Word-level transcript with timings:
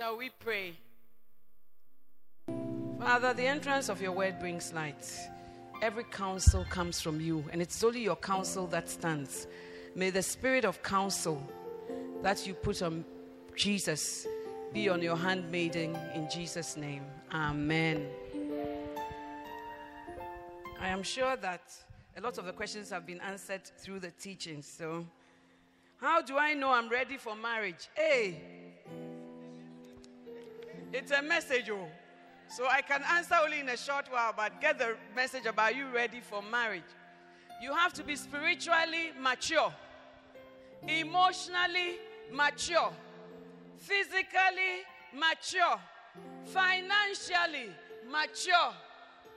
Shall 0.00 0.16
we 0.16 0.30
pray? 0.30 0.72
Father, 2.98 3.34
the 3.34 3.46
entrance 3.46 3.90
of 3.90 4.00
your 4.00 4.12
word 4.12 4.38
brings 4.40 4.72
light. 4.72 5.06
Every 5.82 6.04
counsel 6.04 6.64
comes 6.70 7.02
from 7.02 7.20
you, 7.20 7.44
and 7.52 7.60
it's 7.60 7.84
only 7.84 8.00
your 8.00 8.16
counsel 8.16 8.66
that 8.68 8.88
stands. 8.88 9.46
May 9.94 10.08
the 10.08 10.22
spirit 10.22 10.64
of 10.64 10.82
counsel 10.82 11.46
that 12.22 12.46
you 12.46 12.54
put 12.54 12.80
on 12.80 13.04
Jesus 13.54 14.26
be 14.72 14.88
on 14.88 15.02
your 15.02 15.16
handmaiden 15.16 15.94
in 16.14 16.30
Jesus' 16.30 16.78
name. 16.78 17.04
Amen. 17.34 18.06
I 20.80 20.88
am 20.88 21.02
sure 21.02 21.36
that 21.36 21.74
a 22.16 22.22
lot 22.22 22.38
of 22.38 22.46
the 22.46 22.54
questions 22.54 22.88
have 22.88 23.04
been 23.04 23.20
answered 23.20 23.66
through 23.66 24.00
the 24.00 24.12
teachings. 24.12 24.66
So, 24.66 25.06
how 25.98 26.22
do 26.22 26.38
I 26.38 26.54
know 26.54 26.72
I'm 26.72 26.88
ready 26.88 27.18
for 27.18 27.36
marriage? 27.36 27.90
Hey, 27.94 28.69
it's 30.92 31.12
a 31.12 31.22
message, 31.22 31.70
oh. 31.70 31.86
So 32.48 32.66
I 32.66 32.82
can 32.82 33.02
answer 33.12 33.36
only 33.42 33.60
in 33.60 33.68
a 33.68 33.76
short 33.76 34.06
while, 34.10 34.34
but 34.36 34.60
get 34.60 34.78
the 34.78 34.96
message 35.14 35.46
about 35.46 35.76
you 35.76 35.86
ready 35.94 36.20
for 36.20 36.42
marriage. 36.42 36.82
You 37.62 37.72
have 37.72 37.92
to 37.94 38.02
be 38.02 38.16
spiritually 38.16 39.12
mature, 39.20 39.72
emotionally 40.88 41.98
mature, 42.32 42.90
physically 43.78 44.82
mature, 45.14 45.78
financially 46.46 47.70
mature, 48.10 48.74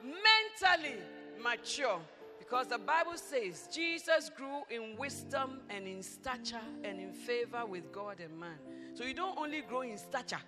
mentally 0.01 0.97
mature. 1.41 1.99
Because 2.39 2.67
the 2.67 2.79
Bible 2.79 3.17
says 3.17 3.67
Jesus 3.71 4.31
grew 4.35 4.63
in 4.71 4.97
wisdom 4.97 5.61
and 5.69 5.87
in 5.87 6.01
stature 6.01 6.61
and 6.83 6.99
in 6.99 7.13
favor 7.13 7.65
with 7.65 7.91
God 7.91 8.19
and 8.19 8.39
man. 8.39 8.57
So 8.95 9.03
you 9.03 9.13
don't 9.13 9.37
only 9.37 9.61
grow 9.61 9.81
in 9.81 9.97
stature 9.97 10.41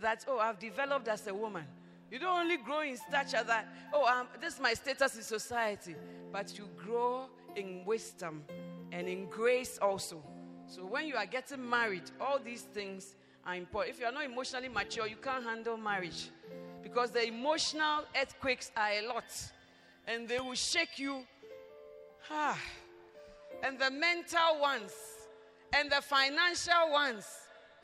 that, 0.00 0.24
oh, 0.28 0.38
I've 0.38 0.58
developed 0.58 1.08
as 1.08 1.26
a 1.26 1.34
woman. 1.34 1.64
You 2.10 2.18
don't 2.18 2.40
only 2.40 2.58
grow 2.58 2.82
in 2.82 2.96
stature 2.96 3.42
that, 3.44 3.66
oh, 3.92 4.06
um, 4.06 4.28
this 4.40 4.54
is 4.54 4.60
my 4.60 4.74
status 4.74 5.16
in 5.16 5.22
society, 5.22 5.94
but 6.32 6.56
you 6.58 6.68
grow 6.76 7.26
in 7.56 7.84
wisdom 7.84 8.44
and 8.92 9.08
in 9.08 9.28
grace 9.30 9.78
also. 9.80 10.22
So 10.66 10.84
when 10.84 11.06
you 11.06 11.16
are 11.16 11.26
getting 11.26 11.68
married, 11.68 12.10
all 12.20 12.38
these 12.38 12.62
things 12.62 13.16
are 13.46 13.54
important. 13.54 13.94
If 13.94 14.00
you 14.00 14.06
are 14.06 14.12
not 14.12 14.24
emotionally 14.24 14.68
mature, 14.68 15.06
you 15.06 15.16
can't 15.16 15.44
handle 15.44 15.76
marriage 15.76 16.30
because 16.82 17.10
the 17.10 17.26
emotional 17.26 18.04
earthquakes 18.20 18.70
are 18.76 18.90
a 18.90 19.08
lot 19.08 19.24
and 20.06 20.28
they 20.28 20.38
will 20.38 20.54
shake 20.54 20.98
you. 20.98 21.24
Ah. 22.30 22.58
And 23.62 23.78
the 23.78 23.90
mental 23.90 24.60
ones 24.60 24.92
and 25.74 25.90
the 25.90 26.00
financial 26.02 26.90
ones. 26.92 27.26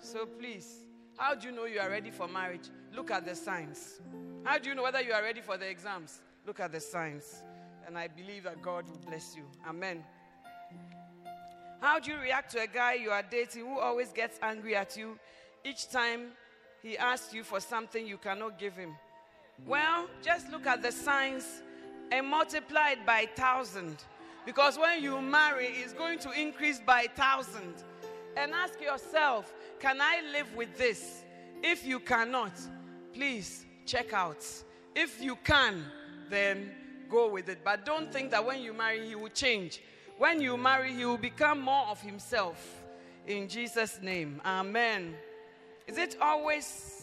So 0.02 0.26
please, 0.26 0.84
how 1.20 1.34
do 1.34 1.48
you 1.48 1.54
know 1.54 1.66
you 1.66 1.78
are 1.80 1.90
ready 1.90 2.10
for 2.10 2.26
marriage? 2.26 2.70
Look 2.96 3.10
at 3.10 3.26
the 3.26 3.34
signs. 3.34 4.00
How 4.42 4.56
do 4.56 4.70
you 4.70 4.74
know 4.74 4.82
whether 4.82 5.02
you 5.02 5.12
are 5.12 5.22
ready 5.22 5.42
for 5.42 5.58
the 5.58 5.68
exams? 5.68 6.22
Look 6.46 6.60
at 6.60 6.72
the 6.72 6.80
signs. 6.80 7.42
And 7.86 7.98
I 7.98 8.08
believe 8.08 8.44
that 8.44 8.62
God 8.62 8.88
will 8.88 9.00
bless 9.06 9.36
you. 9.36 9.42
Amen. 9.68 10.02
How 11.82 11.98
do 11.98 12.10
you 12.10 12.18
react 12.18 12.52
to 12.52 12.62
a 12.62 12.66
guy 12.66 12.94
you 12.94 13.10
are 13.10 13.22
dating 13.22 13.66
who 13.66 13.78
always 13.78 14.08
gets 14.12 14.38
angry 14.42 14.74
at 14.74 14.96
you 14.96 15.18
each 15.62 15.90
time 15.90 16.28
he 16.82 16.96
asks 16.96 17.34
you 17.34 17.44
for 17.44 17.60
something 17.60 18.06
you 18.06 18.16
cannot 18.16 18.58
give 18.58 18.74
him? 18.74 18.94
Well, 19.66 20.06
just 20.22 20.50
look 20.50 20.66
at 20.66 20.80
the 20.80 20.90
signs 20.90 21.62
and 22.10 22.26
multiply 22.26 22.92
it 22.92 23.04
by 23.04 23.28
thousand. 23.36 23.96
Because 24.46 24.78
when 24.78 25.02
you 25.02 25.20
marry, 25.20 25.66
it's 25.66 25.92
going 25.92 26.18
to 26.20 26.32
increase 26.32 26.80
by 26.80 27.08
thousand. 27.14 27.74
And 28.36 28.52
ask 28.52 28.80
yourself, 28.80 29.52
can 29.78 30.00
I 30.00 30.20
live 30.32 30.54
with 30.54 30.76
this? 30.76 31.24
If 31.62 31.84
you 31.84 32.00
cannot, 32.00 32.52
please 33.12 33.66
check 33.86 34.12
out. 34.12 34.44
If 34.94 35.22
you 35.22 35.36
can, 35.44 35.84
then 36.28 36.70
go 37.10 37.28
with 37.28 37.48
it. 37.48 37.58
But 37.64 37.84
don't 37.84 38.12
think 38.12 38.30
that 38.30 38.44
when 38.44 38.62
you 38.62 38.72
marry, 38.72 39.06
he 39.06 39.14
will 39.14 39.28
change. 39.28 39.82
When 40.18 40.40
you 40.40 40.56
marry, 40.56 40.92
he 40.92 41.04
will 41.04 41.18
become 41.18 41.60
more 41.60 41.86
of 41.86 42.00
himself. 42.00 42.82
In 43.26 43.48
Jesus' 43.48 44.00
name. 44.00 44.40
Amen. 44.44 45.14
Is 45.86 45.98
it 45.98 46.16
always 46.20 47.02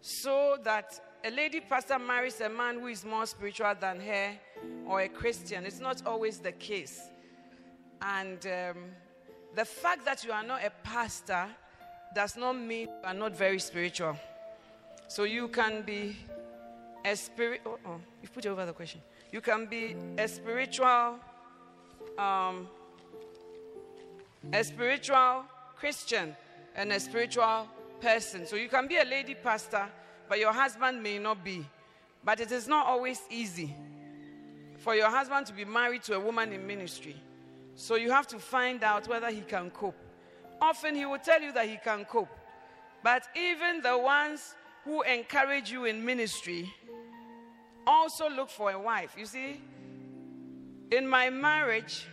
so 0.00 0.56
that 0.64 1.00
a 1.24 1.30
lady 1.30 1.60
pastor 1.60 1.98
marries 1.98 2.40
a 2.40 2.48
man 2.48 2.80
who 2.80 2.86
is 2.86 3.04
more 3.04 3.26
spiritual 3.26 3.74
than 3.80 4.00
her 4.00 4.32
or 4.86 5.02
a 5.02 5.08
Christian? 5.08 5.66
It's 5.66 5.80
not 5.80 6.06
always 6.06 6.38
the 6.38 6.52
case. 6.52 7.00
And 8.00 8.46
um, 8.46 8.76
the 9.54 9.64
fact 9.64 10.04
that 10.04 10.24
you 10.24 10.32
are 10.32 10.42
not 10.42 10.64
a 10.64 10.70
pastor 10.82 11.46
does 12.14 12.36
not 12.36 12.54
mean 12.54 12.88
you 12.88 12.94
are 13.04 13.14
not 13.14 13.36
very 13.36 13.58
spiritual. 13.58 14.16
So 15.08 15.24
you 15.24 15.48
can 15.48 15.82
be 15.82 16.16
a 17.04 17.16
spirit. 17.16 17.62
Oh, 17.64 17.78
oh, 17.86 18.00
you 18.22 18.28
put 18.28 18.46
over 18.46 18.66
the 18.66 18.72
question. 18.72 19.00
You 19.32 19.40
can 19.40 19.66
be 19.66 19.96
a 20.16 20.28
spiritual, 20.28 21.18
um, 22.18 22.68
a 24.52 24.64
spiritual 24.64 25.44
Christian 25.76 26.34
and 26.74 26.92
a 26.92 27.00
spiritual 27.00 27.68
person. 28.00 28.46
So 28.46 28.56
you 28.56 28.68
can 28.68 28.86
be 28.86 28.96
a 28.96 29.04
lady 29.04 29.34
pastor, 29.34 29.86
but 30.28 30.38
your 30.38 30.52
husband 30.52 31.02
may 31.02 31.18
not 31.18 31.44
be. 31.44 31.64
But 32.24 32.40
it 32.40 32.52
is 32.52 32.68
not 32.68 32.86
always 32.86 33.20
easy 33.30 33.74
for 34.78 34.94
your 34.94 35.10
husband 35.10 35.46
to 35.46 35.52
be 35.52 35.64
married 35.64 36.02
to 36.04 36.14
a 36.14 36.20
woman 36.20 36.52
in 36.52 36.66
ministry. 36.66 37.16
So 37.78 37.94
you 37.94 38.10
have 38.10 38.26
to 38.28 38.40
find 38.40 38.82
out 38.82 39.06
whether 39.06 39.30
he 39.30 39.40
can 39.40 39.70
cope. 39.70 39.94
Often 40.60 40.96
he 40.96 41.06
will 41.06 41.20
tell 41.20 41.40
you 41.40 41.52
that 41.52 41.68
he 41.68 41.78
can 41.82 42.04
cope. 42.04 42.28
But 43.04 43.22
even 43.36 43.80
the 43.80 43.96
ones 43.96 44.56
who 44.84 45.02
encourage 45.02 45.70
you 45.70 45.84
in 45.84 46.04
ministry 46.04 46.74
also 47.86 48.28
look 48.28 48.50
for 48.50 48.72
a 48.72 48.78
wife. 48.78 49.14
You 49.16 49.26
see, 49.26 49.60
in 50.90 51.06
my 51.06 51.30
marriage, 51.30 52.04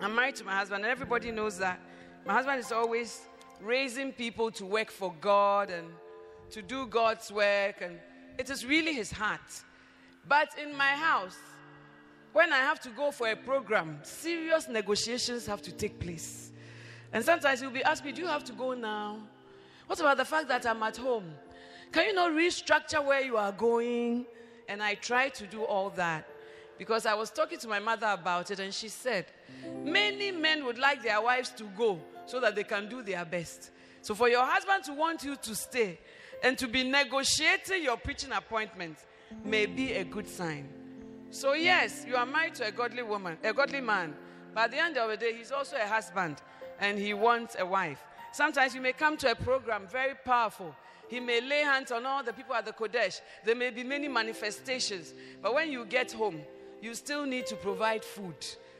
I'm 0.00 0.16
married 0.16 0.34
to 0.36 0.44
my 0.44 0.56
husband, 0.56 0.84
and 0.84 0.90
everybody 0.90 1.30
knows 1.30 1.58
that 1.58 1.78
my 2.26 2.32
husband 2.32 2.58
is 2.58 2.72
always 2.72 3.20
raising 3.62 4.12
people 4.12 4.50
to 4.50 4.66
work 4.66 4.90
for 4.90 5.14
God 5.20 5.70
and 5.70 5.86
to 6.50 6.60
do 6.60 6.86
God's 6.88 7.30
work, 7.30 7.82
and 7.82 8.00
it 8.36 8.50
is 8.50 8.66
really 8.66 8.94
his 8.94 9.12
heart. 9.12 9.62
But 10.26 10.48
in 10.60 10.76
my 10.76 10.90
house, 10.90 11.38
when 12.36 12.52
I 12.52 12.58
have 12.58 12.78
to 12.80 12.90
go 12.90 13.10
for 13.10 13.30
a 13.30 13.34
program, 13.34 13.98
serious 14.02 14.68
negotiations 14.68 15.46
have 15.46 15.62
to 15.62 15.72
take 15.72 15.98
place. 15.98 16.50
And 17.10 17.24
sometimes 17.24 17.62
you'll 17.62 17.70
be 17.70 17.82
asking 17.82 18.08
me, 18.08 18.12
Do 18.12 18.20
you 18.20 18.28
have 18.28 18.44
to 18.44 18.52
go 18.52 18.74
now? 18.74 19.20
What 19.86 19.98
about 20.00 20.18
the 20.18 20.26
fact 20.26 20.48
that 20.48 20.66
I'm 20.66 20.82
at 20.82 20.98
home? 20.98 21.24
Can 21.90 22.08
you 22.08 22.12
not 22.12 22.32
restructure 22.32 23.02
where 23.02 23.22
you 23.22 23.38
are 23.38 23.52
going? 23.52 24.26
And 24.68 24.82
I 24.82 24.96
try 24.96 25.30
to 25.30 25.46
do 25.46 25.62
all 25.62 25.88
that 25.90 26.28
because 26.76 27.06
I 27.06 27.14
was 27.14 27.30
talking 27.30 27.58
to 27.58 27.68
my 27.68 27.78
mother 27.78 28.08
about 28.08 28.50
it, 28.50 28.60
and 28.60 28.74
she 28.74 28.90
said, 28.90 29.24
Many 29.82 30.30
men 30.30 30.66
would 30.66 30.76
like 30.76 31.02
their 31.02 31.22
wives 31.22 31.48
to 31.52 31.64
go 31.74 31.98
so 32.26 32.38
that 32.40 32.54
they 32.54 32.64
can 32.64 32.86
do 32.90 33.02
their 33.02 33.24
best. 33.24 33.70
So, 34.02 34.14
for 34.14 34.28
your 34.28 34.44
husband 34.44 34.84
to 34.84 34.92
want 34.92 35.24
you 35.24 35.36
to 35.36 35.54
stay 35.54 35.98
and 36.44 36.58
to 36.58 36.68
be 36.68 36.84
negotiating 36.84 37.82
your 37.82 37.96
preaching 37.96 38.32
appointment 38.32 38.98
may 39.42 39.64
be 39.64 39.94
a 39.94 40.04
good 40.04 40.28
sign. 40.28 40.68
So, 41.30 41.54
yes, 41.54 42.04
you 42.08 42.16
are 42.16 42.26
married 42.26 42.54
to 42.56 42.66
a 42.66 42.72
godly 42.72 43.02
woman, 43.02 43.36
a 43.42 43.52
godly 43.52 43.80
man. 43.80 44.14
But 44.54 44.64
at 44.64 44.70
the 44.70 44.78
end 44.78 44.96
of 44.96 45.10
the 45.10 45.16
day, 45.16 45.34
he's 45.36 45.52
also 45.52 45.76
a 45.76 45.86
husband 45.86 46.36
and 46.80 46.98
he 46.98 47.14
wants 47.14 47.56
a 47.58 47.66
wife. 47.66 48.02
Sometimes 48.32 48.74
you 48.74 48.80
may 48.80 48.92
come 48.92 49.16
to 49.18 49.30
a 49.30 49.34
program 49.34 49.86
very 49.90 50.14
powerful. 50.24 50.74
He 51.08 51.20
may 51.20 51.40
lay 51.40 51.60
hands 51.60 51.92
on 51.92 52.04
all 52.04 52.22
the 52.22 52.32
people 52.32 52.54
at 52.54 52.64
the 52.64 52.72
Qodesh. 52.72 53.20
There 53.44 53.54
may 53.54 53.70
be 53.70 53.84
many 53.84 54.08
manifestations. 54.08 55.14
But 55.40 55.54
when 55.54 55.70
you 55.70 55.84
get 55.84 56.12
home, 56.12 56.40
you 56.80 56.94
still 56.94 57.24
need 57.24 57.46
to 57.46 57.56
provide 57.56 58.04
food 58.04 58.34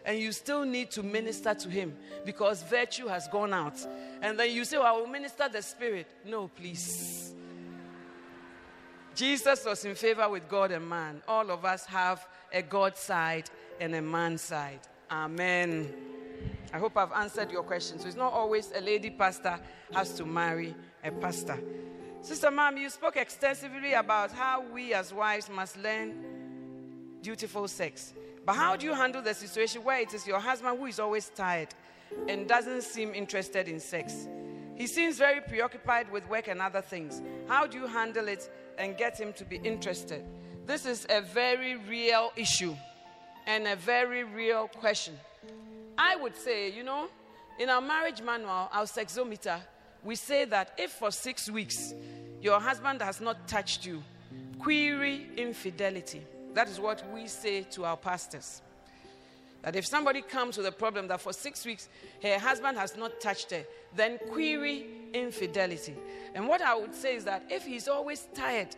and 0.05 0.19
you 0.19 0.31
still 0.31 0.65
need 0.65 0.91
to 0.93 1.03
minister 1.03 1.53
to 1.53 1.69
him 1.69 1.95
because 2.25 2.63
virtue 2.63 3.09
has 3.09 3.27
gone 3.29 3.53
out. 3.53 3.75
And 4.23 4.39
then 4.39 4.53
you 4.53 4.65
say, 4.65 4.79
well, 4.79 4.87
I 4.87 4.93
will 4.93 5.09
minister 5.09 5.49
the 5.49 5.61
spirit. 5.61 6.07
No, 6.25 6.49
please. 6.49 7.26
Jesus 9.17 9.65
was 9.65 9.83
in 9.87 9.95
favor 9.95 10.29
with 10.29 10.47
God 10.47 10.71
and 10.71 10.87
man. 10.87 11.23
All 11.27 11.51
of 11.51 11.65
us 11.65 11.87
have 11.87 12.27
a 12.53 12.61
God 12.61 12.99
side 12.99 13.49
and 13.81 13.95
a 13.95 14.03
man 14.03 14.37
side. 14.37 14.81
Amen. 15.11 15.91
I 16.71 16.79
hope 16.79 16.99
I've 16.99 17.13
answered 17.13 17.51
your 17.51 17.63
question. 17.63 17.99
So 17.99 18.09
it's 18.09 18.17
not 18.17 18.35
always 18.35 18.71
a 18.77 18.81
lady 18.83 19.09
pastor 19.09 19.59
has 19.95 20.13
to 20.17 20.27
marry 20.27 20.75
a 21.03 21.11
pastor. 21.11 21.59
Sister 22.21 22.51
Mom, 22.51 22.77
you 22.77 22.91
spoke 22.91 23.17
extensively 23.17 23.95
about 23.95 24.33
how 24.33 24.63
we 24.71 24.93
as 24.93 25.15
wives 25.15 25.49
must 25.49 25.79
learn 25.79 26.15
dutiful 27.23 27.69
sex. 27.69 28.13
But 28.45 28.57
how 28.57 28.77
do 28.77 28.85
you 28.85 28.93
handle 28.93 29.23
the 29.23 29.33
situation 29.33 29.83
where 29.83 30.01
it 30.01 30.13
is 30.13 30.27
your 30.27 30.41
husband 30.41 30.79
who 30.79 30.87
is 30.87 31.01
always 31.01 31.31
tired 31.31 31.69
and 32.29 32.47
doesn't 32.47 32.83
seem 32.83 33.15
interested 33.15 33.67
in 33.67 33.81
sex? 33.81 34.29
He 34.77 34.87
seems 34.87 35.17
very 35.17 35.41
preoccupied 35.41 36.13
with 36.13 36.29
work 36.29 36.49
and 36.49 36.61
other 36.61 36.83
things. 36.83 37.23
How 37.49 37.67
do 37.67 37.79
you 37.79 37.87
handle 37.87 38.29
it 38.29 38.51
and 38.79 38.97
get 38.97 39.19
him 39.19 39.33
to 39.35 39.45
be 39.45 39.57
interested? 39.57 40.25
This 40.67 40.87
is 40.87 41.07
a 41.11 41.21
very 41.21 41.77
real 41.77 42.33
issue 42.37 42.75
and 43.47 43.67
a 43.67 43.77
very 43.77 44.25
real 44.25 44.69
question. 44.69 45.15
I 45.97 46.17
would 46.17 46.37
say, 46.37 46.71
you 46.73 46.83
know, 46.83 47.09
in 47.59 47.71
our 47.71 47.81
marriage 47.81 48.21
manual, 48.21 48.69
our 48.73 48.85
sexometer, 48.85 49.61
we 50.03 50.15
say 50.15 50.45
that 50.47 50.73
if 50.79 50.93
for 50.93 51.11
six 51.11 51.51
weeks 51.51 51.95
your 52.41 52.61
husband 52.61 53.01
has 53.01 53.21
not 53.21 53.49
touched 53.49 53.87
you, 53.87 54.03
query 54.59 55.29
infidelity. 55.37 56.23
That 56.55 56.69
is 56.69 56.81
what 56.81 57.03
we 57.13 57.29
say 57.29 57.63
to 57.73 57.85
our 57.85 57.97
pastors. 57.97 58.63
That 59.63 59.77
if 59.77 59.87
somebody 59.87 60.23
comes 60.23 60.57
with 60.57 60.67
a 60.67 60.73
problem 60.73 61.09
that 61.09 61.21
for 61.21 61.33
six 61.33 61.65
weeks 61.65 61.89
her 62.23 62.39
husband 62.39 62.79
has 62.79 62.97
not 62.97 63.21
touched 63.21 63.51
her, 63.51 63.65
then 63.95 64.19
query 64.31 64.87
infidelity. 65.13 65.95
And 66.35 66.49
what 66.49 66.63
I 66.63 66.75
would 66.75 66.95
say 66.95 67.17
is 67.17 67.25
that 67.25 67.45
if 67.51 67.65
he's 67.65 67.89
always 67.89 68.29
tired 68.35 68.75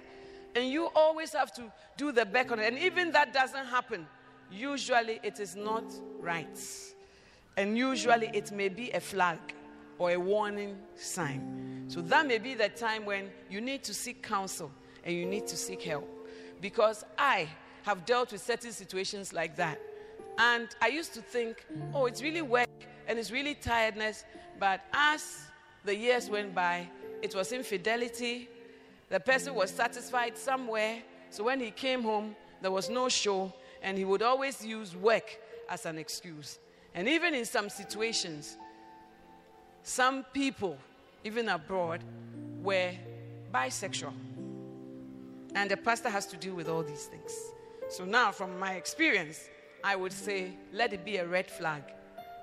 and 0.54 0.68
you 0.68 0.88
always 0.94 1.32
have 1.32 1.52
to 1.54 1.72
do 1.96 2.12
the 2.12 2.24
back 2.24 2.50
on 2.50 2.58
it, 2.58 2.72
and 2.72 2.78
even 2.78 3.12
that 3.12 3.32
doesn't 3.32 3.66
happen, 3.66 4.06
usually 4.50 5.20
it 5.22 5.40
is 5.40 5.56
not 5.56 5.84
right. 6.20 6.58
And 7.56 7.76
usually 7.76 8.30
it 8.32 8.52
may 8.52 8.68
be 8.68 8.90
a 8.92 9.00
flag 9.00 9.38
or 9.98 10.12
a 10.12 10.16
warning 10.16 10.78
sign. 10.94 11.84
So 11.88 12.00
that 12.02 12.26
may 12.26 12.38
be 12.38 12.54
the 12.54 12.68
time 12.68 13.04
when 13.04 13.30
you 13.50 13.60
need 13.60 13.82
to 13.84 13.94
seek 13.94 14.22
counsel 14.22 14.70
and 15.04 15.14
you 15.14 15.26
need 15.26 15.46
to 15.48 15.56
seek 15.56 15.82
help. 15.82 16.08
Because 16.60 17.04
I 17.16 17.48
have 17.82 18.04
dealt 18.04 18.32
with 18.32 18.42
certain 18.42 18.72
situations 18.72 19.32
like 19.32 19.56
that. 19.56 19.80
And 20.38 20.68
I 20.80 20.88
used 20.88 21.14
to 21.14 21.20
think, 21.20 21.66
oh, 21.92 22.06
it's 22.06 22.22
really 22.22 22.42
work 22.42 22.68
and 23.08 23.18
it's 23.18 23.32
really 23.32 23.54
tiredness. 23.54 24.24
But 24.60 24.82
as 24.92 25.47
the 25.84 25.94
years 25.94 26.28
went 26.28 26.54
by, 26.54 26.88
it 27.22 27.34
was 27.34 27.52
infidelity. 27.52 28.48
The 29.08 29.20
person 29.20 29.54
was 29.54 29.70
satisfied 29.70 30.36
somewhere. 30.36 31.02
So 31.30 31.44
when 31.44 31.60
he 31.60 31.70
came 31.70 32.02
home, 32.02 32.36
there 32.60 32.70
was 32.70 32.90
no 32.90 33.08
show. 33.08 33.52
And 33.82 33.96
he 33.96 34.04
would 34.04 34.22
always 34.22 34.64
use 34.64 34.94
work 34.96 35.38
as 35.68 35.86
an 35.86 35.98
excuse. 35.98 36.58
And 36.94 37.08
even 37.08 37.34
in 37.34 37.44
some 37.44 37.68
situations, 37.68 38.56
some 39.82 40.24
people, 40.32 40.76
even 41.24 41.48
abroad, 41.48 42.02
were 42.62 42.92
bisexual. 43.52 44.12
And 45.54 45.70
the 45.70 45.76
pastor 45.76 46.10
has 46.10 46.26
to 46.26 46.36
deal 46.36 46.54
with 46.54 46.68
all 46.68 46.82
these 46.82 47.06
things. 47.06 47.32
So 47.88 48.04
now, 48.04 48.32
from 48.32 48.58
my 48.58 48.74
experience, 48.74 49.48
I 49.82 49.96
would 49.96 50.12
say, 50.12 50.52
let 50.72 50.92
it 50.92 51.04
be 51.04 51.16
a 51.16 51.26
red 51.26 51.50
flag 51.50 51.82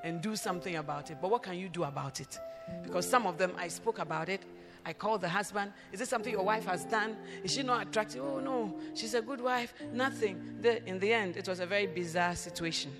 and 0.03 0.21
do 0.21 0.35
something 0.35 0.77
about 0.77 1.11
it. 1.11 1.17
But 1.21 1.29
what 1.29 1.43
can 1.43 1.57
you 1.57 1.69
do 1.69 1.83
about 1.83 2.19
it? 2.19 2.39
Because 2.83 3.07
some 3.07 3.27
of 3.27 3.37
them, 3.37 3.53
I 3.57 3.67
spoke 3.67 3.99
about 3.99 4.29
it. 4.29 4.41
I 4.85 4.93
called 4.93 5.21
the 5.21 5.29
husband. 5.29 5.73
Is 5.91 5.99
this 5.99 6.09
something 6.09 6.31
your 6.31 6.43
wife 6.43 6.65
has 6.65 6.85
done? 6.85 7.17
Is 7.43 7.53
she 7.53 7.63
not 7.63 7.87
attractive? 7.87 8.23
Oh, 8.23 8.39
no. 8.39 8.75
She's 8.93 9.15
a 9.15 9.21
good 9.21 9.41
wife. 9.41 9.73
Nothing. 9.91 10.57
The, 10.61 10.87
in 10.87 10.99
the 10.99 11.11
end, 11.11 11.37
it 11.37 11.47
was 11.47 11.59
a 11.59 11.65
very 11.65 11.87
bizarre 11.87 12.35
situation 12.35 12.91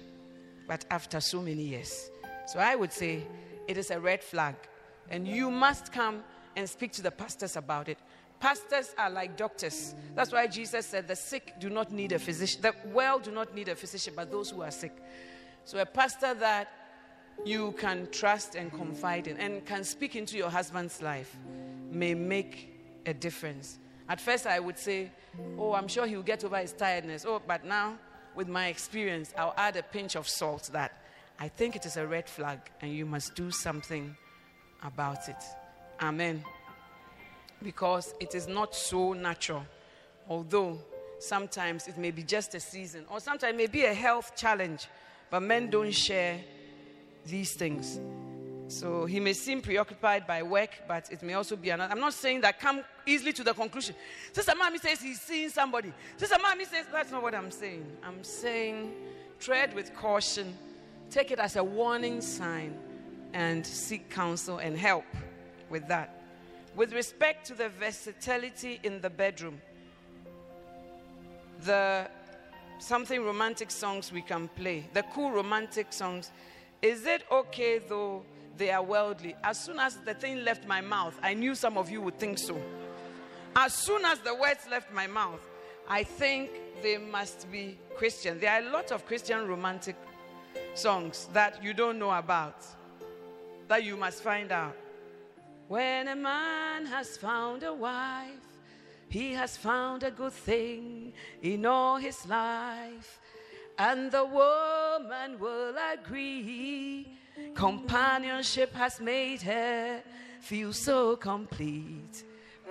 but 0.68 0.86
after 0.90 1.20
so 1.20 1.42
many 1.42 1.64
years. 1.64 2.10
So 2.48 2.60
I 2.60 2.76
would 2.76 2.92
say 2.92 3.24
it 3.68 3.78
is 3.78 3.92
a 3.92 4.00
red 4.00 4.24
flag. 4.24 4.56
And 5.10 5.28
you 5.28 5.52
must 5.52 5.92
come 5.92 6.24
and 6.56 6.70
speak 6.70 6.92
to 6.94 7.02
the 7.02 7.12
pastors 7.12 7.56
about 7.56 7.90
it. 7.90 7.98
Pastors 8.40 8.94
are 8.98 9.10
like 9.10 9.38
doctors. 9.38 9.96
That's 10.14 10.32
why 10.32 10.48
Jesus 10.48 10.86
said 10.86 11.08
the 11.08 11.16
sick 11.16 11.54
do 11.60 11.70
not 11.70 11.92
need 11.92 12.12
a 12.12 12.20
physician. 12.20 12.62
The 12.62 12.74
well 12.88 13.20
do 13.20 13.32
not 13.32 13.56
need 13.56 13.70
a 13.70 13.76
physician, 13.76 14.14
but 14.16 14.32
those 14.32 14.50
who 14.50 14.62
are 14.62 14.72
sick. 14.72 14.96
So 15.64 15.80
a 15.80 15.86
pastor 15.86 16.34
that 16.36 16.68
you 17.44 17.74
can 17.74 18.08
trust 18.12 18.56
and 18.56 18.72
confide 18.72 19.28
in 19.28 19.38
and 19.38 19.66
can 19.66 19.84
speak 19.84 20.16
into 20.16 20.38
your 20.38 20.50
husband's 20.50 21.02
life 21.02 21.36
may 21.92 22.14
make 22.14 23.02
a 23.06 23.14
difference. 23.14 23.80
At 24.08 24.22
first, 24.22 24.46
I 24.46 24.60
would 24.60 24.78
say, 24.78 25.12
Oh, 25.58 25.74
I'm 25.74 25.88
sure 25.88 26.06
he'll 26.06 26.24
get 26.24 26.44
over 26.44 26.58
his 26.58 26.72
tiredness. 26.72 27.26
Oh, 27.28 27.42
but 27.46 27.66
now 27.66 27.98
with 28.36 28.48
my 28.48 28.68
experience, 28.68 29.34
I'll 29.38 29.54
add 29.58 29.76
a 29.76 29.84
pinch 29.84 30.16
of 30.16 30.28
salt 30.28 30.70
that 30.74 31.02
I 31.40 31.48
think 31.48 31.76
it 31.76 31.86
is 31.86 31.98
a 31.98 32.08
red 32.08 32.30
flag 32.30 32.60
and 32.82 32.94
you 32.94 33.06
must 33.06 33.36
do 33.36 33.52
something 33.52 34.16
about 34.84 35.28
it. 35.28 35.44
Amen. 36.02 36.44
Because 37.62 38.14
it 38.20 38.36
is 38.36 38.48
not 38.48 38.76
so 38.76 39.14
natural, 39.14 39.66
although 40.30 40.80
sometimes 41.20 41.88
it 41.88 41.98
may 41.98 42.12
be 42.12 42.24
just 42.24 42.54
a 42.56 42.60
season, 42.60 43.06
or 43.10 43.20
sometimes 43.20 43.54
it 43.54 43.58
may 43.58 43.68
be 43.68 43.86
a 43.86 43.94
health 43.94 44.34
challenge, 44.36 44.88
but 45.30 45.42
men 45.42 45.70
don't 45.70 45.94
share 45.94 46.40
these 47.26 47.54
things. 47.54 48.00
So 48.68 49.06
he 49.06 49.20
may 49.20 49.34
seem 49.34 49.62
preoccupied 49.62 50.26
by 50.26 50.42
work, 50.42 50.72
but 50.88 51.12
it 51.12 51.22
may 51.22 51.34
also 51.34 51.56
be 51.56 51.70
another. 51.70 51.92
I'm 51.92 52.00
not 52.00 52.14
saying 52.14 52.42
that 52.42 52.60
come 52.60 52.84
easily 53.06 53.32
to 53.34 53.44
the 53.44 53.54
conclusion. 53.54 53.96
Sister 54.34 54.54
Mommy 54.58 54.80
says 54.80 55.02
he's 55.02 55.22
seeing 55.22 55.50
somebody. 55.50 55.94
Sister 56.18 56.38
Mommy 56.42 56.66
says 56.66 56.86
that's 56.92 57.12
not 57.12 57.22
what 57.22 57.36
I'm 57.36 57.52
saying. 57.52 57.86
I'm 58.04 58.24
saying 58.24 58.94
tread 59.40 59.76
with 59.76 59.94
caution, 59.96 60.58
take 61.12 61.30
it 61.32 61.40
as 61.40 61.56
a 61.56 61.64
warning 61.64 62.22
sign, 62.22 62.76
and 63.34 63.66
seek 63.66 64.10
counsel 64.10 64.58
and 64.58 64.78
help 64.78 65.06
with 65.70 65.88
that. 65.88 66.24
With 66.76 66.94
respect 66.94 67.46
to 67.48 67.54
the 67.54 67.70
versatility 67.70 68.80
in 68.84 69.00
the 69.02 69.10
bedroom, 69.10 69.62
the 71.64 72.10
something 72.80 73.24
romantic 73.24 73.72
songs 73.72 74.12
we 74.12 74.22
can 74.22 74.48
play, 74.50 74.90
the 74.94 75.04
cool 75.14 75.32
romantic 75.32 75.94
songs. 75.94 76.32
Is 76.86 77.06
it 77.06 77.24
okay 77.32 77.80
though? 77.80 78.24
they 78.58 78.72
are 78.72 78.84
worldly. 78.84 79.36
As 79.44 79.60
soon 79.60 79.80
as 79.80 79.98
the 79.98 80.14
thing 80.14 80.44
left 80.44 80.68
my 80.68 80.82
mouth, 80.82 81.18
I 81.22 81.34
knew 81.34 81.56
some 81.56 81.78
of 81.78 81.90
you 81.90 82.02
would 82.02 82.18
think 82.20 82.38
so. 82.38 82.58
As 83.56 83.74
soon 83.74 84.06
as 84.06 84.20
the 84.20 84.36
words 84.36 84.68
left 84.70 84.94
my 84.94 85.08
mouth, 85.08 85.42
I 85.88 86.04
think 86.04 86.52
they 86.82 86.98
must 86.98 87.52
be 87.52 87.78
Christian. 87.96 88.40
There 88.40 88.52
are 88.52 88.66
a 88.66 88.70
lot 88.70 88.92
of 88.92 89.06
Christian 89.06 89.48
romantic 89.48 89.96
songs 90.74 91.30
that 91.34 91.64
you 91.64 91.74
don't 91.74 92.00
know 92.00 92.12
about, 92.12 92.66
that 93.68 93.84
you 93.84 93.96
must 93.96 94.22
find 94.24 94.52
out. 94.52 94.76
When 95.68 96.08
a 96.08 96.16
man 96.16 96.86
has 96.86 97.18
found 97.18 97.64
a 97.64 97.74
wife, 97.74 98.30
he 99.10 99.34
has 99.34 99.56
found 99.58 100.04
a 100.04 100.12
good 100.12 100.34
thing 100.34 101.14
in 101.42 101.66
all 101.66 101.98
his 101.98 102.26
life, 102.28 103.20
and 103.78 104.12
the 104.12 104.26
woman 105.06 105.40
will 105.40 105.76
agree 105.94 107.08
Companionship 107.54 108.74
has 108.74 109.00
made 109.00 109.42
her 109.42 110.02
feel 110.40 110.74
so 110.74 111.16
complete. 111.16 112.24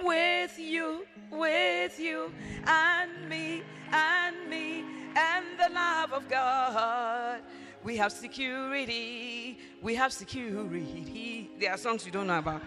With 0.03 0.59
you, 0.59 1.07
with 1.31 2.01
you, 2.01 2.33
and 2.67 3.29
me, 3.29 3.63
and 3.93 4.49
me, 4.49 4.85
and 5.15 5.47
the 5.59 5.73
love 5.73 6.13
of 6.13 6.29
God. 6.29 7.41
We 7.85 7.97
have 7.99 8.11
security. 8.11 9.59
We 9.83 9.95
have 9.95 10.13
security. 10.13 11.51
There 11.61 11.71
are 11.71 11.79
songs 11.79 12.05
you 12.07 12.13
don't 12.13 12.27
know 12.27 12.39
about. 12.39 12.63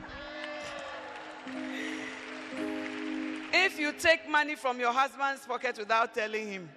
If 3.51 3.79
you 3.79 3.91
take 3.93 4.29
money 4.29 4.55
from 4.55 4.79
your 4.79 4.93
husband's 4.93 5.45
pocket 5.45 5.77
without 5.77 6.13
telling 6.13 6.47
him, 6.47 6.69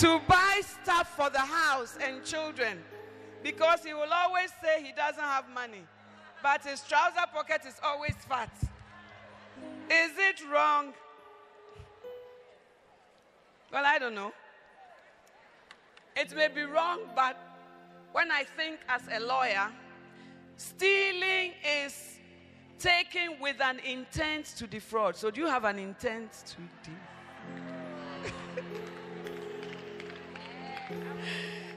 to 0.00 0.20
buy 0.28 0.60
stuff 0.82 1.16
for 1.16 1.30
the 1.30 1.38
house 1.38 1.96
and 2.02 2.22
children 2.22 2.82
because 3.42 3.82
he 3.82 3.94
will 3.94 4.12
always 4.12 4.50
say 4.62 4.82
he 4.82 4.92
doesn't 4.92 5.22
have 5.22 5.48
money, 5.54 5.84
but 6.42 6.62
his 6.62 6.82
trouser 6.82 7.26
pocket 7.32 7.62
is 7.66 7.80
always 7.82 8.14
fat. 8.28 8.50
Is 9.90 10.10
it 10.18 10.42
wrong? 10.52 10.92
Well, 13.72 13.84
I 13.86 13.98
don't 13.98 14.14
know. 14.14 14.32
It 16.14 16.34
may 16.36 16.48
be 16.48 16.62
wrong, 16.62 17.00
but 17.14 17.38
when 18.12 18.30
I 18.30 18.44
think 18.44 18.80
as 18.88 19.02
a 19.10 19.20
lawyer, 19.20 19.68
stealing 20.56 21.52
is 21.84 22.18
taken 22.78 23.40
with 23.40 23.60
an 23.62 23.78
intent 23.78 24.46
to 24.58 24.66
defraud. 24.66 25.16
So, 25.16 25.30
do 25.30 25.40
you 25.40 25.46
have 25.46 25.64
an 25.64 25.78
intent 25.78 26.32
to 26.46 26.56
defraud? 26.82 27.05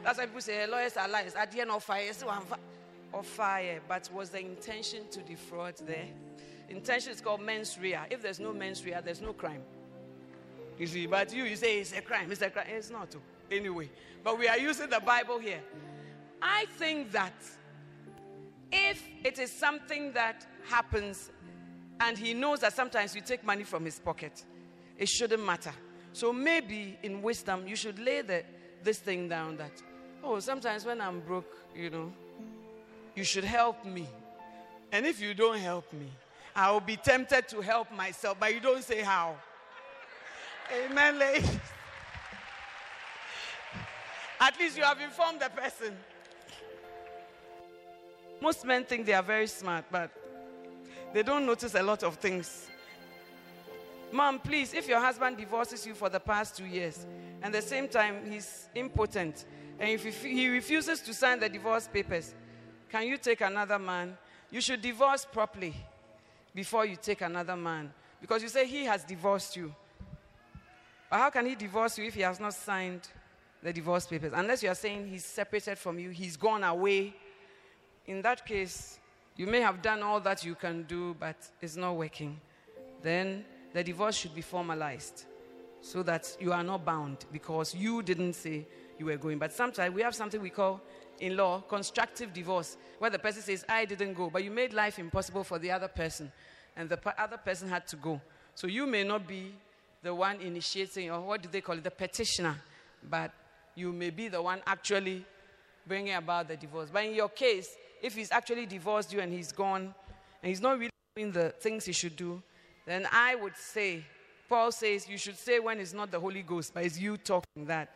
That's 0.03 0.17
why 0.17 0.25
people 0.25 0.41
say 0.41 0.65
lawyers 0.67 0.97
are 0.97 1.07
liars. 1.07 1.35
At 1.35 1.51
the 1.51 1.61
end 1.61 1.71
of 1.71 1.83
fire, 1.83 2.11
of 3.13 3.25
fire, 3.25 3.81
but 3.87 4.09
was 4.13 4.29
the 4.29 4.39
intention 4.39 5.07
to 5.11 5.21
defraud 5.21 5.75
there? 5.85 6.07
Intention 6.69 7.11
is 7.11 7.21
called 7.21 7.41
mens 7.41 7.77
rea. 7.81 7.99
If 8.09 8.21
there's 8.21 8.39
no 8.39 8.53
mens 8.53 8.85
rea, 8.85 8.97
there's 9.03 9.21
no 9.21 9.33
crime. 9.33 9.61
You 10.77 10.87
see, 10.87 11.07
but 11.07 11.33
you, 11.33 11.43
you 11.43 11.55
say 11.55 11.79
it's 11.79 11.93
a 11.93 12.01
crime. 12.01 12.31
It's 12.31 12.41
a 12.41 12.49
crime. 12.49 12.67
It's 12.69 12.89
not. 12.89 13.11
Too. 13.11 13.21
Anyway, 13.51 13.89
but 14.23 14.37
we 14.37 14.47
are 14.47 14.57
using 14.57 14.89
the 14.89 14.99
Bible 14.99 15.39
here. 15.39 15.61
I 16.41 16.65
think 16.77 17.11
that 17.11 17.33
if 18.71 19.03
it 19.23 19.39
is 19.39 19.51
something 19.51 20.13
that 20.13 20.45
happens 20.69 21.31
and 21.99 22.17
he 22.17 22.33
knows 22.33 22.59
that 22.59 22.73
sometimes 22.73 23.15
you 23.15 23.21
take 23.21 23.43
money 23.43 23.63
from 23.63 23.83
his 23.83 23.99
pocket, 23.99 24.45
it 24.97 25.09
shouldn't 25.09 25.43
matter. 25.43 25.73
So 26.13 26.31
maybe 26.31 26.97
in 27.03 27.21
wisdom, 27.21 27.67
you 27.67 27.75
should 27.75 27.99
lay 27.99 28.21
the, 28.21 28.43
this 28.83 28.99
thing 28.99 29.27
down 29.27 29.57
that, 29.57 29.71
oh, 30.23 30.39
sometimes 30.39 30.85
when 30.85 31.01
I'm 31.01 31.19
broke, 31.21 31.57
you 31.75 31.89
know, 31.89 32.11
you 33.15 33.23
should 33.23 33.43
help 33.43 33.85
me. 33.85 34.07
And 34.91 35.05
if 35.05 35.21
you 35.21 35.33
don't 35.33 35.57
help 35.59 35.91
me, 35.93 36.07
I 36.55 36.71
will 36.71 36.79
be 36.81 36.97
tempted 36.97 37.47
to 37.49 37.61
help 37.61 37.91
myself, 37.91 38.37
but 38.39 38.53
you 38.53 38.59
don't 38.59 38.83
say 38.83 39.01
how. 39.01 39.35
Amen, 40.85 41.19
ladies. 41.19 41.57
At 44.39 44.57
least 44.59 44.77
you 44.77 44.83
have 44.83 44.99
informed 44.99 45.41
the 45.41 45.49
person. 45.49 45.97
Most 48.41 48.63
men 48.65 48.85
think 48.85 49.05
they 49.05 49.13
are 49.13 49.23
very 49.23 49.47
smart, 49.47 49.85
but 49.91 50.11
they 51.13 51.23
don't 51.23 51.45
notice 51.45 51.75
a 51.75 51.83
lot 51.83 52.03
of 52.03 52.15
things. 52.15 52.67
Mom, 54.11 54.39
please, 54.39 54.73
if 54.73 54.87
your 54.87 54.99
husband 54.99 55.37
divorces 55.37 55.85
you 55.85 55.93
for 55.93 56.09
the 56.09 56.19
past 56.19 56.55
two 56.55 56.65
years, 56.65 57.05
and 57.41 57.53
at 57.53 57.61
the 57.61 57.67
same 57.67 57.87
time 57.87 58.31
he's 58.31 58.69
impotent, 58.75 59.45
and 59.79 59.89
if 59.89 60.23
he 60.23 60.47
refuses 60.49 60.99
to 61.01 61.13
sign 61.13 61.39
the 61.39 61.47
divorce 61.47 61.87
papers, 61.87 62.33
can 62.89 63.07
you 63.07 63.17
take 63.17 63.41
another 63.41 63.79
man? 63.79 64.17
You 64.51 64.59
should 64.59 64.81
divorce 64.81 65.25
properly 65.25 65.73
before 66.53 66.85
you 66.85 66.97
take 67.01 67.21
another 67.21 67.55
man. 67.55 67.93
Because 68.19 68.41
you 68.43 68.49
say 68.49 68.67
he 68.67 68.83
has 68.85 69.03
divorced 69.03 69.55
you. 69.55 69.73
But 71.09 71.19
how 71.19 71.29
can 71.29 71.45
he 71.45 71.55
divorce 71.55 71.97
you 71.97 72.05
if 72.05 72.13
he 72.13 72.21
has 72.21 72.39
not 72.39 72.53
signed 72.53 73.07
the 73.63 73.71
divorce 73.71 74.05
papers? 74.05 74.33
Unless 74.35 74.63
you 74.63 74.69
are 74.69 74.75
saying 74.75 75.07
he's 75.07 75.23
separated 75.23 75.77
from 75.77 75.97
you, 75.97 76.09
he's 76.09 76.35
gone 76.35 76.63
away. 76.63 77.15
In 78.05 78.21
that 78.23 78.45
case, 78.45 78.99
you 79.37 79.47
may 79.47 79.61
have 79.61 79.81
done 79.81 80.03
all 80.03 80.19
that 80.19 80.43
you 80.43 80.55
can 80.55 80.83
do, 80.83 81.15
but 81.17 81.37
it's 81.61 81.77
not 81.77 81.95
working. 81.95 82.39
Then 83.01 83.45
the 83.71 83.83
divorce 83.83 84.17
should 84.17 84.35
be 84.35 84.41
formalized 84.41 85.25
so 85.81 86.03
that 86.03 86.35
you 86.39 86.51
are 86.51 86.63
not 86.63 86.85
bound 86.85 87.25
because 87.31 87.73
you 87.73 88.01
didn't 88.03 88.33
say 88.33 88.67
you 88.97 89.05
were 89.05 89.17
going. 89.17 89.39
But 89.39 89.53
sometimes 89.53 89.95
we 89.95 90.01
have 90.01 90.13
something 90.13 90.41
we 90.41 90.49
call 90.49 90.81
in 91.19 91.35
law 91.35 91.61
constructive 91.61 92.33
divorce, 92.33 92.77
where 92.97 93.09
the 93.09 93.19
person 93.19 93.41
says, 93.41 93.65
I 93.67 93.85
didn't 93.85 94.13
go, 94.13 94.29
but 94.29 94.43
you 94.43 94.51
made 94.51 94.73
life 94.73 94.99
impossible 94.99 95.43
for 95.43 95.59
the 95.59 95.71
other 95.71 95.87
person, 95.87 96.31
and 96.75 96.89
the 96.89 96.99
other 97.17 97.37
person 97.37 97.67
had 97.67 97.87
to 97.87 97.95
go. 97.95 98.21
So 98.55 98.67
you 98.67 98.85
may 98.85 99.03
not 99.03 99.27
be 99.27 99.53
the 100.01 100.13
one 100.13 100.39
initiating, 100.39 101.11
or 101.11 101.21
what 101.21 101.41
do 101.41 101.49
they 101.51 101.61
call 101.61 101.77
it, 101.77 101.83
the 101.83 101.91
petitioner, 101.91 102.55
but 103.09 103.31
you 103.75 103.91
may 103.91 104.09
be 104.09 104.27
the 104.27 104.41
one 104.41 104.61
actually 104.65 105.25
bringing 105.85 106.13
about 106.13 106.47
the 106.47 106.55
divorce. 106.55 106.89
But 106.91 107.05
in 107.05 107.15
your 107.15 107.29
case, 107.29 107.75
if 108.01 108.15
he's 108.15 108.31
actually 108.31 108.65
divorced 108.65 109.11
you 109.11 109.19
and 109.19 109.33
he's 109.33 109.51
gone, 109.51 109.93
and 110.41 110.49
he's 110.49 110.61
not 110.61 110.77
really 110.77 110.91
doing 111.15 111.31
the 111.31 111.49
things 111.49 111.85
he 111.85 111.91
should 111.91 112.15
do, 112.15 112.41
then 112.85 113.07
I 113.11 113.35
would 113.35 113.57
say, 113.57 114.05
Paul 114.49 114.71
says, 114.71 115.07
you 115.07 115.17
should 115.17 115.37
say 115.37 115.59
when 115.59 115.79
it's 115.79 115.93
not 115.93 116.09
the 116.09 116.19
Holy 116.19 116.41
Ghost, 116.41 116.73
but 116.73 116.83
it's 116.83 116.99
you 116.99 117.17
talking 117.17 117.65
that. 117.65 117.89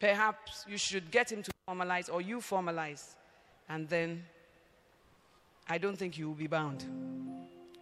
Perhaps 0.00 0.66
you 0.68 0.76
should 0.76 1.08
get 1.12 1.30
him 1.30 1.44
to 1.44 1.50
formalize 1.68 2.12
or 2.12 2.20
you 2.20 2.38
formalize, 2.38 3.14
and 3.68 3.88
then 3.88 4.24
I 5.68 5.78
don't 5.78 5.96
think 5.96 6.18
you 6.18 6.26
will 6.26 6.34
be 6.34 6.48
bound. 6.48 6.84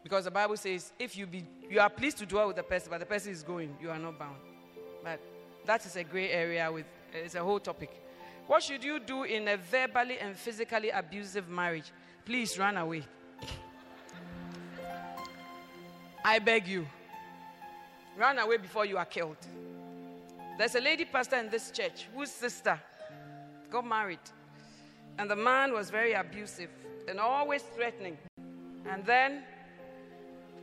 Because 0.03 0.25
the 0.25 0.31
Bible 0.31 0.59
says, 0.59 0.93
if 0.99 1.17
you, 1.17 1.27
be, 1.27 1.45
you 1.71 1.81
are 1.81 1.89
pleased 1.89 2.19
to 2.19 2.27
dwell 2.27 2.49
with 2.49 2.57
the 2.57 2.63
person, 2.63 2.89
but 2.91 3.01
the 3.01 3.07
person 3.07 3.33
is 3.33 3.43
going, 3.43 3.75
you 3.81 3.91
are 3.91 3.99
not 3.99 4.19
bound. 4.19 4.37
But 5.03 5.19
that 5.65 5.87
is 5.87 5.97
a 5.97 6.05
gray 6.05 6.31
area 6.31 6.71
with, 6.71 6.85
it's 7.15 7.35
a 7.35 7.43
whole 7.43 7.61
topic. 7.61 7.91
What 8.47 8.63
should 8.63 8.85
you 8.85 9.01
do 9.01 9.23
in 9.23 9.49
a 9.49 9.57
verbally 9.57 10.19
and 10.19 10.37
physically 10.37 10.91
abusive 10.91 11.49
marriage? 11.49 11.91
Please 12.27 12.59
run 12.59 12.77
away. 12.77 13.05
I 16.23 16.39
beg 16.39 16.67
you. 16.67 16.87
Run 18.17 18.39
away 18.39 18.59
before 18.59 18.85
you 18.85 18.99
are 18.99 19.05
killed. 19.05 19.37
There's 20.59 20.75
a 20.75 20.81
lady 20.81 21.05
pastor 21.05 21.37
in 21.37 21.49
this 21.49 21.71
church 21.71 22.07
whose 22.15 22.31
sister 22.31 22.79
got 23.71 23.87
married. 23.87 24.19
And 25.19 25.31
the 25.31 25.37
man 25.37 25.73
was 25.73 25.91
very 25.91 26.13
abusive 26.13 26.71
and 27.09 27.19
always 27.19 27.63
threatening. 27.63 28.19
And 28.89 29.05
then 29.05 29.43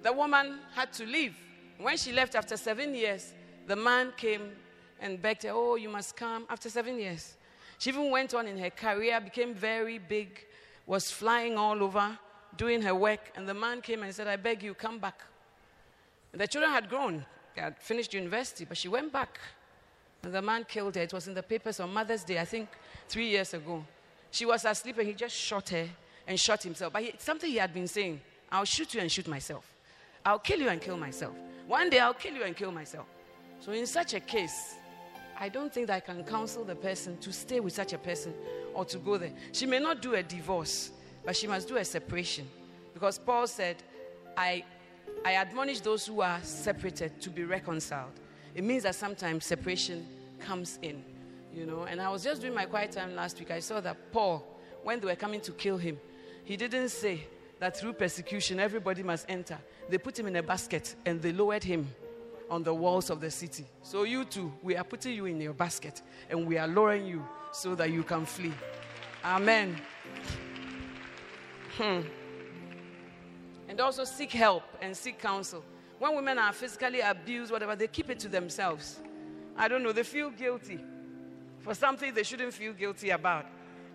the 0.03 0.13
woman 0.13 0.59
had 0.73 0.93
to 0.93 1.05
leave. 1.05 1.35
When 1.79 1.97
she 1.97 2.11
left 2.11 2.35
after 2.35 2.57
seven 2.57 2.93
years, 2.93 3.33
the 3.67 3.75
man 3.75 4.13
came 4.17 4.51
and 4.99 5.21
begged 5.21 5.43
her, 5.43 5.51
Oh, 5.53 5.75
you 5.75 5.89
must 5.89 6.15
come. 6.15 6.45
After 6.49 6.69
seven 6.69 6.99
years, 6.99 7.35
she 7.77 7.89
even 7.89 8.09
went 8.09 8.33
on 8.33 8.47
in 8.47 8.57
her 8.57 8.69
career, 8.69 9.19
became 9.19 9.53
very 9.53 9.99
big, 9.99 10.45
was 10.85 11.11
flying 11.11 11.57
all 11.57 11.83
over, 11.83 12.17
doing 12.55 12.81
her 12.81 12.95
work. 12.95 13.31
And 13.35 13.47
the 13.47 13.53
man 13.53 13.81
came 13.81 14.03
and 14.03 14.13
said, 14.13 14.27
I 14.27 14.35
beg 14.35 14.63
you, 14.63 14.73
come 14.73 14.99
back. 14.99 15.21
And 16.31 16.41
the 16.41 16.47
children 16.47 16.71
had 16.71 16.89
grown, 16.89 17.25
had 17.59 17.77
finished 17.77 18.13
university, 18.13 18.65
but 18.65 18.77
she 18.77 18.87
went 18.87 19.11
back. 19.11 19.39
And 20.23 20.33
the 20.33 20.41
man 20.41 20.65
killed 20.67 20.95
her. 20.95 21.01
It 21.01 21.13
was 21.13 21.27
in 21.27 21.33
the 21.33 21.43
papers 21.43 21.79
on 21.79 21.93
Mother's 21.93 22.23
Day, 22.23 22.39
I 22.39 22.45
think 22.45 22.69
three 23.07 23.27
years 23.27 23.53
ago. 23.53 23.83
She 24.31 24.45
was 24.45 24.65
asleep 24.65 24.97
and 24.97 25.07
he 25.07 25.13
just 25.13 25.35
shot 25.35 25.69
her 25.69 25.87
and 26.27 26.39
shot 26.39 26.63
himself. 26.63 26.93
But 26.93 27.03
he, 27.03 27.13
something 27.17 27.49
he 27.49 27.57
had 27.57 27.73
been 27.73 27.87
saying 27.87 28.19
I'll 28.51 28.65
shoot 28.65 28.93
you 28.93 29.01
and 29.01 29.11
shoot 29.11 29.27
myself. 29.27 29.69
I'll 30.25 30.39
kill 30.39 30.59
you 30.59 30.69
and 30.69 30.81
kill 30.81 30.97
myself. 30.97 31.33
One 31.67 31.89
day 31.89 31.99
I'll 31.99 32.13
kill 32.13 32.33
you 32.33 32.43
and 32.43 32.55
kill 32.55 32.71
myself. 32.71 33.05
So, 33.59 33.71
in 33.71 33.85
such 33.85 34.13
a 34.13 34.19
case, 34.19 34.75
I 35.39 35.49
don't 35.49 35.73
think 35.73 35.87
that 35.87 35.95
I 35.95 35.99
can 35.99 36.23
counsel 36.23 36.63
the 36.63 36.75
person 36.75 37.17
to 37.17 37.33
stay 37.33 37.59
with 37.59 37.73
such 37.73 37.93
a 37.93 37.97
person 37.97 38.33
or 38.73 38.85
to 38.85 38.97
go 38.97 39.17
there. 39.17 39.31
She 39.51 39.65
may 39.65 39.79
not 39.79 40.01
do 40.01 40.15
a 40.15 40.23
divorce, 40.23 40.91
but 41.25 41.35
she 41.35 41.47
must 41.47 41.67
do 41.67 41.77
a 41.77 41.85
separation. 41.85 42.47
Because 42.93 43.17
Paul 43.17 43.47
said, 43.47 43.77
I, 44.35 44.63
I 45.25 45.35
admonish 45.35 45.81
those 45.81 46.05
who 46.05 46.21
are 46.21 46.39
separated 46.43 47.21
to 47.21 47.29
be 47.29 47.43
reconciled 47.43 48.19
it 48.57 48.63
means 48.63 48.83
that 48.83 48.95
sometimes 48.95 49.45
separation 49.45 50.03
comes 50.39 50.79
in, 50.81 51.03
you 51.53 51.67
know. 51.67 51.83
And 51.83 52.01
I 52.01 52.09
was 52.09 52.23
just 52.23 52.41
doing 52.41 52.55
my 52.55 52.65
quiet 52.65 52.91
time 52.91 53.15
last 53.15 53.37
week. 53.37 53.51
I 53.51 53.59
saw 53.59 53.79
that 53.81 54.11
Paul, 54.11 54.43
when 54.81 54.99
they 54.99 55.05
were 55.05 55.15
coming 55.15 55.41
to 55.41 55.51
kill 55.51 55.77
him, 55.77 55.99
he 56.43 56.57
didn't 56.57 56.89
say 56.89 57.27
that 57.59 57.77
through 57.77 57.93
persecution 57.93 58.59
everybody 58.59 59.03
must 59.03 59.27
enter. 59.29 59.59
They 59.89 59.99
put 59.99 60.17
him 60.17 60.25
in 60.25 60.35
a 60.37 60.41
basket 60.41 60.95
and 61.05 61.21
they 61.21 61.31
lowered 61.31 61.63
him 61.63 61.87
on 62.49 62.63
the 62.63 62.73
walls 62.73 63.11
of 63.11 63.21
the 63.21 63.29
city. 63.29 63.65
So 63.83 64.05
you 64.05 64.25
too, 64.25 64.51
we 64.63 64.75
are 64.75 64.83
putting 64.83 65.13
you 65.13 65.27
in 65.27 65.39
your 65.39 65.53
basket 65.53 66.01
and 66.31 66.47
we 66.47 66.57
are 66.57 66.67
lowering 66.67 67.05
you 67.05 67.23
so 67.51 67.75
that 67.75 67.91
you 67.91 68.01
can 68.01 68.25
flee. 68.25 68.53
Amen. 69.23 69.79
Hmm. 71.77 72.01
And 73.67 73.79
also 73.81 74.03
seek 74.03 74.31
help 74.31 74.63
and 74.81 74.95
seek 74.95 75.19
counsel. 75.19 75.63
When 75.99 76.15
women 76.15 76.37
are 76.37 76.53
physically 76.53 77.01
abused, 77.01 77.51
whatever, 77.51 77.75
they 77.75 77.87
keep 77.87 78.09
it 78.09 78.19
to 78.19 78.27
themselves. 78.27 78.99
I 79.57 79.67
don't 79.67 79.83
know, 79.83 79.91
they 79.91 80.03
feel 80.03 80.29
guilty 80.29 80.79
for 81.59 81.73
something 81.73 82.13
they 82.13 82.23
shouldn't 82.23 82.53
feel 82.53 82.73
guilty 82.73 83.09
about. 83.09 83.45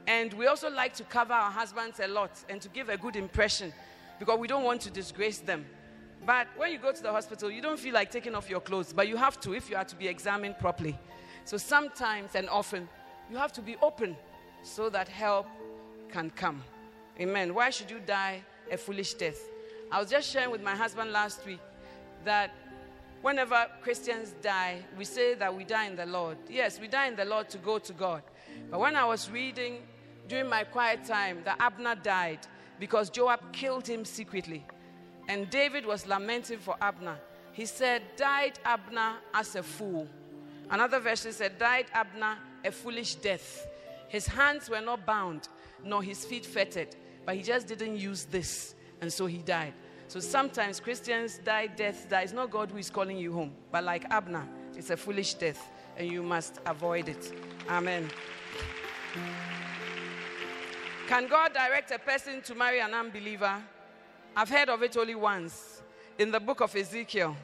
And 0.06 0.32
we 0.34 0.46
also 0.46 0.68
like 0.68 0.94
to 0.94 1.04
cover 1.04 1.32
our 1.32 1.50
husbands 1.50 2.00
a 2.00 2.08
lot 2.08 2.32
and 2.48 2.60
to 2.60 2.68
give 2.68 2.88
a 2.88 2.96
good 2.96 3.14
impression 3.14 3.72
because 4.18 4.38
we 4.38 4.48
don't 4.48 4.64
want 4.64 4.80
to 4.82 4.90
disgrace 4.90 5.38
them. 5.38 5.64
But 6.26 6.48
when 6.56 6.72
you 6.72 6.78
go 6.78 6.92
to 6.92 7.02
the 7.02 7.10
hospital, 7.10 7.50
you 7.50 7.62
don't 7.62 7.78
feel 7.78 7.94
like 7.94 8.10
taking 8.10 8.34
off 8.34 8.50
your 8.50 8.60
clothes, 8.60 8.92
but 8.92 9.08
you 9.08 9.16
have 9.16 9.40
to 9.40 9.54
if 9.54 9.70
you 9.70 9.76
are 9.76 9.84
to 9.84 9.96
be 9.96 10.08
examined 10.08 10.58
properly. 10.58 10.98
So 11.44 11.56
sometimes 11.56 12.34
and 12.34 12.48
often, 12.48 12.88
you 13.30 13.36
have 13.36 13.52
to 13.52 13.62
be 13.62 13.76
open 13.80 14.16
so 14.62 14.88
that 14.90 15.08
help 15.08 15.46
can 16.10 16.30
come. 16.30 16.62
Amen. 17.20 17.54
Why 17.54 17.70
should 17.70 17.90
you 17.90 18.00
die 18.00 18.42
a 18.70 18.76
foolish 18.76 19.14
death? 19.14 19.51
I 19.92 20.00
was 20.00 20.08
just 20.08 20.30
sharing 20.30 20.50
with 20.50 20.62
my 20.62 20.74
husband 20.74 21.12
last 21.12 21.44
week 21.44 21.60
that 22.24 22.50
whenever 23.20 23.66
Christians 23.82 24.34
die, 24.40 24.78
we 24.96 25.04
say 25.04 25.34
that 25.34 25.54
we 25.54 25.64
die 25.64 25.84
in 25.84 25.96
the 25.96 26.06
Lord. 26.06 26.38
Yes, 26.48 26.80
we 26.80 26.88
die 26.88 27.08
in 27.08 27.14
the 27.14 27.26
Lord 27.26 27.50
to 27.50 27.58
go 27.58 27.78
to 27.78 27.92
God. 27.92 28.22
But 28.70 28.80
when 28.80 28.96
I 28.96 29.04
was 29.04 29.30
reading 29.30 29.82
during 30.28 30.48
my 30.48 30.64
quiet 30.64 31.04
time 31.04 31.42
that 31.44 31.58
Abner 31.60 31.94
died 31.94 32.38
because 32.80 33.10
Joab 33.10 33.52
killed 33.52 33.86
him 33.86 34.06
secretly, 34.06 34.64
and 35.28 35.50
David 35.50 35.84
was 35.84 36.06
lamenting 36.06 36.58
for 36.58 36.74
Abner, 36.80 37.18
he 37.52 37.66
said, 37.66 38.00
Died 38.16 38.58
Abner 38.64 39.16
as 39.34 39.56
a 39.56 39.62
fool. 39.62 40.08
Another 40.70 41.00
version 41.00 41.32
said, 41.32 41.58
Died 41.58 41.88
Abner 41.92 42.38
a 42.64 42.72
foolish 42.72 43.16
death. 43.16 43.66
His 44.08 44.26
hands 44.26 44.70
were 44.70 44.80
not 44.80 45.04
bound, 45.04 45.48
nor 45.84 46.02
his 46.02 46.24
feet 46.24 46.46
fettered, 46.46 46.96
but 47.26 47.34
he 47.34 47.42
just 47.42 47.66
didn't 47.66 47.98
use 47.98 48.24
this, 48.24 48.74
and 49.02 49.12
so 49.12 49.26
he 49.26 49.38
died. 49.38 49.74
So 50.06 50.20
sometimes 50.20 50.80
Christians 50.80 51.40
die 51.44 51.66
death 51.66 52.08
that 52.08 52.24
is 52.24 52.32
not 52.32 52.50
God 52.50 52.70
who 52.70 52.78
is 52.78 52.88
calling 52.88 53.18
you 53.18 53.32
home, 53.32 53.52
but 53.70 53.84
like 53.84 54.06
Abner, 54.10 54.48
it's 54.76 54.90
a 54.90 54.96
foolish 54.96 55.34
death, 55.34 55.70
and 55.98 56.10
you 56.10 56.22
must 56.22 56.60
avoid 56.64 57.08
it. 57.08 57.32
Amen. 57.68 58.08
Can 61.08 61.26
God 61.26 61.52
direct 61.52 61.90
a 61.90 61.98
person 61.98 62.40
to 62.42 62.54
marry 62.54 62.80
an 62.80 62.94
unbeliever? 62.94 63.60
I've 64.36 64.48
heard 64.48 64.68
of 64.68 64.82
it 64.82 64.96
only 64.96 65.16
once. 65.16 65.82
In 66.18 66.30
the 66.30 66.40
book 66.40 66.60
of 66.60 66.74
Ezekiel, 66.76 67.36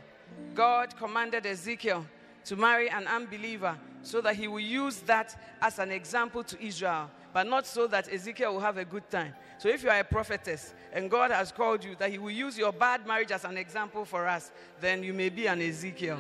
God 0.55 0.97
commanded 0.97 1.45
Ezekiel 1.45 2.07
to 2.45 2.57
marry 2.57 2.89
an 2.89 3.07
unbeliever 3.07 3.77
so 4.03 4.21
that 4.21 4.37
he 4.37 4.47
will 4.47 4.61
use 4.61 5.01
that 5.01 5.39
as 5.61 5.79
an 5.79 5.91
example 5.91 6.45
to 6.45 6.65
Israel, 6.65 7.11
but 7.33 7.47
not 7.47 7.67
so 7.67 7.87
that 7.89 8.13
Ezekiel 8.13 8.55
will 8.55 8.61
have 8.61 8.79
a 8.79 8.85
good 8.85 9.11
time. 9.11 9.35
So 9.59 9.69
if 9.69 9.83
you 9.83 9.91
are 9.91 9.99
a 9.99 10.05
prophetess 10.05 10.73
and 10.99 11.09
God 11.09 11.31
has 11.31 11.53
called 11.53 11.85
you 11.85 11.95
that 12.01 12.11
he 12.11 12.19
will 12.19 12.33
use 12.33 12.59
your 12.59 12.73
bad 12.73 13.07
marriage 13.07 13.31
as 13.31 13.45
an 13.45 13.57
example 13.57 14.05
for 14.05 14.27
us, 14.27 14.51
then 14.81 15.05
you 15.05 15.15
may 15.15 15.29
be 15.29 15.47
an 15.47 15.63
Ezekiel. 15.63 16.19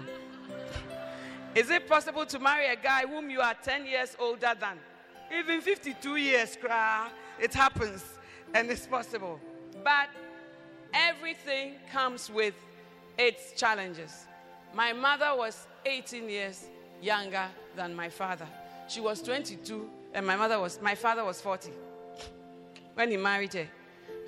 Is 1.52 1.68
it 1.68 1.88
possible 1.88 2.24
to 2.26 2.38
marry 2.38 2.68
a 2.68 2.76
guy 2.76 3.00
whom 3.00 3.28
you 3.28 3.40
are 3.40 3.54
10 3.54 3.86
years 3.86 4.16
older 4.20 4.52
than? 4.58 4.78
Even 5.36 5.60
52 5.62 6.14
years, 6.14 6.56
cry. 6.56 7.10
It 7.40 7.52
happens 7.52 8.04
and 8.54 8.70
it's 8.70 8.86
possible. 8.86 9.40
But 9.82 10.10
everything 10.94 11.74
comes 11.90 12.30
with 12.30 12.54
its 13.18 13.60
challenges. 13.60 14.26
My 14.72 14.92
mother 14.92 15.34
was 15.36 15.66
18 15.86 16.28
years 16.28 16.68
younger 17.02 17.48
than 17.74 17.96
my 17.96 18.08
father. 18.08 18.46
She 18.86 19.00
was 19.00 19.22
22 19.22 19.90
and 20.14 20.24
my 20.24 20.36
mother 20.36 20.60
was 20.60 20.80
my 20.80 20.94
father 20.94 21.24
was 21.24 21.40
40 21.40 21.72
when 22.94 23.10
he 23.10 23.16
married 23.16 23.54
her. 23.54 23.66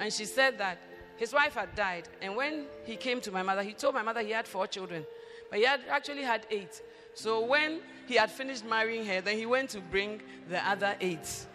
And 0.01 0.13
she 0.13 0.25
said 0.25 0.59
that 0.59 0.79
his 1.17 1.33
wife 1.33 1.55
had 1.55 1.75
died 1.75 2.09
and 2.23 2.35
when 2.35 2.65
he 2.85 2.97
came 2.97 3.21
to 3.21 3.31
my 3.31 3.43
mother, 3.43 3.63
he 3.63 3.75
told 3.75 3.95
my 3.95 4.03
mother 4.03 4.23
he 4.23 4.31
had 4.31 4.49
four 4.49 4.67
children, 4.67 5.05
but 5.51 5.59
he 5.59 5.67
had 5.67 5.81
actually 5.89 6.23
had 6.23 6.47
eight. 6.51 6.83
So 7.15 7.45
when 7.45 7.81
he 8.07 8.15
had 8.15 8.31
finished 8.31 8.65
marrying 8.65 9.05
her, 9.07 9.21
then 9.21 9.37
he 9.37 9.47
went 9.47 9.71
to 9.71 9.81
bring 9.81 10.23
the 10.49 10.67
other 10.67 10.97
eight. 11.01 11.47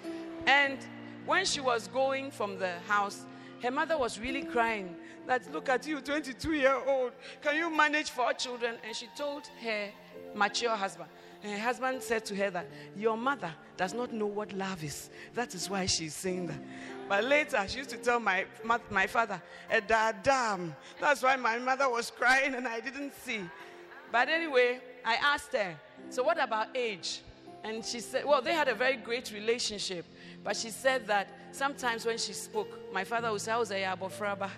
And 0.45 0.77
when 1.25 1.45
she 1.45 1.59
was 1.59 1.87
going 1.87 2.29
from 2.29 2.59
the 2.59 2.73
house, 2.87 3.25
her 3.63 3.71
mother 3.71 3.97
was 3.97 4.19
really 4.19 4.43
crying 4.43 4.95
that, 5.27 5.51
Look 5.51 5.69
at 5.69 5.87
you, 5.87 5.99
22 6.01 6.53
year 6.53 6.77
old. 6.87 7.13
Can 7.41 7.55
you 7.55 7.75
manage 7.75 8.11
four 8.11 8.33
children? 8.33 8.75
And 8.85 8.95
she 8.95 9.07
told 9.17 9.47
her 9.63 9.89
mature 10.35 10.75
husband. 10.75 11.09
And 11.43 11.53
her 11.53 11.59
husband 11.59 12.01
said 12.01 12.25
to 12.25 12.35
her 12.35 12.49
that, 12.51 12.67
Your 12.95 13.17
mother 13.17 13.53
does 13.77 13.93
not 13.93 14.13
know 14.13 14.25
what 14.25 14.53
love 14.53 14.83
is. 14.83 15.09
That 15.33 15.53
is 15.55 15.69
why 15.69 15.85
she's 15.85 16.13
saying 16.13 16.47
that. 16.47 16.59
But 17.07 17.23
later, 17.23 17.63
she 17.67 17.77
used 17.79 17.91
to 17.91 17.97
tell 17.97 18.19
my, 18.19 18.45
my 18.89 19.07
father, 19.07 19.41
eh, 19.69 19.81
Damn, 20.23 20.75
that's 20.99 21.21
why 21.21 21.35
my 21.35 21.57
mother 21.59 21.89
was 21.89 22.09
crying 22.09 22.55
and 22.55 22.67
I 22.67 22.79
didn't 22.79 23.13
see. 23.23 23.41
But 24.11 24.29
anyway, 24.29 24.79
I 25.03 25.15
asked 25.15 25.53
her, 25.53 25.75
So 26.09 26.23
what 26.23 26.41
about 26.41 26.75
age? 26.75 27.21
And 27.63 27.85
she 27.85 27.99
said, 27.99 28.25
Well, 28.25 28.41
they 28.41 28.53
had 28.53 28.67
a 28.67 28.75
very 28.75 28.95
great 28.95 29.31
relationship. 29.31 30.05
But 30.43 30.55
she 30.55 30.69
said 30.69 31.07
that 31.07 31.29
sometimes 31.51 32.05
when 32.05 32.17
she 32.17 32.33
spoke, 32.33 32.91
my 32.93 33.03
father 33.03 33.31
would 33.31 33.41
say, 33.41 33.51
I 33.51 33.57
was 33.57 33.71
a 33.71 33.81
yabofraba. 33.83 34.49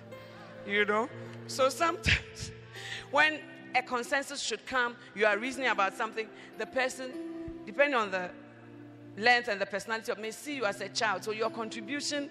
You 0.66 0.86
know? 0.86 1.10
So 1.48 1.70
sometimes 1.70 2.52
when 3.12 3.40
a 3.76 3.82
consensus 3.82 4.42
should 4.42 4.66
come, 4.66 4.96
you 5.16 5.26
are 5.26 5.38
reasoning 5.38 5.70
about 5.70 5.96
something, 5.96 6.28
the 6.58 6.66
person, 6.66 7.12
depending 7.66 7.96
on 7.96 8.12
the 8.12 8.30
length 9.18 9.48
and 9.48 9.60
the 9.60 9.66
personality 9.66 10.12
of 10.12 10.20
may 10.20 10.32
see 10.32 10.56
you 10.56 10.66
as 10.66 10.80
a 10.82 10.90
child. 10.90 11.24
So 11.24 11.32
your 11.32 11.50
contribution 11.50 12.30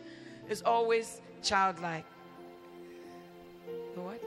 is 0.49 0.63
always 0.63 1.21
childlike. 1.43 2.07
What? 3.95 4.23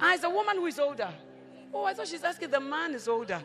Ah, 0.00 0.14
it's 0.14 0.24
a 0.24 0.30
woman 0.30 0.56
who 0.56 0.66
is 0.66 0.78
older. 0.78 1.08
Oh, 1.72 1.84
I 1.84 1.94
thought 1.94 2.08
she's 2.08 2.24
asking 2.24 2.50
the 2.50 2.60
man 2.60 2.94
is 2.94 3.06
older. 3.06 3.42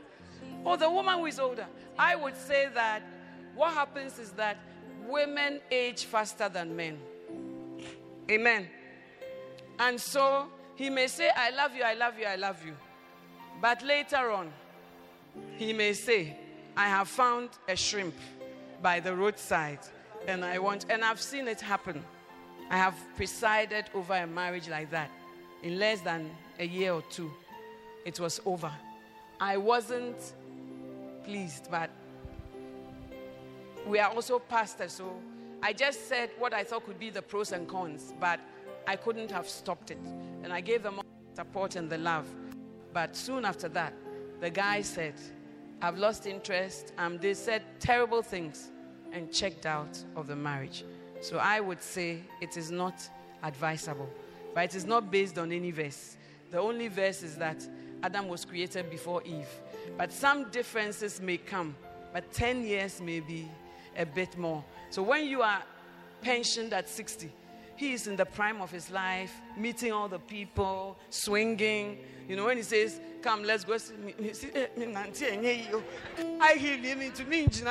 Oh, 0.66 0.76
the 0.76 0.90
woman 0.90 1.20
who 1.20 1.28
is 1.28 1.40
older. 1.40 1.68
I 1.98 2.16
would 2.16 2.36
say 2.36 2.68
that 2.74 3.04
what 3.56 3.74
happens 3.74 4.20
is 4.20 4.32
that 4.32 4.58
women 5.08 5.62
age 5.72 6.06
faster 6.06 6.50
than 6.50 6.76
men. 6.76 6.98
Amen. 8.30 8.68
And 9.80 10.00
so 10.00 10.48
he 10.76 10.90
may 10.90 11.08
say, 11.08 11.30
I 11.36 11.52
love 11.52 11.76
you, 11.76 11.84
I 11.84 11.94
love 11.94 12.20
you, 12.20 12.26
I 12.26 12.36
love 12.36 12.66
you. 12.66 12.74
But 13.62 13.84
later 13.84 14.32
on, 14.32 14.52
he 15.58 15.74
may 15.74 15.94
say, 15.94 16.38
I 16.76 16.88
have 16.88 17.08
found 17.08 17.50
a 17.68 17.76
shrimp 17.76 18.16
by 18.82 19.00
the 19.00 19.16
roadside 19.16 19.80
and 20.28 20.44
I 20.44 20.60
want, 20.60 20.86
and 20.90 21.04
I've 21.04 21.22
seen 21.22 21.48
it 21.48 21.62
happen. 21.62 22.04
I 22.70 22.78
have 22.78 22.96
presided 23.16 23.86
over 23.94 24.14
a 24.14 24.28
marriage 24.28 24.68
like 24.68 24.92
that. 24.92 25.10
In 25.64 25.80
less 25.80 26.02
than 26.02 26.30
a 26.60 26.66
year 26.66 26.94
or 26.94 27.02
two, 27.10 27.32
it 28.06 28.20
was 28.20 28.42
over. 28.46 28.72
I 29.40 29.58
wasn't 29.58 30.34
pleased, 31.24 31.70
but 31.72 31.90
we 33.86 34.00
are 34.00 34.12
also 34.12 34.40
pastors, 34.40 34.94
so 34.94 35.14
I 35.64 35.74
just 35.74 36.08
said 36.08 36.30
what 36.38 36.54
I 36.54 36.64
thought 36.64 36.86
could 36.86 37.00
be 37.00 37.10
the 37.10 37.22
pros 37.22 37.54
and 37.54 37.68
cons, 37.68 38.14
but 38.20 38.40
I 38.86 38.96
couldn't 38.96 39.32
have 39.32 39.48
stopped 39.48 39.92
it. 39.92 40.00
And 40.44 40.52
I 40.52 40.62
gave 40.62 40.84
them 40.84 41.00
all 41.00 41.06
support 41.36 41.76
and 41.76 41.90
the 41.90 41.98
love. 41.98 42.26
But 42.94 43.16
soon 43.16 43.46
after 43.46 43.70
that, 43.70 43.94
the 44.40 44.50
guy 44.50 44.82
said, 44.82 45.16
I've 45.82 45.98
lost 45.98 46.26
interest. 46.26 46.94
Um, 46.98 47.18
they 47.18 47.34
said 47.34 47.64
terrible 47.80 48.22
things 48.22 48.72
and 49.12 49.32
checked 49.32 49.66
out 49.66 50.04
of 50.16 50.28
the 50.28 50.36
marriage. 50.36 50.84
So 51.22 51.38
I 51.38 51.60
would 51.60 51.82
say 51.82 52.22
it 52.42 52.58
is 52.58 52.72
not 52.72 53.10
advisable, 53.44 54.10
but 54.54 54.66
it 54.66 54.76
is 54.76 54.86
not 54.86 55.12
based 55.12 55.38
on 55.38 55.52
any 55.52 55.72
verse. 55.72 56.18
The 56.52 56.60
only 56.60 56.88
verse 56.88 57.24
is 57.24 57.36
that 57.38 57.68
Adam 58.04 58.28
was 58.28 58.46
created 58.46 58.90
before 58.90 59.24
Eve. 59.24 59.50
But 59.98 60.12
some 60.12 60.50
differences 60.52 61.20
may 61.20 61.38
come, 61.38 61.76
but 62.14 62.32
10 62.34 62.64
years 62.64 63.02
may 63.02 63.20
be 63.20 63.48
a 63.98 64.06
bit 64.06 64.38
more. 64.38 64.64
So 64.90 65.02
when 65.02 65.26
you 65.26 65.42
are 65.42 65.64
pensioned 66.22 66.74
at 66.74 66.88
60, 66.88 67.32
he 67.78 67.94
is 67.94 68.08
in 68.08 68.16
the 68.16 68.26
prime 68.26 68.62
of 68.62 68.72
his 68.72 68.90
life, 68.90 69.40
meeting 69.56 69.94
all 69.94 70.10
the 70.10 70.20
people, 70.20 70.98
swinging. 71.10 72.00
You 72.28 72.36
know, 72.36 72.46
when 72.46 72.58
he 72.58 72.64
says, 72.64 73.00
Come, 73.22 73.44
let's 73.44 73.64
go. 73.64 73.74
Eh, 73.74 74.68
I 76.42 76.54
heal 76.54 76.80
him 76.80 77.02
into 77.02 77.24
me. 77.26 77.44
In 77.44 77.52
So 77.52 77.68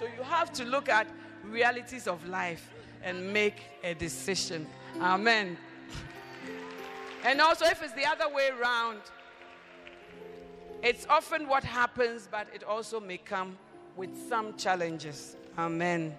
you 0.00 0.22
have 0.22 0.52
to 0.54 0.64
look 0.64 0.88
at 0.88 1.06
realities 1.44 2.06
of 2.06 2.26
life 2.28 2.70
and 3.02 3.32
make 3.32 3.62
a 3.82 3.94
decision. 3.94 4.66
Amen. 5.00 5.56
And 7.24 7.40
also, 7.40 7.66
if 7.66 7.82
it's 7.82 7.92
the 7.94 8.06
other 8.06 8.28
way 8.28 8.48
around, 8.48 9.00
it's 10.82 11.06
often 11.08 11.46
what 11.46 11.62
happens, 11.62 12.28
but 12.30 12.48
it 12.54 12.64
also 12.64 12.98
may 13.00 13.18
come 13.18 13.58
with 13.96 14.10
some 14.28 14.56
challenges. 14.56 15.36
Amen. 15.58 16.16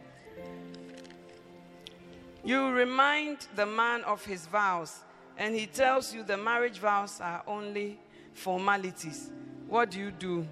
You 2.43 2.69
remind 2.69 3.47
the 3.55 3.65
man 3.65 4.03
of 4.03 4.25
his 4.25 4.47
vows, 4.47 5.03
and 5.37 5.53
he 5.53 5.67
tells 5.67 6.13
you 6.13 6.23
the 6.23 6.37
marriage 6.37 6.79
vows 6.79 7.19
are 7.21 7.43
only 7.45 7.99
formalities. 8.33 9.29
What 9.67 9.91
do 9.91 9.99
you 9.99 10.11
do? 10.11 10.47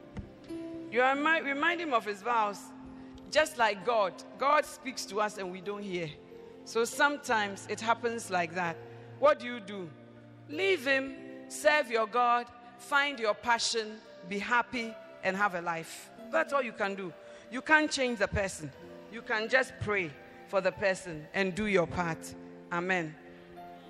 You 0.91 1.03
remind 1.03 1.81
him 1.81 1.93
of 1.93 2.05
his 2.05 2.21
vows, 2.21 2.59
just 3.31 3.57
like 3.57 3.85
God. 3.85 4.13
God 4.37 4.65
speaks 4.65 5.05
to 5.05 5.19
us 5.19 5.37
and 5.37 5.51
we 5.51 5.61
don't 5.61 5.83
hear. 5.83 6.09
So 6.65 6.85
sometimes 6.85 7.67
it 7.69 7.79
happens 7.79 8.29
like 8.29 8.53
that. 8.55 8.77
What 9.19 9.39
do 9.39 9.47
you 9.47 9.59
do? 9.59 9.89
Leave 10.47 10.85
him, 10.85 11.15
serve 11.47 11.91
your 11.91 12.07
God, 12.07 12.45
find 12.77 13.19
your 13.19 13.33
passion, 13.33 13.97
be 14.27 14.39
happy, 14.39 14.93
and 15.23 15.35
have 15.35 15.55
a 15.55 15.61
life. 15.61 16.09
That's 16.31 16.53
all 16.53 16.61
you 16.61 16.71
can 16.71 16.95
do. 16.95 17.11
You 17.51 17.61
can't 17.61 17.91
change 17.91 18.19
the 18.19 18.27
person. 18.27 18.71
You 19.11 19.21
can 19.21 19.49
just 19.49 19.73
pray 19.81 20.11
for 20.49 20.61
the 20.61 20.71
person 20.71 21.25
and 21.33 21.55
do 21.55 21.67
your 21.67 21.87
part. 21.87 22.17
Amen. 22.71 23.15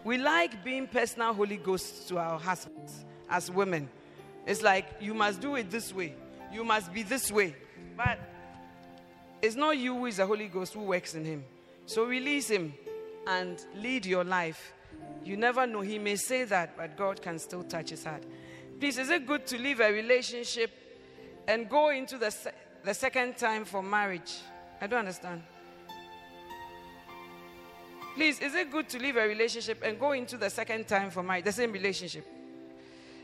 We 0.03 0.17
like 0.17 0.63
being 0.63 0.87
personal 0.87 1.33
Holy 1.33 1.57
Ghosts 1.57 2.07
to 2.09 2.17
our 2.17 2.39
husbands 2.39 3.05
as 3.29 3.49
women. 3.49 3.89
It's 4.45 4.61
like, 4.61 4.85
you 4.99 5.13
must 5.13 5.41
do 5.41 5.55
it 5.55 5.69
this 5.71 5.93
way, 5.93 6.15
you 6.51 6.63
must 6.63 6.93
be 6.93 7.03
this 7.03 7.31
way. 7.31 7.55
But 7.97 8.19
it's 9.41 9.55
not 9.55 9.77
you 9.77 9.95
who 9.95 10.05
is 10.05 10.17
the 10.17 10.25
Holy 10.25 10.47
Ghost 10.47 10.73
who 10.73 10.81
works 10.81 11.15
in 11.15 11.25
him. 11.25 11.43
So 11.85 12.05
release 12.05 12.49
him 12.49 12.73
and 13.27 13.63
lead 13.75 14.05
your 14.05 14.23
life. 14.23 14.73
You 15.23 15.37
never 15.37 15.67
know. 15.67 15.81
He 15.81 15.99
may 15.99 16.15
say 16.15 16.43
that, 16.45 16.77
but 16.77 16.97
God 16.97 17.21
can 17.21 17.39
still 17.39 17.63
touch 17.63 17.89
his 17.89 18.03
heart. 18.03 18.23
Please, 18.79 18.97
is 18.97 19.09
it 19.09 19.25
good 19.27 19.45
to 19.47 19.57
leave 19.57 19.79
a 19.81 19.91
relationship 19.91 20.71
and 21.47 21.69
go 21.69 21.89
into 21.89 22.17
the, 22.17 22.31
se- 22.31 22.51
the 22.83 22.93
second 22.93 23.37
time 23.37 23.65
for 23.65 23.83
marriage? 23.83 24.33
I 24.81 24.87
don't 24.87 24.99
understand. 24.99 25.43
Please, 28.15 28.39
is 28.39 28.53
it 28.55 28.71
good 28.71 28.89
to 28.89 28.99
leave 28.99 29.15
a 29.15 29.27
relationship 29.27 29.81
and 29.83 29.99
go 29.99 30.11
into 30.11 30.37
the 30.37 30.49
second 30.49 30.87
time 30.87 31.09
for 31.09 31.23
marriage, 31.23 31.45
the 31.45 31.51
same 31.51 31.71
relationship? 31.71 32.25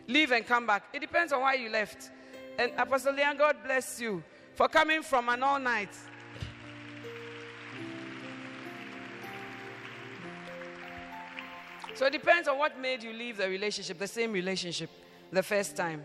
Leave 0.07 0.31
and 0.31 0.45
come 0.45 0.67
back. 0.67 0.83
It 0.93 0.99
depends 0.99 1.33
on 1.33 1.41
why 1.41 1.55
you 1.55 1.69
left. 1.69 2.11
And 2.57 2.71
Apostle 2.77 3.13
Leon, 3.13 3.37
God 3.37 3.57
bless 3.63 3.99
you 3.99 4.23
for 4.53 4.67
coming 4.67 5.01
from 5.01 5.29
an 5.29 5.43
all 5.43 5.59
night. 5.59 5.89
So 11.95 12.05
it 12.05 12.11
depends 12.11 12.47
on 12.47 12.57
what 12.57 12.79
made 12.79 13.03
you 13.03 13.13
leave 13.13 13.37
the 13.37 13.47
relationship, 13.47 13.97
the 13.97 14.07
same 14.07 14.33
relationship, 14.33 14.89
the 15.31 15.41
first 15.41 15.75
time. 15.77 16.03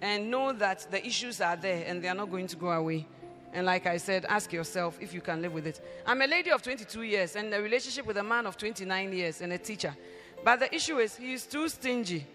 And 0.00 0.30
know 0.30 0.52
that 0.52 0.86
the 0.90 1.04
issues 1.04 1.40
are 1.40 1.56
there 1.56 1.84
and 1.86 2.02
they 2.02 2.08
are 2.08 2.14
not 2.14 2.30
going 2.30 2.48
to 2.48 2.56
go 2.56 2.70
away. 2.70 3.06
And 3.52 3.66
like 3.66 3.86
I 3.86 3.96
said, 3.96 4.26
ask 4.28 4.52
yourself 4.52 4.98
if 5.00 5.14
you 5.14 5.20
can 5.20 5.40
live 5.40 5.52
with 5.52 5.66
it. 5.66 5.80
I'm 6.06 6.20
a 6.20 6.26
lady 6.26 6.50
of 6.50 6.62
22 6.62 7.02
years 7.02 7.36
and 7.36 7.52
a 7.52 7.62
relationship 7.62 8.06
with 8.06 8.16
a 8.18 8.22
man 8.22 8.46
of 8.46 8.56
29 8.56 9.12
years 9.12 9.40
and 9.40 9.52
a 9.52 9.58
teacher. 9.58 9.96
But 10.44 10.60
the 10.60 10.74
issue 10.74 10.98
is 10.98 11.16
he 11.16 11.32
is 11.32 11.46
too 11.46 11.68
stingy. 11.68 12.26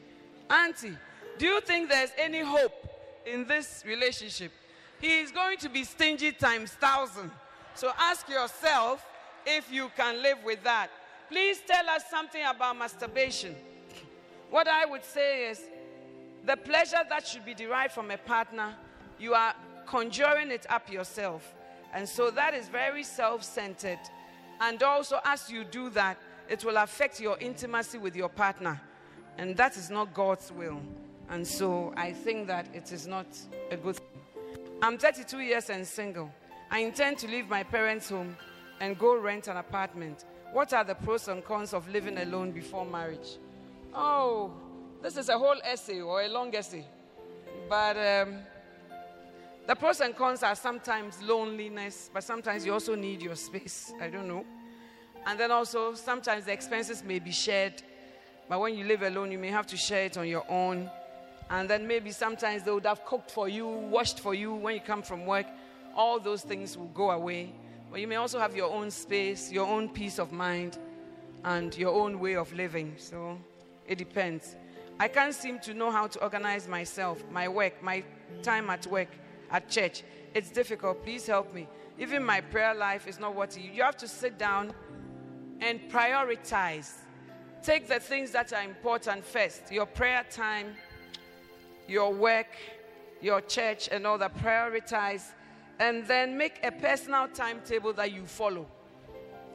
Auntie, 0.50 0.98
do 1.38 1.46
you 1.46 1.62
think 1.62 1.90
there's 1.90 2.12
any 2.18 2.42
hope 2.42 2.74
in 3.26 3.46
this 3.46 3.84
relationship? 3.86 4.52
He 5.00 5.20
is 5.20 5.32
going 5.32 5.58
to 5.60 5.70
be 5.70 5.84
stingy 5.84 6.32
times 6.32 6.72
thousand. 6.72 7.32
So 7.76 7.92
ask 8.00 8.28
yourself 8.30 9.06
if 9.46 9.72
you 9.72 9.90
can 9.96 10.22
live 10.22 10.38
with 10.44 10.64
that. 10.64 10.90
Please 11.30 11.60
tell 11.66 11.90
us 11.90 12.04
something 12.10 12.44
about 12.46 12.78
masturbation. 12.78 13.56
What 14.50 14.68
I 14.68 14.86
would 14.86 15.04
say 15.04 15.50
is 15.50 15.62
the 16.46 16.58
pleasure 16.58 17.02
that 17.10 17.26
should 17.26 17.46
be 17.46 17.54
derived 17.54 17.94
from 17.94 18.12
a 18.12 18.18
partner, 18.18 18.76
you 19.20 19.34
are 19.34 19.56
conjuring 19.86 20.52
it 20.52 20.66
up 20.70 20.92
yourself. 20.92 21.54
And 21.94 22.08
so 22.08 22.32
that 22.32 22.54
is 22.54 22.68
very 22.68 23.04
self 23.04 23.44
centered. 23.44 24.00
And 24.60 24.82
also, 24.82 25.20
as 25.26 25.50
you 25.50 25.64
do 25.64 25.90
that, 25.92 26.18
it 26.50 26.64
will 26.64 26.78
affect 26.78 27.20
your 27.20 27.38
intimacy 27.40 27.98
with 27.98 28.16
your 28.16 28.30
partner. 28.30 28.82
And 29.38 29.56
that 29.58 29.78
is 29.78 29.90
not 29.90 30.14
God's 30.14 30.52
will. 30.52 30.80
And 31.30 31.46
so 31.46 31.94
I 31.96 32.12
think 32.12 32.48
that 32.48 32.68
it 32.74 32.92
is 32.92 33.08
not 33.08 33.26
a 33.72 33.78
good 33.78 33.96
thing. 33.96 34.06
I'm 34.82 34.98
32 34.98 35.40
years 35.40 35.70
and 35.70 35.88
single. 35.88 36.32
I 36.70 36.80
intend 36.80 37.18
to 37.20 37.28
leave 37.28 37.50
my 37.50 37.64
parents' 37.64 38.10
home 38.10 38.36
and 38.80 38.98
go 38.98 39.16
rent 39.16 39.48
an 39.48 39.58
apartment. 39.58 40.26
What 40.52 40.74
are 40.74 40.84
the 40.84 40.96
pros 40.96 41.28
and 41.28 41.44
cons 41.44 41.74
of 41.74 41.88
living 41.90 42.18
alone 42.18 42.52
before 42.52 42.86
marriage? 42.86 43.38
Oh, 43.94 44.52
this 45.02 45.18
is 45.18 45.30
a 45.30 45.38
whole 45.38 45.58
essay 45.64 46.02
or 46.02 46.22
a 46.22 46.28
long 46.28 46.54
essay. 46.56 46.86
But 47.70 47.98
um, 47.98 48.40
the 49.66 49.76
pros 49.76 50.02
and 50.02 50.14
cons 50.16 50.44
are 50.44 50.56
sometimes 50.56 51.22
loneliness, 51.22 52.10
but 52.14 52.24
sometimes 52.24 52.66
you 52.66 52.74
also 52.74 52.96
need 52.96 53.22
your 53.22 53.36
space. 53.36 53.94
I 54.02 54.10
don't 54.10 54.28
know. 54.28 54.46
And 55.26 55.40
then 55.40 55.52
also, 55.52 55.94
sometimes 55.94 56.46
the 56.46 56.52
expenses 56.52 57.02
may 57.02 57.20
be 57.20 57.32
shared, 57.32 57.82
but 58.50 58.60
when 58.60 58.76
you 58.76 58.84
live 58.84 59.04
alone, 59.04 59.32
you 59.32 59.40
may 59.40 59.48
have 59.48 59.66
to 59.68 59.78
share 59.78 60.06
it 60.06 60.18
on 60.18 60.28
your 60.28 60.44
own. 60.50 60.90
And 61.50 61.70
then 61.70 61.88
maybe 61.88 62.12
sometimes 62.12 62.64
they 62.64 62.72
would 62.72 62.86
have 62.86 63.06
cooked 63.06 63.32
for 63.32 63.48
you, 63.48 63.66
washed 63.66 64.20
for 64.20 64.34
you 64.34 64.54
when 64.54 64.76
you 64.76 64.82
come 64.82 65.02
from 65.02 65.26
work. 65.26 65.46
All 65.96 66.20
those 66.20 66.42
things 66.42 66.78
will 66.78 66.88
go 66.88 67.12
away. 67.12 67.54
But 67.90 68.02
you 68.02 68.08
may 68.08 68.16
also 68.16 68.40
have 68.40 68.56
your 68.56 68.70
own 68.70 68.92
space, 68.92 69.50
your 69.50 69.68
own 69.68 69.88
peace 69.88 70.20
of 70.20 70.34
mind, 70.34 70.78
and 71.46 71.78
your 71.78 71.94
own 71.94 72.20
way 72.20 72.36
of 72.36 72.52
living. 72.54 72.96
So 72.98 73.38
it 73.88 73.98
depends. 73.98 74.58
I 75.00 75.08
can't 75.08 75.34
seem 75.34 75.60
to 75.60 75.74
know 75.74 75.90
how 75.90 76.08
to 76.08 76.22
organize 76.22 76.68
myself, 76.68 77.24
my 77.32 77.48
work, 77.48 77.82
my 77.82 78.04
time 78.42 78.70
at 78.70 78.86
work 78.88 79.10
at 79.54 79.70
church. 79.70 80.04
It's 80.34 80.50
difficult. 80.50 81.04
Please 81.04 81.28
help 81.28 81.54
me. 81.54 81.68
Even 82.00 82.24
my 82.24 82.42
prayer 82.42 82.74
life 82.74 83.08
is 83.08 83.20
not 83.20 83.36
what 83.36 83.56
you. 83.58 83.84
Have 83.84 83.96
to 83.98 84.08
sit 84.08 84.38
down 84.38 84.74
and 85.62 85.80
prioritize. 85.90 86.96
Take 87.62 87.88
the 87.88 88.00
things 88.00 88.32
that 88.32 88.52
are 88.52 88.64
important 88.64 89.24
first. 89.24 89.72
Your 89.72 89.86
prayer 89.86 90.26
time, 90.30 90.74
your 91.88 92.12
work, 92.12 92.48
your 93.22 93.40
church, 93.42 93.88
and 93.92 94.06
all 94.06 94.18
that. 94.18 94.36
Prioritize. 94.40 95.32
And 95.80 96.06
then 96.08 96.38
make 96.38 96.60
a 96.64 96.72
personal 96.72 97.28
timetable 97.28 97.94
that 97.94 98.12
you 98.12 98.26
follow. 98.26 98.66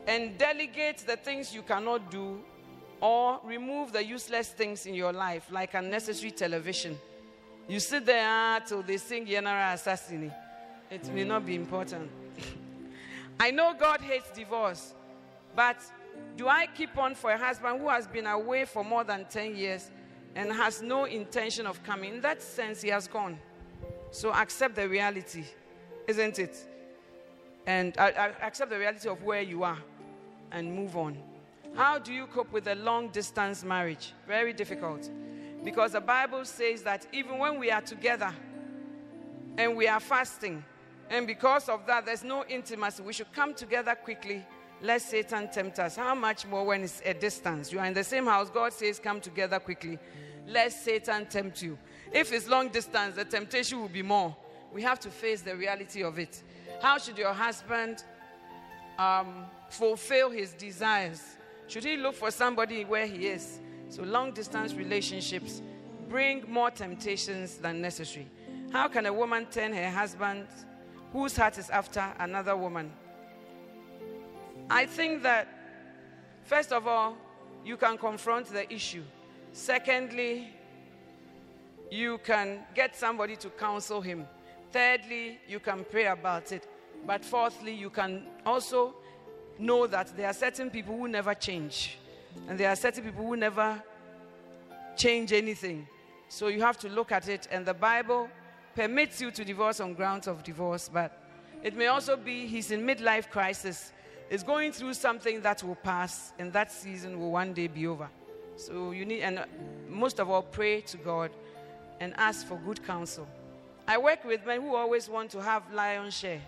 And 0.06 0.38
delegate 0.38 0.98
the 0.98 1.16
things 1.16 1.52
you 1.52 1.62
cannot 1.62 2.11
do 2.11 2.40
or 3.00 3.40
remove 3.44 3.92
the 3.92 4.04
useless 4.04 4.48
things 4.48 4.87
in 4.87 4.94
your 4.94 5.12
life, 5.12 5.48
like 5.50 5.74
unnecessary 5.74 6.30
television 6.30 6.98
you 7.68 7.78
sit 7.81 8.07
there 8.07 8.61
till 8.61 8.83
they 8.83 8.96
sing 8.96 9.26
General 9.26 9.74
Assassini. 9.74 10.33
It 10.90 11.12
may 11.12 11.24
not 11.24 11.44
be 11.44 11.54
important. 11.54 12.11
I 13.40 13.50
know 13.50 13.74
God 13.78 14.00
hates 14.00 14.31
divorce, 14.31 14.94
but 15.54 15.76
do 16.37 16.48
I 16.48 16.66
keep 16.66 16.96
on 16.96 17.14
for 17.14 17.31
a 17.31 17.38
husband 17.38 17.81
who 17.81 17.88
has 17.88 18.07
been 18.07 18.26
away 18.26 18.64
for 18.64 18.83
more 18.83 19.04
than 19.04 19.26
10 19.26 19.54
years 19.54 19.90
and 20.35 20.50
has 20.52 20.81
no 20.81 21.04
intention 21.04 21.66
of 21.66 21.83
coming? 21.83 22.14
In 22.14 22.20
that 22.22 22.42
sense, 22.42 22.81
he 22.81 22.88
has 22.88 23.07
gone. 23.07 23.38
So 24.11 24.33
accept 24.33 24.74
the 24.74 24.88
reality, 24.88 25.44
isn't 26.07 26.38
it? 26.38 26.57
And 27.66 27.94
I 27.98 28.33
accept 28.42 28.70
the 28.70 28.78
reality 28.78 29.11
of 29.11 29.22
where 29.22 29.42
you 29.42 29.62
are 29.62 29.78
and 30.52 30.74
move 30.74 30.96
on. 30.96 31.18
How 31.74 31.98
do 31.98 32.14
you 32.14 32.26
cope 32.26 32.50
with 32.50 32.66
a 32.66 32.74
long 32.76 33.09
distance 33.09 33.62
marriage? 33.62 34.14
Very 34.26 34.54
difficult. 34.54 35.11
Because 35.68 35.92
the 35.92 36.00
Bible 36.00 36.46
says 36.46 36.83
that 36.85 37.07
even 37.12 37.37
when 37.37 37.59
we 37.59 37.70
are 37.70 37.83
together 37.83 38.35
and 39.59 39.76
we 39.76 39.87
are 39.87 40.00
fasting, 40.00 40.64
and 41.11 41.26
because 41.26 41.68
of 41.68 41.85
that, 41.87 42.07
there's 42.07 42.24
no 42.24 42.42
intimacy, 42.46 43.02
we 43.02 43.12
should 43.12 43.31
come 43.35 43.52
together 43.52 43.94
quickly 43.94 44.46
lest 44.81 45.11
Satan 45.11 45.46
tempt 45.50 45.78
us. 45.78 45.94
How 45.94 46.14
much 46.14 46.46
more 46.46 46.64
when 46.64 46.85
it's 46.85 47.02
a 47.04 47.12
distance? 47.12 47.70
You 47.70 47.81
are 47.81 47.85
in 47.85 47.92
the 47.92 48.02
same 48.02 48.24
house. 48.24 48.48
God 48.48 48.72
says, 48.72 48.98
Come 48.98 49.20
together 49.20 49.59
quickly, 49.59 49.98
lest 50.46 50.85
Satan 50.87 51.26
tempt 51.26 51.61
you. 51.61 51.76
If 52.14 52.33
it's 52.33 52.48
long 52.48 52.68
distance, 52.68 53.16
the 53.16 53.26
temptation 53.26 53.78
will 53.78 53.88
be 53.88 54.00
more. 54.00 54.35
We 54.72 54.81
have 54.85 54.98
to 55.00 55.11
face 55.11 55.42
the 55.42 55.54
reality 55.54 56.02
of 56.02 56.18
it. 56.18 56.42
How 56.81 56.96
should 56.96 57.18
your 57.18 57.35
husband 57.35 58.04
um, 58.98 59.44
fulfill 59.68 60.31
his 60.31 60.54
desires? 60.54 61.22
Should 61.66 61.85
he 61.85 61.98
look 61.98 62.14
for 62.14 62.31
somebody 62.31 62.87
where 62.87 63.07
he 63.07 63.26
is? 63.26 63.61
So, 63.88 64.03
long 64.03 64.33
distance 64.33 64.74
relationships 64.74 65.62
bring 66.09 66.44
more 66.48 66.70
temptations 66.70 67.57
than 67.57 67.81
necessary. 67.81 68.27
How 68.72 68.88
can 68.88 69.07
a 69.07 69.12
woman 69.12 69.46
turn 69.51 69.72
her 69.72 69.90
husband, 69.90 70.46
whose 71.12 71.37
heart 71.37 71.57
is 71.59 71.70
after 71.70 72.05
another 72.18 72.57
woman? 72.57 72.92
I 74.70 74.85
think 74.85 75.22
that, 75.22 75.48
first 76.44 76.72
of 76.72 76.87
all, 76.87 77.16
you 77.64 77.77
can 77.77 77.96
confront 77.96 78.46
the 78.46 78.70
issue. 78.72 79.03
Secondly, 79.53 80.53
you 81.90 82.18
can 82.18 82.61
get 82.74 82.94
somebody 82.94 83.37
to 83.37 83.48
counsel 83.51 84.03
him. 84.03 84.27
Thirdly, 84.70 85.40
you 85.48 85.61
can 85.61 85.85
pray 85.90 86.07
about 86.07 86.53
it. 86.53 86.68
But 87.07 87.24
fourthly, 87.24 87.74
you 87.74 87.88
can 87.88 88.27
also 88.44 88.94
know 89.59 89.87
that 89.87 90.14
there 90.16 90.27
are 90.27 90.35
certain 90.35 90.68
people 90.68 90.96
who 90.96 91.09
never 91.09 91.33
change. 91.35 91.98
And 92.46 92.59
there 92.59 92.70
are 92.70 92.77
certain 92.77 93.05
people 93.05 93.27
who 93.27 93.37
never 93.37 93.83
change 94.96 95.33
anything. 95.33 95.87
So 96.29 96.48
you 96.48 96.61
have 96.61 96.79
to 96.79 96.88
look 96.88 97.12
at 97.12 97.29
it. 97.29 97.48
And 97.51 97.64
the 97.64 97.74
Bible 97.74 98.29
permits 98.74 99.20
you 99.20 99.31
to 99.33 99.44
divorce 99.44 99.81
on 99.81 99.94
grounds 99.94 100.27
of 100.29 100.44
divorce, 100.44 100.88
but 100.92 101.11
it 101.62 101.74
may 101.77 101.88
also 101.88 102.16
be 102.16 102.46
he's 102.46 102.70
in 102.70 102.87
midlife 102.87 103.29
crisis, 103.29 103.92
is 104.31 104.42
going 104.42 104.70
through 104.70 104.94
something 104.94 105.40
that 105.40 105.64
will 105.64 105.74
pass, 105.74 106.33
and 106.38 106.53
that 106.53 106.70
season 106.70 107.18
will 107.18 107.33
one 107.33 107.53
day 107.53 107.66
be 107.66 107.87
over. 107.87 108.09
So 108.57 108.92
you 108.92 109.05
need, 109.05 109.22
and 109.22 109.44
most 109.88 110.20
of 110.20 110.31
all, 110.31 110.42
pray 110.42 110.81
to 110.83 110.96
God 110.96 111.31
and 111.98 112.14
ask 112.16 112.46
for 112.46 112.57
good 112.59 112.87
counsel. 112.87 113.27
I 113.87 113.98
work 113.98 114.24
with 114.24 114.44
men 114.46 114.61
who 114.61 114.77
always 114.77 115.09
want 115.09 115.31
to 115.31 115.42
have 115.42 115.62
lion 115.72 116.11
share. 116.11 116.42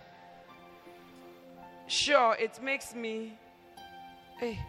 Sure, 1.87 2.37
it 2.39 2.63
makes 2.63 2.95
me, 2.95 3.37
hey, 4.39 4.61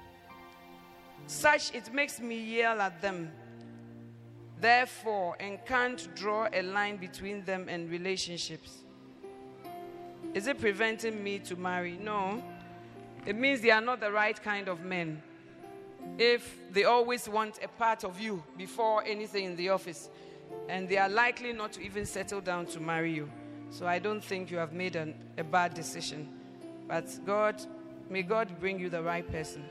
such 1.28 1.74
it 1.74 1.94
makes 1.94 2.20
me 2.20 2.38
yell 2.38 2.82
at 2.82 3.02
them. 3.02 3.32
Therefore, 4.60 5.36
and 5.40 5.58
can't 5.66 6.08
draw 6.16 6.48
a 6.54 6.62
line 6.62 6.98
between 6.98 7.44
them 7.46 7.68
and 7.68 7.90
relationships. 7.90 8.84
Is 10.34 10.48
it 10.48 10.60
preventing 10.60 11.24
me 11.24 11.40
to 11.40 11.56
marry? 11.56 11.98
No. 11.98 12.44
It 13.26 13.36
means 13.36 13.62
they 13.62 13.72
are 13.72 13.82
not 13.82 14.00
the 14.00 14.12
right 14.12 14.42
kind 14.42 14.68
of 14.68 14.82
men. 14.84 15.22
If 16.18 16.58
they 16.72 16.84
always 16.84 17.28
want 17.28 17.60
a 17.64 17.68
part 17.68 18.04
of 18.04 18.20
you 18.20 18.44
before 18.58 19.04
anything 19.04 19.46
in 19.46 19.56
the 19.56 19.70
office, 19.70 20.10
and 20.70 20.88
they 20.88 20.98
are 20.98 21.10
likely 21.10 21.54
not 21.54 21.74
to 21.74 21.82
even 21.82 22.06
settle 22.06 22.42
down 22.42 22.66
to 22.68 22.80
marry 22.80 23.14
you. 23.14 23.30
So 23.70 23.88
I 23.88 24.00
don't 24.00 24.24
think 24.24 24.52
you 24.52 24.58
have 24.58 24.74
made 24.74 24.96
an, 24.96 25.16
a 25.38 25.44
bad 25.44 25.74
decision. 25.74 26.30
But 26.88 27.08
God, 27.26 27.62
may 28.10 28.22
God 28.22 28.60
bring 28.60 28.80
you 28.80 28.90
the 28.90 29.02
right 29.02 29.30
person. 29.30 29.64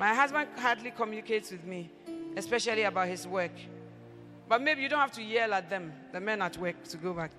My 0.00 0.14
husband 0.14 0.48
hardly 0.56 0.92
communicates 0.92 1.50
with 1.50 1.62
me, 1.66 1.90
especially 2.34 2.84
about 2.84 3.08
his 3.08 3.28
work. 3.28 3.52
But 4.48 4.62
maybe 4.62 4.80
you 4.80 4.88
don't 4.88 4.98
have 4.98 5.12
to 5.12 5.22
yell 5.22 5.52
at 5.52 5.68
them, 5.68 5.92
the 6.10 6.18
men 6.18 6.40
at 6.40 6.56
work, 6.56 6.82
to 6.84 6.96
go 6.96 7.12
back. 7.12 7.32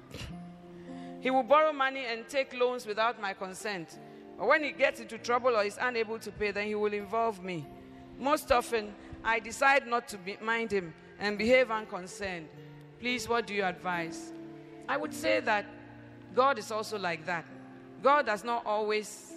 he 1.21 1.31
will 1.31 1.41
borrow 1.41 1.73
money 1.73 2.05
and 2.05 2.27
take 2.27 2.53
loans 2.53 2.85
without 2.85 3.19
my 3.19 3.33
consent. 3.33 3.97
But 4.37 4.47
when 4.47 4.63
he 4.63 4.73
gets 4.73 4.99
into 4.99 5.17
trouble 5.17 5.57
or 5.57 5.63
is 5.63 5.79
unable 5.81 6.19
to 6.19 6.31
pay, 6.31 6.51
then 6.51 6.67
he 6.67 6.75
will 6.75 6.93
involve 6.93 7.43
me. 7.43 7.65
Most 8.19 8.51
often, 8.51 8.93
I 9.23 9.39
decide 9.39 9.87
not 9.87 10.07
to 10.09 10.19
be, 10.19 10.37
mind 10.39 10.71
him 10.71 10.93
and 11.19 11.39
behave 11.39 11.71
unconcerned. 11.71 12.47
Please, 12.99 13.27
what 13.27 13.47
do 13.47 13.55
you 13.55 13.63
advise? 13.63 14.33
I 14.87 14.97
would 14.97 15.15
say 15.15 15.39
that 15.39 15.65
God 16.35 16.59
is 16.59 16.71
also 16.71 16.99
like 16.99 17.25
that. 17.25 17.43
God 18.03 18.27
does 18.27 18.43
not 18.43 18.63
always 18.67 19.33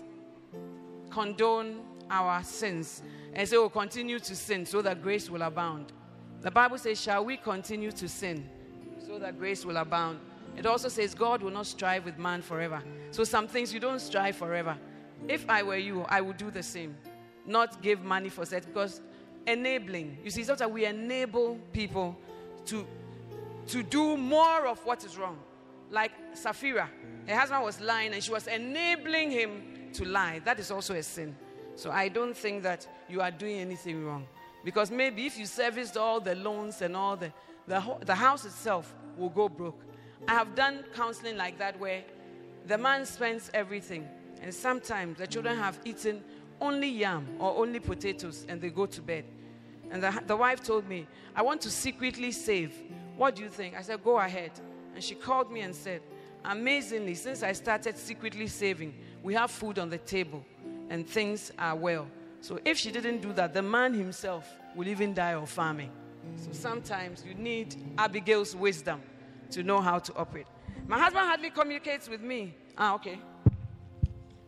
condone 1.08 1.80
our 2.10 2.42
sins 2.44 3.02
Mm-hmm. 3.34 3.40
and 3.40 3.48
say, 3.48 3.56
"Oh, 3.56 3.68
continue 3.68 4.18
to 4.20 4.36
sin 4.36 4.64
so 4.64 4.80
that 4.82 5.02
grace 5.02 5.28
will 5.28 5.42
abound." 5.42 5.92
The 6.40 6.50
Bible 6.50 6.78
says, 6.78 7.00
"Shall 7.00 7.24
we 7.24 7.36
continue 7.36 7.90
to 7.92 8.08
sin 8.08 8.48
so 9.06 9.18
that 9.18 9.38
grace 9.38 9.64
will 9.64 9.76
abound?" 9.76 10.20
It 10.56 10.66
also 10.66 10.88
says, 10.88 11.14
"God 11.14 11.42
will 11.42 11.50
not 11.50 11.66
strive 11.66 12.04
with 12.04 12.18
man 12.18 12.42
forever." 12.42 12.82
So 13.10 13.24
some 13.24 13.48
things 13.48 13.72
you 13.74 13.80
don't 13.80 14.00
strive 14.00 14.36
forever. 14.36 14.76
If 15.28 15.48
I 15.48 15.62
were 15.62 15.76
you, 15.76 16.02
I 16.02 16.20
would 16.20 16.36
do 16.36 16.50
the 16.50 16.62
same. 16.62 16.96
Not 17.46 17.82
give 17.82 18.02
money 18.04 18.28
for 18.28 18.46
sex 18.46 18.66
because 18.66 19.00
enabling. 19.46 20.18
You 20.24 20.30
see, 20.30 20.40
it's 20.40 20.48
not 20.48 20.58
that 20.58 20.70
we 20.70 20.84
enable 20.84 21.58
people 21.72 22.16
to 22.66 22.86
to 23.68 23.82
do 23.82 24.16
more 24.16 24.66
of 24.66 24.84
what 24.84 25.04
is 25.04 25.16
wrong. 25.16 25.38
Like 25.90 26.12
Sapphira, 26.34 26.90
her 27.26 27.36
husband 27.36 27.64
was 27.64 27.80
lying 27.80 28.12
and 28.12 28.22
she 28.22 28.30
was 28.30 28.46
enabling 28.46 29.30
him 29.30 29.90
to 29.94 30.04
lie. 30.04 30.40
That 30.44 30.58
is 30.58 30.70
also 30.70 30.94
a 30.94 31.02
sin. 31.02 31.36
So 31.76 31.90
I 31.90 32.08
don't 32.08 32.36
think 32.36 32.62
that 32.62 32.86
you 33.08 33.20
are 33.20 33.30
doing 33.30 33.58
anything 33.58 34.04
wrong. 34.04 34.26
Because 34.64 34.90
maybe 34.90 35.26
if 35.26 35.38
you 35.38 35.46
serviced 35.46 35.96
all 35.96 36.20
the 36.20 36.34
loans 36.34 36.80
and 36.80 36.96
all 36.96 37.16
the, 37.16 37.32
the, 37.66 37.82
the 38.04 38.14
house 38.14 38.44
itself 38.44 38.94
will 39.18 39.28
go 39.28 39.48
broke. 39.48 39.80
I 40.26 40.32
have 40.32 40.54
done 40.54 40.84
counseling 40.94 41.36
like 41.36 41.58
that 41.58 41.78
where 41.78 42.02
the 42.66 42.78
man 42.78 43.04
spends 43.04 43.50
everything. 43.52 44.08
And 44.40 44.54
sometimes 44.54 45.18
the 45.18 45.26
children 45.26 45.56
have 45.58 45.78
eaten 45.84 46.22
only 46.60 46.88
yam 46.88 47.26
or 47.38 47.56
only 47.56 47.80
potatoes 47.80 48.46
and 48.48 48.60
they 48.60 48.70
go 48.70 48.86
to 48.86 49.02
bed. 49.02 49.24
And 49.90 50.02
the, 50.02 50.22
the 50.26 50.36
wife 50.36 50.62
told 50.62 50.88
me, 50.88 51.06
I 51.36 51.42
want 51.42 51.60
to 51.62 51.70
secretly 51.70 52.32
save. 52.32 52.72
What 53.16 53.36
do 53.36 53.42
you 53.42 53.48
think? 53.48 53.76
I 53.76 53.82
said, 53.82 54.02
Go 54.02 54.18
ahead. 54.18 54.52
And 54.94 55.04
she 55.04 55.14
called 55.14 55.52
me 55.52 55.60
and 55.60 55.74
said, 55.74 56.00
Amazingly, 56.44 57.14
since 57.14 57.42
I 57.42 57.52
started 57.52 57.98
secretly 57.98 58.46
saving, 58.46 58.94
we 59.22 59.34
have 59.34 59.50
food 59.50 59.78
on 59.78 59.90
the 59.90 59.98
table 59.98 60.44
and 60.90 61.08
things 61.08 61.52
are 61.58 61.74
well. 61.76 62.06
So 62.40 62.58
if 62.64 62.78
she 62.78 62.90
didn't 62.90 63.20
do 63.20 63.32
that, 63.34 63.54
the 63.54 63.62
man 63.62 63.94
himself 63.94 64.46
will 64.74 64.86
even 64.88 65.14
die 65.14 65.34
of 65.34 65.48
famine. 65.48 65.90
So 66.36 66.52
sometimes 66.52 67.24
you 67.26 67.34
need 67.34 67.76
Abigail's 67.98 68.54
wisdom 68.54 69.00
to 69.50 69.62
know 69.62 69.80
how 69.80 69.98
to 69.98 70.14
operate. 70.14 70.46
My 70.86 70.98
husband 70.98 71.26
hardly 71.26 71.50
communicates 71.50 72.08
with 72.08 72.20
me. 72.20 72.54
Ah, 72.76 72.94
okay. 72.94 73.18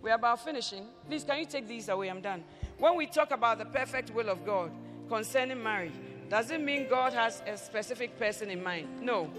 We're 0.03 0.14
about 0.14 0.44
finishing. 0.44 0.87
Please, 1.09 1.25
can 1.25 1.38
you 1.38 1.46
take 1.46 1.66
these 1.66 1.88
away? 1.88 2.09
I'm 2.11 2.20
done. 2.20 2.44
When 2.79 2.96
we 2.96 3.07
talk 3.07 3.31
about 3.31 3.59
the 3.59 3.64
perfect 3.64 4.11
will 4.14 4.29
of 4.29 4.44
God 4.44 4.70
concerning 5.09 5.62
marriage, 5.62 5.94
does 6.29 6.51
it 6.51 6.61
mean 6.61 6.88
God 6.88 7.12
has 7.12 7.42
a 7.46 7.57
specific 7.57 8.18
person 8.18 8.51
in 8.51 8.62
mind? 8.62 9.01
No, 9.01 9.31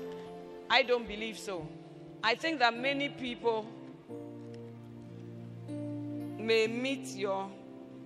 I 0.69 0.83
don't 0.83 1.07
believe 1.07 1.37
so. 1.37 1.67
I 2.23 2.35
think 2.35 2.59
that 2.59 2.75
many 2.77 3.09
people 3.09 3.65
may 6.47 6.65
meet 6.65 7.09
your 7.09 7.49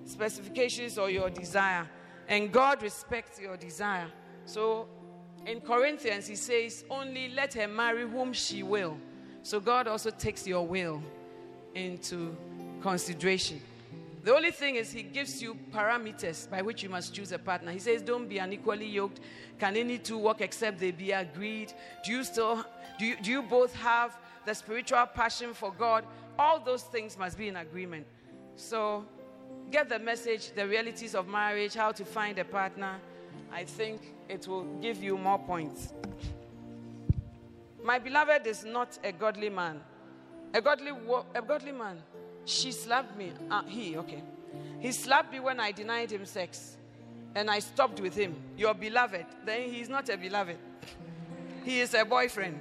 specifications 0.03 0.97
or 0.97 1.09
your 1.11 1.29
desire, 1.29 1.87
and 2.27 2.51
God 2.51 2.81
respects 2.81 3.39
your 3.39 3.55
desire. 3.55 4.07
So 4.45 4.87
in 5.45 5.61
Corinthians, 5.61 6.25
he 6.25 6.35
says, 6.35 6.83
Only 6.89 7.29
let 7.29 7.53
her 7.53 7.67
marry 7.67 8.09
whom 8.09 8.33
she 8.33 8.63
will. 8.63 8.97
So 9.43 9.59
God 9.59 9.87
also 9.87 10.09
takes 10.09 10.47
your 10.47 10.65
will 10.65 11.01
into 11.75 12.35
consideration. 12.81 13.61
The 14.23 14.35
only 14.35 14.51
thing 14.51 14.75
is, 14.75 14.91
he 14.91 15.01
gives 15.03 15.41
you 15.41 15.57
parameters 15.71 16.49
by 16.49 16.61
which 16.61 16.83
you 16.83 16.89
must 16.89 17.13
choose 17.13 17.31
a 17.31 17.39
partner. 17.39 17.71
He 17.71 17.79
says, 17.79 18.01
Don't 18.01 18.27
be 18.27 18.39
unequally 18.39 18.87
yoked. 18.87 19.19
Can 19.59 19.77
any 19.77 19.99
two 19.99 20.17
work 20.17 20.41
except 20.41 20.79
they 20.79 20.91
be 20.91 21.11
agreed? 21.11 21.73
Do 22.03 22.11
you 22.11 22.23
still, 22.23 22.65
do 22.97 23.05
you, 23.05 23.15
do 23.21 23.29
you 23.29 23.43
both 23.43 23.75
have 23.75 24.17
the 24.45 24.55
spiritual 24.55 25.05
passion 25.05 25.53
for 25.53 25.71
God? 25.71 26.05
All 26.39 26.59
those 26.59 26.83
things 26.83 27.17
must 27.17 27.37
be 27.37 27.47
in 27.47 27.55
agreement. 27.55 28.07
So, 28.61 29.05
get 29.71 29.89
the 29.89 29.97
message, 29.97 30.51
the 30.51 30.67
realities 30.67 31.15
of 31.15 31.27
marriage, 31.27 31.73
how 31.73 31.91
to 31.91 32.05
find 32.05 32.37
a 32.37 32.45
partner. 32.45 32.97
I 33.51 33.63
think 33.63 34.13
it 34.29 34.47
will 34.47 34.65
give 34.81 35.01
you 35.03 35.17
more 35.17 35.39
points. 35.39 35.93
My 37.83 37.97
beloved 37.97 38.45
is 38.45 38.63
not 38.63 38.99
a 39.03 39.11
godly 39.11 39.49
man. 39.49 39.81
A 40.53 40.61
godly, 40.61 40.91
a 41.33 41.41
godly 41.41 41.71
man 41.71 41.97
she 42.45 42.71
slapped 42.71 43.17
me. 43.17 43.31
Uh, 43.49 43.63
he, 43.63 43.97
okay. 43.97 44.21
He 44.79 44.91
slapped 44.91 45.31
me 45.31 45.39
when 45.39 45.59
I 45.59 45.71
denied 45.71 46.11
him 46.11 46.25
sex. 46.25 46.77
And 47.35 47.49
I 47.49 47.59
stopped 47.59 47.99
with 47.99 48.15
him. 48.15 48.35
Your 48.57 48.73
beloved. 48.73 49.25
Then 49.45 49.69
he's 49.69 49.89
not 49.89 50.09
a 50.09 50.17
beloved. 50.17 50.57
He 51.63 51.79
is 51.79 51.93
a 51.93 52.03
boyfriend. 52.03 52.59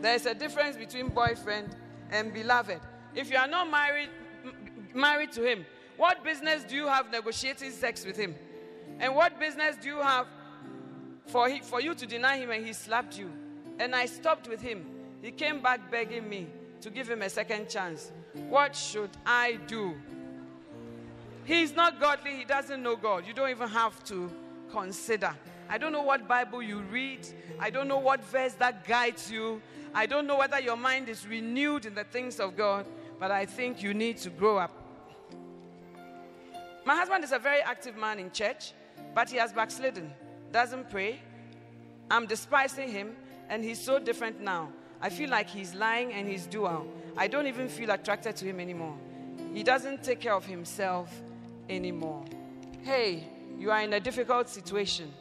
There 0.00 0.14
is 0.14 0.26
a 0.26 0.34
difference 0.34 0.76
between 0.76 1.08
boyfriend 1.08 1.74
and 2.10 2.32
beloved. 2.32 2.80
If 3.14 3.30
you 3.30 3.38
are 3.38 3.48
not 3.48 3.70
married, 3.70 4.10
married 4.94 5.32
to 5.32 5.42
him, 5.42 5.64
what 5.96 6.24
business 6.24 6.64
do 6.64 6.74
you 6.74 6.86
have 6.86 7.10
negotiating 7.10 7.70
sex 7.72 8.04
with 8.04 8.16
him? 8.16 8.34
And 8.98 9.14
what 9.14 9.38
business 9.38 9.76
do 9.80 9.88
you 9.88 10.00
have 10.00 10.26
for, 11.26 11.48
he, 11.48 11.60
for 11.60 11.80
you 11.80 11.94
to 11.94 12.06
deny 12.06 12.38
him 12.38 12.50
and 12.50 12.64
he 12.64 12.72
slapped 12.72 13.18
you? 13.18 13.30
And 13.78 13.94
I 13.94 14.06
stopped 14.06 14.48
with 14.48 14.60
him. 14.60 14.86
He 15.22 15.30
came 15.30 15.60
back 15.60 15.90
begging 15.90 16.28
me 16.28 16.48
to 16.80 16.90
give 16.90 17.08
him 17.08 17.22
a 17.22 17.30
second 17.30 17.68
chance. 17.68 18.12
What 18.48 18.74
should 18.74 19.10
I 19.26 19.58
do? 19.66 19.94
He's 21.44 21.74
not 21.74 22.00
godly, 22.00 22.36
he 22.36 22.44
doesn't 22.44 22.82
know 22.82 22.96
God. 22.96 23.26
You 23.26 23.34
don't 23.34 23.50
even 23.50 23.68
have 23.68 24.02
to 24.04 24.30
consider. 24.70 25.34
I 25.68 25.78
don't 25.78 25.92
know 25.92 26.02
what 26.02 26.26
Bible 26.26 26.62
you 26.62 26.80
read, 26.80 27.26
I 27.58 27.70
don't 27.70 27.88
know 27.88 27.98
what 27.98 28.24
verse 28.24 28.54
that 28.54 28.84
guides 28.86 29.30
you. 29.30 29.60
I 29.92 30.06
don't 30.06 30.26
know 30.26 30.38
whether 30.38 30.60
your 30.60 30.76
mind 30.76 31.08
is 31.08 31.26
renewed 31.26 31.84
in 31.84 31.94
the 31.94 32.04
things 32.04 32.38
of 32.38 32.56
God, 32.56 32.86
but 33.18 33.30
I 33.30 33.44
think 33.44 33.82
you 33.82 33.92
need 33.92 34.18
to 34.18 34.30
grow 34.30 34.56
up. 34.56 34.79
My 36.84 36.96
husband 36.96 37.24
is 37.24 37.32
a 37.32 37.38
very 37.38 37.60
active 37.60 37.96
man 37.96 38.18
in 38.18 38.30
church, 38.30 38.72
but 39.14 39.28
he 39.28 39.36
has 39.36 39.52
backslidden, 39.52 40.12
doesn't 40.50 40.90
pray. 40.90 41.20
I'm 42.10 42.26
despising 42.26 42.88
him, 42.88 43.16
and 43.48 43.62
he's 43.62 43.80
so 43.80 43.98
different 43.98 44.40
now. 44.40 44.72
I 45.00 45.10
feel 45.10 45.30
like 45.30 45.48
he's 45.48 45.74
lying 45.74 46.12
and 46.12 46.28
he's 46.28 46.46
dual. 46.46 46.86
I 47.16 47.26
don't 47.26 47.46
even 47.46 47.68
feel 47.68 47.90
attracted 47.90 48.36
to 48.36 48.44
him 48.44 48.60
anymore. 48.60 48.96
He 49.54 49.62
doesn't 49.62 50.02
take 50.02 50.20
care 50.20 50.34
of 50.34 50.44
himself 50.44 51.10
anymore. 51.68 52.24
Hey, 52.82 53.24
you 53.58 53.70
are 53.70 53.80
in 53.82 53.92
a 53.92 54.00
difficult 54.00 54.48
situation. 54.48 55.12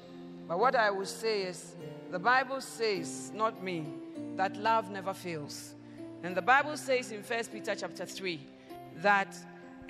But 0.47 0.59
what 0.59 0.75
I 0.75 0.91
will 0.91 1.05
say 1.05 1.43
is 1.43 1.75
the 2.11 2.19
Bible 2.19 2.61
says, 2.61 3.31
not 3.33 3.63
me, 3.63 3.85
that 4.35 4.57
love 4.57 4.89
never 4.89 5.13
fails. 5.13 5.75
And 6.23 6.35
the 6.35 6.41
Bible 6.41 6.75
says 6.75 7.11
in 7.11 7.21
1 7.21 7.43
Peter 7.45 7.75
chapter 7.75 8.05
3 8.05 8.39
that 8.97 9.35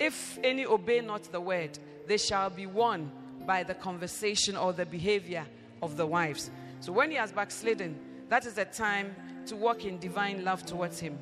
if 0.00 0.38
any 0.42 0.64
obey 0.64 1.02
not 1.02 1.24
the 1.30 1.40
word, 1.40 1.78
they 2.06 2.16
shall 2.16 2.50
be 2.50 2.66
won 2.66 3.12
by 3.46 3.62
the 3.62 3.74
conversation 3.74 4.56
or 4.56 4.72
the 4.72 4.86
behavior 4.86 5.46
of 5.82 5.96
the 5.96 6.06
wives. 6.06 6.50
So 6.80 6.90
when 6.90 7.10
he 7.10 7.16
has 7.18 7.30
backslidden, 7.30 7.96
that 8.30 8.46
is 8.46 8.54
the 8.54 8.64
time 8.64 9.14
to 9.46 9.56
walk 9.56 9.84
in 9.84 9.98
divine 9.98 10.42
love 10.42 10.64
towards 10.64 10.98
him. 10.98 11.18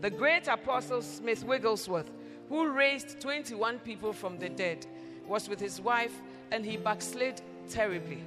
The 0.00 0.10
great 0.10 0.48
apostle 0.48 1.02
Smith 1.02 1.44
Wigglesworth, 1.44 2.10
who 2.48 2.70
raised 2.70 3.20
21 3.20 3.78
people 3.78 4.12
from 4.12 4.38
the 4.38 4.48
dead, 4.48 4.86
was 5.26 5.48
with 5.48 5.60
his 5.60 5.80
wife 5.80 6.20
and 6.50 6.64
he 6.64 6.76
backslid 6.76 7.40
terribly. 7.68 8.22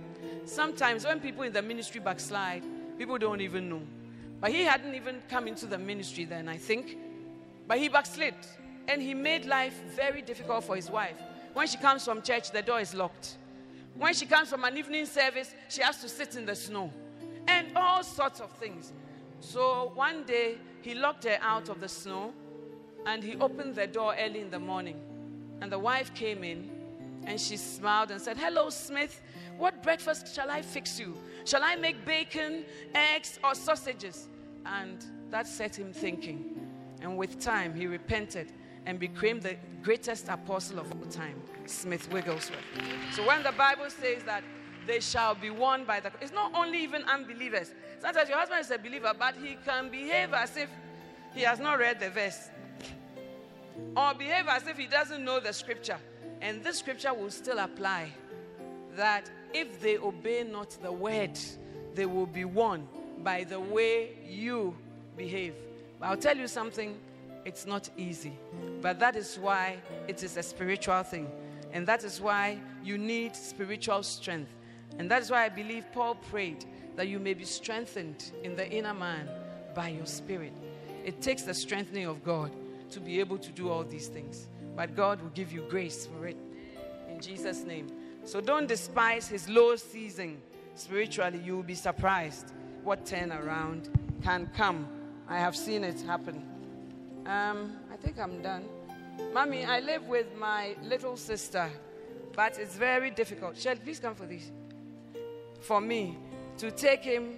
Sometimes 0.45 1.05
when 1.05 1.19
people 1.19 1.43
in 1.43 1.53
the 1.53 1.62
ministry 1.62 1.99
backslide, 1.99 2.63
people 2.97 3.17
don't 3.17 3.41
even 3.41 3.69
know. 3.69 3.81
But 4.39 4.51
he 4.51 4.63
hadn't 4.63 4.95
even 4.95 5.21
come 5.29 5.47
into 5.47 5.65
the 5.65 5.77
ministry 5.77 6.23
then, 6.23 6.47
I 6.47 6.57
think. 6.57 6.97
But 7.67 7.77
he 7.77 7.89
backslid 7.89 8.35
and 8.89 9.04
he 9.04 9.13
made 9.13 9.45
life 9.45 9.80
very 9.95 10.21
difficult 10.21 10.63
for 10.63 10.75
his 10.75 10.89
wife. 10.89 11.15
When 11.54 11.67
she 11.67 11.78
comes 11.78 12.04
from 12.04 12.23
church, 12.23 12.52
the 12.52 12.63
door 12.63 12.80
is 12.80 12.95
locked. 12.95 13.38
When 13.95 14.15
she 14.15 14.25
comes 14.25 14.49
from 14.49 14.63
an 14.63 14.78
evening 14.78 15.06
service, 15.06 15.54
she 15.69 15.82
has 15.84 16.02
to 16.02 16.10
sit 16.10 16.36
in 16.36 16.45
the 16.45 16.56
snow 16.56 16.91
and 17.47 17.67
all 17.75 18.04
sorts 18.04 18.39
of 18.39 18.52
things. 18.54 18.91
So 19.41 19.91
one 19.93 20.23
day, 20.23 20.58
he 20.82 20.95
locked 20.95 21.25
her 21.25 21.38
out 21.41 21.69
of 21.69 21.80
the 21.82 21.88
snow 21.88 22.34
and 23.06 23.23
he 23.23 23.36
opened 23.36 23.75
the 23.75 23.86
door 23.86 24.15
early 24.19 24.39
in 24.41 24.49
the 24.49 24.60
morning. 24.60 24.99
And 25.62 25.71
the 25.71 25.80
wife 25.80 26.13
came 26.15 26.43
in 26.43 26.71
and 27.25 27.39
she 27.39 27.58
smiled 27.58 28.10
and 28.10 28.19
said, 28.19 28.38
Hello, 28.38 28.71
Smith. 28.71 29.21
What 29.58 29.84
breakfast 29.84 30.34
shall 30.34 30.49
I 30.49 30.63
fix 30.63 30.99
you? 30.99 31.15
Shall 31.45 31.63
I 31.63 31.75
make 31.75 32.06
bacon, 32.06 32.63
eggs, 32.95 33.38
or 33.43 33.54
sausages? 33.54 34.30
And 34.65 35.06
that 35.30 35.45
set 35.45 35.78
him 35.78 35.93
thinking. 35.93 36.67
And 37.02 37.17
with 37.17 37.39
time, 37.39 37.75
he 37.75 37.86
repented 37.86 38.52
and 38.86 39.00
became 39.00 39.39
the 39.39 39.56
greatest 39.84 40.28
apostle 40.30 40.80
of 40.80 40.92
all 40.92 41.10
time, 41.10 41.42
Smith 41.65 42.12
Wigglesworth. 42.12 42.60
So 43.13 43.26
when 43.26 43.44
the 43.44 43.52
Bible 43.52 43.89
says 43.89 44.24
that 44.24 44.44
they 44.89 45.00
shall 45.00 45.36
be 45.36 45.52
won 45.52 45.86
by 45.86 46.00
the. 46.00 46.12
It's 46.20 46.34
not 46.34 46.52
only 46.56 46.82
even 46.82 47.04
unbelievers. 47.04 47.74
Sometimes 48.00 48.28
your 48.28 48.39
husband 48.39 48.62
is 48.62 48.72
a 48.72 48.78
believer, 48.80 49.13
but 49.18 49.36
he 49.36 49.56
can 49.63 49.89
behave 49.89 50.34
as 50.34 50.58
if 50.58 50.70
he 51.36 51.42
has 51.42 51.60
not 51.60 51.78
read 51.78 52.00
the 52.00 52.10
verse, 52.10 52.50
or 53.96 54.15
behave 54.15 54.48
as 54.48 54.65
if 54.68 54.78
he 54.78 54.88
doesn't 54.88 55.24
know 55.24 55.39
the 55.39 55.54
scripture. 55.54 55.98
And 56.42 56.63
this 56.63 56.80
scripture 56.80 57.13
will 57.13 57.30
still 57.30 57.60
apply 57.60 58.10
that 58.96 59.30
if 59.54 59.80
they 59.80 59.98
obey 59.98 60.44
not 60.44 60.72
the 60.82 60.92
word, 60.92 61.38
they 61.94 62.08
will 62.08 62.26
be 62.26 62.46
won 62.46 62.88
by 63.20 63.44
the 63.44 63.60
way 63.60 64.18
you 64.28 64.76
behave. 65.15 65.54
But 66.00 66.08
I'll 66.08 66.18
tell 66.18 66.38
you 66.38 66.48
something, 66.48 66.98
it's 67.49 67.65
not 67.65 67.89
easy. 67.97 68.38
But 68.79 68.99
that 68.99 69.15
is 69.15 69.39
why 69.39 69.79
it 70.07 70.23
is 70.23 70.38
a 70.38 70.43
spiritual 70.43 71.01
thing. 71.01 71.27
And 71.73 71.85
that 71.88 72.03
is 72.03 72.21
why 72.21 72.59
you 72.83 72.97
need 72.97 73.35
spiritual 73.35 74.03
strength. 74.03 74.55
And 74.99 75.09
that 75.09 75.23
is 75.23 75.31
why 75.31 75.45
I 75.45 75.49
believe 75.49 75.85
Paul 75.91 76.15
prayed 76.15 76.63
that 76.95 77.07
you 77.07 77.17
may 77.17 77.33
be 77.33 77.45
strengthened 77.45 78.31
in 78.43 78.55
the 78.55 78.69
inner 78.69 78.93
man 78.93 79.27
by 79.73 79.89
your 79.89 80.05
spirit. 80.05 80.53
It 81.03 81.21
takes 81.21 81.41
the 81.41 81.53
strengthening 81.55 82.05
of 82.05 82.23
God 82.23 82.51
to 82.91 82.99
be 82.99 83.19
able 83.19 83.39
to 83.39 83.51
do 83.51 83.69
all 83.69 83.83
these 83.83 84.07
things. 84.07 84.47
But 84.75 84.95
God 84.95 85.19
will 85.21 85.31
give 85.31 85.51
you 85.51 85.65
grace 85.69 86.05
for 86.05 86.27
it. 86.27 86.38
In 87.09 87.19
Jesus' 87.19 87.63
name. 87.63 87.88
So 88.25 88.41
don't 88.41 88.67
despise 88.67 89.27
his 89.27 89.49
low 89.49 89.75
season 89.75 90.39
spiritually. 90.75 91.41
You 91.43 91.55
will 91.55 91.63
be 91.63 91.75
surprised 91.75 92.53
what 92.83 93.05
turnaround 93.05 93.89
can 94.21 94.51
come. 94.55 94.88
I 95.27 95.38
have 95.39 95.55
seen 95.55 95.83
it 95.83 95.99
happen. 96.01 96.48
Um, 97.25 97.77
I 97.91 97.95
think 97.97 98.19
I'm 98.19 98.41
done. 98.41 98.65
Mommy, 99.34 99.65
I 99.65 99.79
live 99.79 100.08
with 100.08 100.27
my 100.38 100.75
little 100.84 101.17
sister, 101.17 101.69
but 102.36 102.58
it's 102.58 102.75
very 102.75 103.12
difficult. 103.12 103.58
Shell, 103.58 103.75
please 103.84 103.99
come 103.99 104.15
for 104.15 104.25
this. 104.25 104.51
For 105.62 105.82
me 105.82 106.17
to 106.58 106.71
take 106.71 107.03
him 107.03 107.36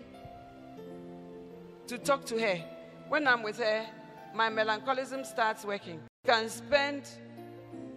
to 1.88 1.98
talk 1.98 2.26
to 2.26 2.40
her. 2.40 2.58
When 3.10 3.28
I'm 3.28 3.44
with 3.44 3.58
her, 3.58 3.86
my 4.34 4.50
melancholism 4.50 5.26
starts 5.26 5.66
working. 5.66 6.00
You 6.24 6.34
can 6.34 6.50
spend 6.50 7.10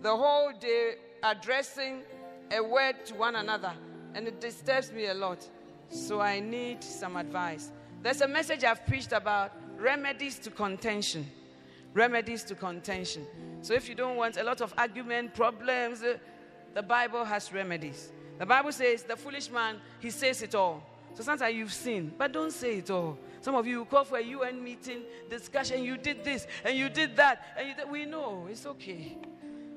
the 0.03 0.16
whole 0.16 0.53
day 0.59 0.94
addressing 1.23 2.03
a 2.51 2.62
word 2.62 3.05
to 3.07 3.14
one 3.14 3.37
another, 3.37 3.73
and 4.14 4.27
it 4.27 4.40
disturbs 4.40 4.92
me 4.92 5.07
a 5.07 5.14
lot. 5.14 5.49
So 5.90 6.20
I 6.20 6.40
need 6.40 6.83
some 6.83 7.16
advice. 7.16 7.70
There's 8.03 8.20
a 8.20 8.29
message 8.29 8.64
I've 8.64 8.85
preached 8.87 9.12
about 9.12 9.53
remedies 9.79 10.38
to 10.40 10.51
contention. 10.51 11.27
Remedies 11.95 12.43
to 12.45 12.57
contention. 12.57 13.27
So 13.63 13.73
if 13.73 13.89
you 13.89 13.95
don't 13.95 14.17
want 14.17 14.37
a 14.37 14.43
lot 14.43 14.61
of 14.61 14.75
argument, 14.77 15.33
problems, 15.33 16.03
uh, 16.03 16.19
the 16.75 16.83
Bible 16.83 17.25
has 17.25 17.53
remedies. 17.53 18.13
The 18.37 18.45
Bible 18.45 18.73
says 18.73 19.05
the 19.05 19.17
foolish 19.17 19.49
man, 19.49 19.77
he 20.01 20.11
says 20.11 20.43
it 20.43 20.57
all. 20.57 20.83
So 21.15 21.23
sometimes 21.23 21.55
you've 21.55 21.73
seen, 21.73 22.13
but 22.19 22.33
don't 22.33 22.53
say 22.53 22.79
it 22.79 22.91
all. 22.91 23.17
Some 23.41 23.55
of 23.55 23.67
you 23.67 23.85
call 23.85 24.05
for 24.05 24.19
a 24.19 24.23
UN 24.23 24.63
meeting, 24.63 25.03
discussion, 25.31 25.85
you 25.85 25.97
did 25.97 26.25
this 26.25 26.49
and 26.65 26.77
you 26.77 26.89
did 26.89 27.15
that, 27.17 27.55
and 27.57 27.77
did, 27.77 27.89
we 27.89 28.05
know 28.05 28.49
it's 28.51 28.67
okay. 28.67 29.17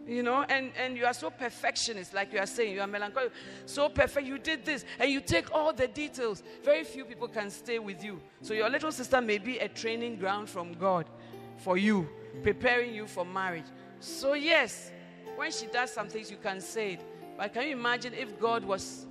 You 0.08 0.24
know, 0.24 0.44
and, 0.44 0.72
and 0.78 0.98
you 0.98 1.06
are 1.06 1.14
so 1.14 1.30
perfectionist, 1.30 2.14
like 2.14 2.32
you 2.32 2.40
are 2.40 2.46
saying, 2.46 2.74
you 2.74 2.82
are 2.82 2.88
melancholic, 2.88 3.32
so 3.66 3.90
perfect. 3.90 4.26
You 4.26 4.40
did 4.40 4.64
this, 4.64 4.86
and 5.00 5.12
you 5.12 5.20
take 5.20 5.54
all 5.54 5.74
the 5.74 5.88
details. 5.88 6.44
Very 6.64 6.86
few 6.86 7.04
people 7.04 7.28
can 7.28 7.50
stay 7.50 7.78
with 7.78 8.02
you. 8.02 8.22
So 8.42 8.54
your 8.54 8.70
little 8.70 8.94
sister 8.94 9.20
may 9.20 9.38
be 9.38 9.60
a 9.60 9.68
training 9.68 10.16
ground 10.16 10.50
from 10.50 10.74
God 10.74 11.08
for 11.58 11.78
you, 11.78 12.08
preparing 12.44 12.94
you 12.94 13.08
for 13.08 13.26
marriage. 13.26 13.66
So 14.00 14.34
yes, 14.34 14.92
when 15.36 15.52
she 15.52 15.68
does 15.68 15.92
some 15.92 16.08
things, 16.08 16.32
you 16.32 16.38
can 16.38 16.62
say 16.62 16.94
it. 16.94 17.02
But 17.38 17.54
can 17.54 17.64
you 17.64 17.74
imagine 17.74 18.14
if 18.14 18.40
God 18.40 18.64
was 18.64 19.06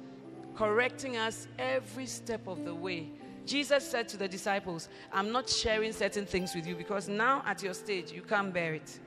correcting 0.55 1.17
us 1.17 1.47
every 1.59 2.07
step 2.07 2.47
of 2.47 2.65
the 2.65 2.75
way? 2.75 3.09
Jesus 3.45 3.89
said 3.89 4.09
to 4.09 4.17
the 4.17 4.27
disciples, 4.27 4.89
I'm 5.13 5.31
not 5.31 5.49
sharing 5.49 5.93
certain 5.93 6.27
things 6.27 6.55
with 6.55 6.67
you 6.67 6.75
because 6.75 7.09
now 7.09 7.43
at 7.47 7.63
your 7.63 7.75
stage, 7.75 8.11
you 8.11 8.23
can't 8.23 8.53
bear 8.53 8.75
it. 8.75 8.99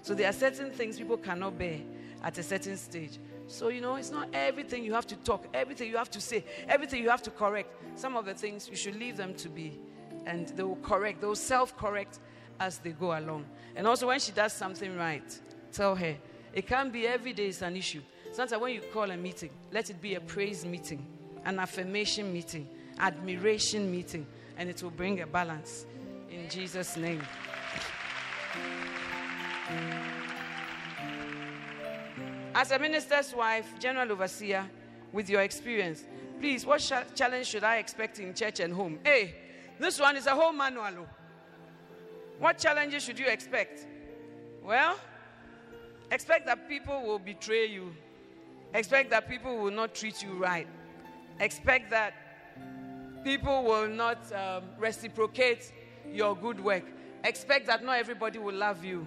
So 0.00 0.14
there 0.14 0.28
are 0.28 0.32
certain 0.32 0.70
things 0.70 0.98
people 0.98 1.18
cannot 1.18 1.58
bear 1.58 1.80
at 2.22 2.38
a 2.38 2.42
certain 2.42 2.76
stage. 2.76 3.18
So, 3.46 3.68
you 3.68 3.82
know, 3.82 3.96
it's 3.96 4.10
not 4.10 4.28
everything 4.32 4.82
you 4.82 4.94
have 4.94 5.06
to 5.08 5.16
talk, 5.16 5.46
everything 5.52 5.90
you 5.90 5.98
have 5.98 6.10
to 6.12 6.20
say, 6.20 6.44
everything 6.68 7.02
you 7.02 7.10
have 7.10 7.22
to 7.22 7.30
correct. 7.30 7.70
Some 7.98 8.16
of 8.16 8.24
the 8.24 8.32
things 8.32 8.68
you 8.68 8.76
should 8.76 8.96
leave 8.96 9.18
them 9.18 9.34
to 9.34 9.48
be. 9.50 9.78
And 10.24 10.48
they 10.48 10.62
will 10.62 10.76
correct, 10.76 11.20
they 11.20 11.26
will 11.26 11.36
self 11.36 11.76
correct 11.76 12.20
as 12.62 12.78
they 12.78 12.90
go 12.92 13.18
along. 13.18 13.44
And 13.74 13.86
also, 13.86 14.06
when 14.06 14.20
she 14.20 14.32
does 14.32 14.52
something 14.52 14.96
right, 14.96 15.40
tell 15.72 15.94
her. 15.96 16.16
It 16.52 16.66
can't 16.66 16.92
be 16.92 17.06
every 17.06 17.32
day 17.32 17.46
it's 17.46 17.62
an 17.62 17.76
issue. 17.76 18.02
Sometimes 18.32 18.62
when 18.62 18.74
you 18.74 18.80
call 18.92 19.10
a 19.10 19.16
meeting, 19.16 19.50
let 19.72 19.90
it 19.90 20.00
be 20.00 20.14
a 20.14 20.20
praise 20.20 20.64
meeting, 20.64 21.04
an 21.44 21.58
affirmation 21.58 22.32
meeting, 22.32 22.68
admiration 22.98 23.90
meeting, 23.90 24.26
and 24.56 24.68
it 24.68 24.82
will 24.82 24.90
bring 24.90 25.20
a 25.20 25.26
balance. 25.26 25.86
In 26.30 26.48
Jesus' 26.48 26.96
name. 26.96 27.22
As 32.54 32.70
a 32.70 32.78
minister's 32.78 33.34
wife, 33.34 33.66
general 33.80 34.12
overseer, 34.12 34.64
with 35.12 35.28
your 35.28 35.42
experience, 35.42 36.04
please, 36.38 36.64
what 36.64 36.80
sh- 36.80 36.92
challenge 37.14 37.46
should 37.46 37.64
I 37.64 37.76
expect 37.76 38.18
in 38.18 38.34
church 38.34 38.60
and 38.60 38.72
home? 38.72 38.98
Hey, 39.04 39.34
this 39.78 39.98
one 39.98 40.16
is 40.16 40.26
a 40.26 40.34
whole 40.34 40.52
manual. 40.52 41.06
What 42.42 42.58
challenges 42.58 43.04
should 43.04 43.20
you 43.20 43.28
expect? 43.28 43.86
Well, 44.64 44.98
expect 46.10 46.44
that 46.46 46.68
people 46.68 47.00
will 47.00 47.20
betray 47.20 47.66
you. 47.66 47.94
Expect 48.74 49.10
that 49.10 49.28
people 49.28 49.58
will 49.58 49.70
not 49.70 49.94
treat 49.94 50.24
you 50.24 50.32
right. 50.32 50.66
Expect 51.38 51.90
that 51.90 52.14
people 53.22 53.62
will 53.62 53.86
not 53.86 54.18
um, 54.32 54.64
reciprocate 54.76 55.72
your 56.12 56.34
good 56.34 56.58
work. 56.58 56.82
Expect 57.22 57.68
that 57.68 57.84
not 57.84 58.00
everybody 58.00 58.40
will 58.40 58.56
love 58.56 58.84
you. 58.84 59.06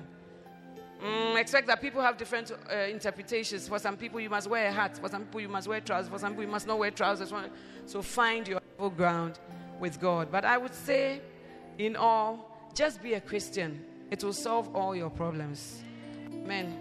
Mm, 1.04 1.36
expect 1.38 1.67
that 1.67 1.82
people 1.82 2.02
have 2.02 2.15
different 2.15 2.54
uh, 2.54 2.74
interpretations. 2.89 3.67
For 3.67 3.80
some 3.80 3.98
people, 3.98 4.21
you 4.21 4.30
must 4.30 4.50
wear 4.50 4.67
a 4.67 4.71
hat. 4.71 4.98
For 4.98 5.10
some 5.10 5.26
people, 5.26 5.41
you 5.41 5.50
must 5.50 5.67
wear 5.67 5.82
trousers. 5.82 6.10
For 6.10 6.19
some 6.19 6.32
people, 6.32 6.45
you 6.45 6.52
must 6.52 6.67
not 6.67 6.80
wear 6.80 6.89
trousers. 6.89 7.34
So 7.86 8.02
find 8.02 8.48
your 8.48 8.62
level 8.78 8.91
ground 8.91 9.39
with 9.82 10.00
God. 10.00 10.32
But 10.32 10.45
I 10.45 10.58
would 10.58 10.74
say, 10.74 11.19
in 11.78 11.98
all, 11.98 12.55
just 12.76 13.02
be 13.02 13.14
a 13.14 13.22
Christian. 13.22 13.84
It 14.12 14.24
will 14.24 14.34
solve 14.34 14.76
all 14.76 14.96
your 14.96 15.10
problems. 15.10 15.82
Amen. 16.32 16.78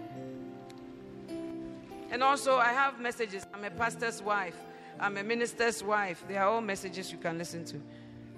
And 2.11 2.21
also, 2.21 2.57
I 2.57 2.71
have 2.73 2.99
messages. 2.99 3.47
I'm 3.53 3.63
a 3.63 3.71
pastor's 3.71 4.21
wife. 4.21 4.55
I'm 4.99 5.17
a 5.17 5.23
minister's 5.23 5.83
wife. 5.83 6.23
They 6.27 6.37
are 6.37 6.47
all 6.47 6.61
messages 6.61 7.11
you 7.11 7.17
can 7.17 7.37
listen 7.37 7.65
to. 7.65 7.81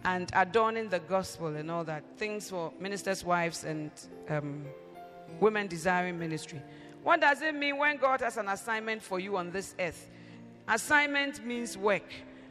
And 0.06 0.32
adorning 0.34 0.90
the 0.90 1.00
gospel 1.00 1.48
and 1.48 1.70
all 1.70 1.84
that. 1.84 2.04
Things 2.18 2.50
for 2.50 2.72
ministers' 2.80 3.26
wives 3.26 3.64
and 3.66 3.92
um, 4.30 4.66
women 5.40 5.68
desiring 5.68 6.18
ministry. 6.18 6.62
What 7.04 7.22
does 7.22 7.42
it 7.42 7.56
mean 7.56 7.78
when 7.78 7.98
God 7.98 8.22
has 8.22 8.38
an 8.38 8.48
assignment 8.48 9.02
for 9.02 9.20
you 9.20 9.38
on 9.38 9.52
this 9.52 9.76
earth? 9.80 10.10
Assignment 10.68 11.46
means 11.46 11.78
work, 11.78 12.04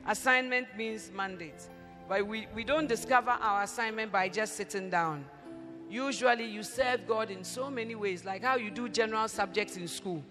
assignment 0.06 0.68
means 0.76 1.10
mandate. 1.14 1.68
But 2.08 2.26
we, 2.26 2.46
we 2.54 2.64
don't 2.64 2.86
discover 2.86 3.30
our 3.30 3.62
assignment 3.62 4.12
by 4.12 4.28
just 4.28 4.54
sitting 4.54 4.90
down. 4.90 5.24
Usually, 5.88 6.44
you 6.44 6.62
serve 6.62 7.06
God 7.06 7.30
in 7.30 7.44
so 7.44 7.70
many 7.70 7.94
ways, 7.94 8.24
like 8.24 8.42
how 8.42 8.56
you 8.56 8.70
do 8.70 8.88
general 8.88 9.28
subjects 9.28 9.76
in 9.76 9.86
school. 9.88 10.22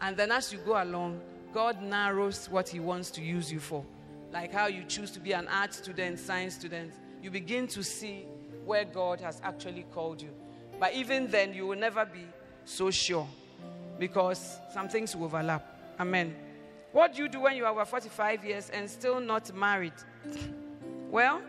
And 0.00 0.16
then 0.16 0.30
as 0.30 0.52
you 0.52 0.58
go 0.58 0.82
along, 0.82 1.20
God 1.52 1.82
narrows 1.82 2.48
what 2.48 2.68
He 2.68 2.80
wants 2.80 3.10
to 3.12 3.22
use 3.22 3.52
you 3.52 3.60
for. 3.60 3.84
Like 4.32 4.52
how 4.52 4.66
you 4.66 4.84
choose 4.84 5.10
to 5.12 5.20
be 5.20 5.32
an 5.32 5.48
art 5.48 5.74
student, 5.74 6.18
science 6.18 6.54
student. 6.54 6.92
You 7.22 7.30
begin 7.30 7.66
to 7.68 7.82
see 7.82 8.26
where 8.64 8.84
God 8.84 9.20
has 9.20 9.40
actually 9.42 9.84
called 9.92 10.22
you. 10.22 10.30
But 10.78 10.94
even 10.94 11.30
then, 11.30 11.52
you 11.52 11.66
will 11.66 11.78
never 11.78 12.04
be 12.04 12.26
so 12.64 12.90
sure 12.90 13.26
because 13.98 14.58
some 14.72 14.88
things 14.88 15.14
will 15.16 15.24
overlap. 15.24 15.66
Amen. 15.98 16.34
What 16.92 17.14
do 17.14 17.22
you 17.22 17.28
do 17.28 17.40
when 17.40 17.56
you 17.56 17.64
are 17.66 17.72
over 17.72 17.84
45 17.84 18.44
years 18.44 18.70
and 18.70 18.88
still 18.88 19.20
not 19.20 19.54
married? 19.54 19.92
well, 21.10 21.40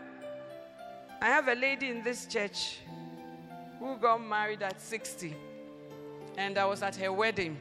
I 1.20 1.26
have 1.26 1.46
a 1.48 1.54
lady 1.54 1.88
in 1.88 2.02
this 2.02 2.26
church 2.26 2.78
who 3.78 3.96
got 3.96 4.18
married 4.18 4.62
at 4.62 4.80
60, 4.80 5.36
and 6.36 6.58
I 6.58 6.64
was 6.64 6.82
at 6.82 6.96
her 6.96 7.12
wedding, 7.12 7.60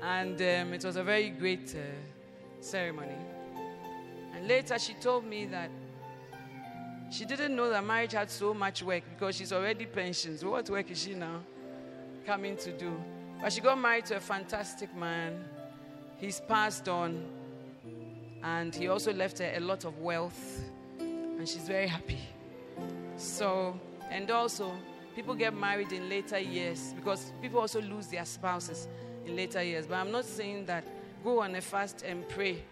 and 0.00 0.40
um, 0.40 0.72
it 0.72 0.84
was 0.84 0.96
a 0.96 1.02
very 1.02 1.30
great 1.30 1.74
uh, 1.74 1.80
ceremony. 2.60 3.16
And 4.34 4.46
later, 4.46 4.78
she 4.78 4.94
told 4.94 5.24
me 5.24 5.46
that 5.46 5.70
she 7.10 7.24
didn't 7.24 7.56
know 7.56 7.68
that 7.70 7.84
marriage 7.84 8.12
had 8.12 8.30
so 8.30 8.54
much 8.54 8.82
work 8.82 9.02
because 9.10 9.34
she's 9.34 9.52
already 9.52 9.86
pensioned. 9.86 10.40
What 10.42 10.70
work 10.70 10.90
is 10.90 11.02
she 11.02 11.14
now 11.14 11.40
coming 12.26 12.56
to 12.58 12.70
do? 12.70 13.02
But 13.40 13.52
she 13.52 13.60
got 13.60 13.78
married 13.78 14.06
to 14.06 14.16
a 14.16 14.20
fantastic 14.20 14.94
man. 14.94 15.44
He's 16.18 16.40
passed 16.40 16.88
on, 16.88 17.24
and 18.42 18.72
he 18.72 18.86
also 18.88 19.12
left 19.12 19.38
her 19.38 19.52
a 19.56 19.60
lot 19.60 19.84
of 19.84 19.98
wealth, 19.98 20.62
and 21.38 21.48
she's 21.48 21.68
very 21.68 21.86
happy. 21.86 22.18
So, 23.16 23.78
and 24.10 24.30
also, 24.30 24.72
people 25.14 25.34
get 25.34 25.54
married 25.54 25.92
in 25.92 26.08
later 26.08 26.38
years 26.38 26.92
because 26.94 27.32
people 27.40 27.60
also 27.60 27.80
lose 27.80 28.08
their 28.08 28.24
spouses 28.24 28.88
in 29.24 29.36
later 29.36 29.62
years. 29.62 29.86
But 29.86 29.96
I'm 29.96 30.10
not 30.10 30.24
saying 30.24 30.66
that 30.66 30.84
go 31.22 31.42
on 31.42 31.54
a 31.54 31.60
fast 31.60 32.02
and 32.02 32.28
pray 32.28 32.62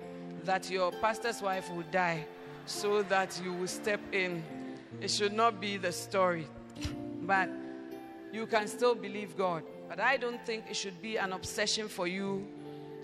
that 0.45 0.69
your 0.71 0.93
pastor's 0.93 1.41
wife 1.41 1.71
will 1.73 1.85
die 1.91 2.27
so 2.67 3.03
that 3.05 3.41
you 3.43 3.53
will 3.53 3.69
step 3.69 4.01
in. 4.13 4.43
It 5.01 5.11
should 5.11 5.33
not 5.33 5.61
be 5.61 5.77
the 5.77 5.93
story. 5.93 6.47
But 7.23 7.49
you 8.33 8.47
can 8.47 8.67
still 8.69 8.95
believe 8.95 9.37
God. 9.37 9.63
But 9.89 10.01
I 10.01 10.17
don't 10.17 10.45
think 10.45 10.65
it 10.69 10.77
should 10.77 11.01
be 11.01 11.17
an 11.17 11.33
obsession 11.33 11.89
for 11.89 12.07
you 12.07 12.47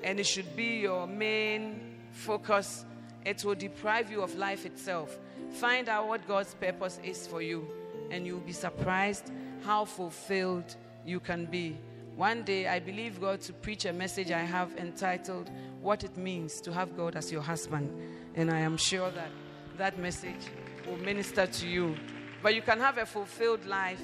and 0.02 0.18
it 0.18 0.26
should 0.26 0.56
be 0.56 0.80
your 0.80 1.06
main 1.06 1.80
focus 2.10 2.84
it 3.24 3.44
will 3.44 3.54
deprive 3.54 4.10
you 4.10 4.22
of 4.22 4.34
life 4.36 4.66
itself. 4.66 5.18
Find 5.52 5.88
out 5.88 6.08
what 6.08 6.26
God's 6.26 6.54
purpose 6.54 6.98
is 7.04 7.26
for 7.26 7.42
you, 7.42 7.66
and 8.10 8.26
you'll 8.26 8.40
be 8.40 8.52
surprised 8.52 9.30
how 9.64 9.84
fulfilled 9.84 10.76
you 11.04 11.20
can 11.20 11.46
be. 11.46 11.76
One 12.16 12.42
day, 12.42 12.68
I 12.68 12.78
believe 12.78 13.20
God 13.20 13.40
to 13.42 13.52
preach 13.52 13.84
a 13.84 13.92
message 13.92 14.30
I 14.30 14.40
have 14.40 14.76
entitled, 14.76 15.50
What 15.80 16.04
It 16.04 16.16
Means 16.16 16.60
to 16.62 16.72
Have 16.72 16.96
God 16.96 17.16
as 17.16 17.32
Your 17.32 17.40
Husband. 17.40 17.90
And 18.34 18.50
I 18.50 18.60
am 18.60 18.76
sure 18.76 19.10
that 19.10 19.30
that 19.78 19.98
message 19.98 20.50
will 20.86 20.98
minister 20.98 21.46
to 21.46 21.66
you. 21.66 21.96
But 22.42 22.54
you 22.54 22.62
can 22.62 22.78
have 22.80 22.98
a 22.98 23.06
fulfilled 23.06 23.64
life 23.66 24.02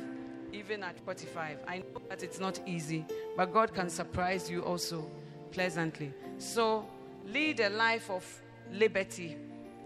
even 0.52 0.82
at 0.82 0.98
45. 1.00 1.58
I 1.66 1.78
know 1.78 2.00
that 2.08 2.22
it's 2.22 2.40
not 2.40 2.60
easy, 2.66 3.04
but 3.36 3.52
God 3.52 3.74
can 3.74 3.90
surprise 3.90 4.50
you 4.50 4.62
also 4.62 5.10
pleasantly. 5.50 6.12
So, 6.38 6.86
lead 7.26 7.60
a 7.60 7.68
life 7.68 8.10
of 8.10 8.24
liberty, 8.72 9.36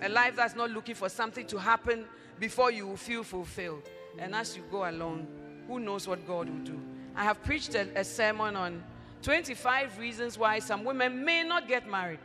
a 0.00 0.08
life 0.08 0.36
that's 0.36 0.54
not 0.54 0.70
looking 0.70 0.94
for 0.94 1.08
something 1.08 1.46
to 1.46 1.58
happen 1.58 2.04
before 2.38 2.70
you 2.70 2.96
feel 2.96 3.22
fulfilled. 3.22 3.88
And 4.18 4.34
as 4.34 4.56
you 4.56 4.62
go 4.70 4.88
along, 4.88 5.26
who 5.66 5.80
knows 5.80 6.06
what 6.08 6.26
God 6.26 6.48
will 6.48 6.64
do? 6.64 6.80
I 7.14 7.24
have 7.24 7.42
preached 7.42 7.74
a, 7.74 7.88
a 7.98 8.04
sermon 8.04 8.56
on 8.56 8.82
25 9.22 9.98
reasons 9.98 10.36
why 10.36 10.58
some 10.58 10.84
women 10.84 11.24
may 11.24 11.42
not 11.44 11.68
get 11.68 11.88
married. 11.88 12.18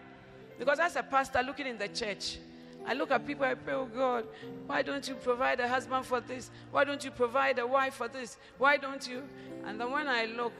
Because 0.58 0.80
as 0.80 0.95
a 0.95 1.03
pastor 1.03 1.41
looking 1.43 1.68
in 1.68 1.78
the 1.78 1.88
church, 1.88 2.39
I 2.86 2.93
look 2.93 3.12
at 3.12 3.28
people, 3.28 3.45
I 3.45 3.53
pray, 3.53 3.74
oh 3.74 3.86
God, 3.86 4.26
why 4.66 4.82
don't 4.82 5.08
you 5.08 5.16
provide 5.16 5.60
a 5.60 5.68
husband 5.68 6.05
for 6.05 6.22
this? 6.22 6.49
Why 6.72 6.84
don't 6.86 7.03
you 7.03 7.12
provide 7.12 7.60
a 7.60 7.68
wife 7.68 7.95
for 7.95 8.08
this? 8.08 8.38
Why 8.58 8.78
don't 8.78 9.05
you? 9.08 9.24
And 9.66 9.80
then 9.80 9.91
when 9.91 10.08
I 10.08 10.26
look 10.26 10.53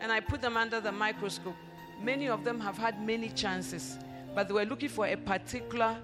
and 0.00 0.10
I 0.10 0.20
put 0.20 0.40
them 0.40 0.56
under 0.56 0.80
the 0.80 0.90
microscope, 0.90 1.54
many 2.02 2.28
of 2.28 2.42
them 2.42 2.58
have 2.60 2.78
had 2.78 3.04
many 3.04 3.28
chances, 3.28 3.98
but 4.34 4.48
they 4.48 4.54
were 4.54 4.64
looking 4.64 4.88
for 4.88 5.06
a 5.06 5.16
particular 5.16 5.96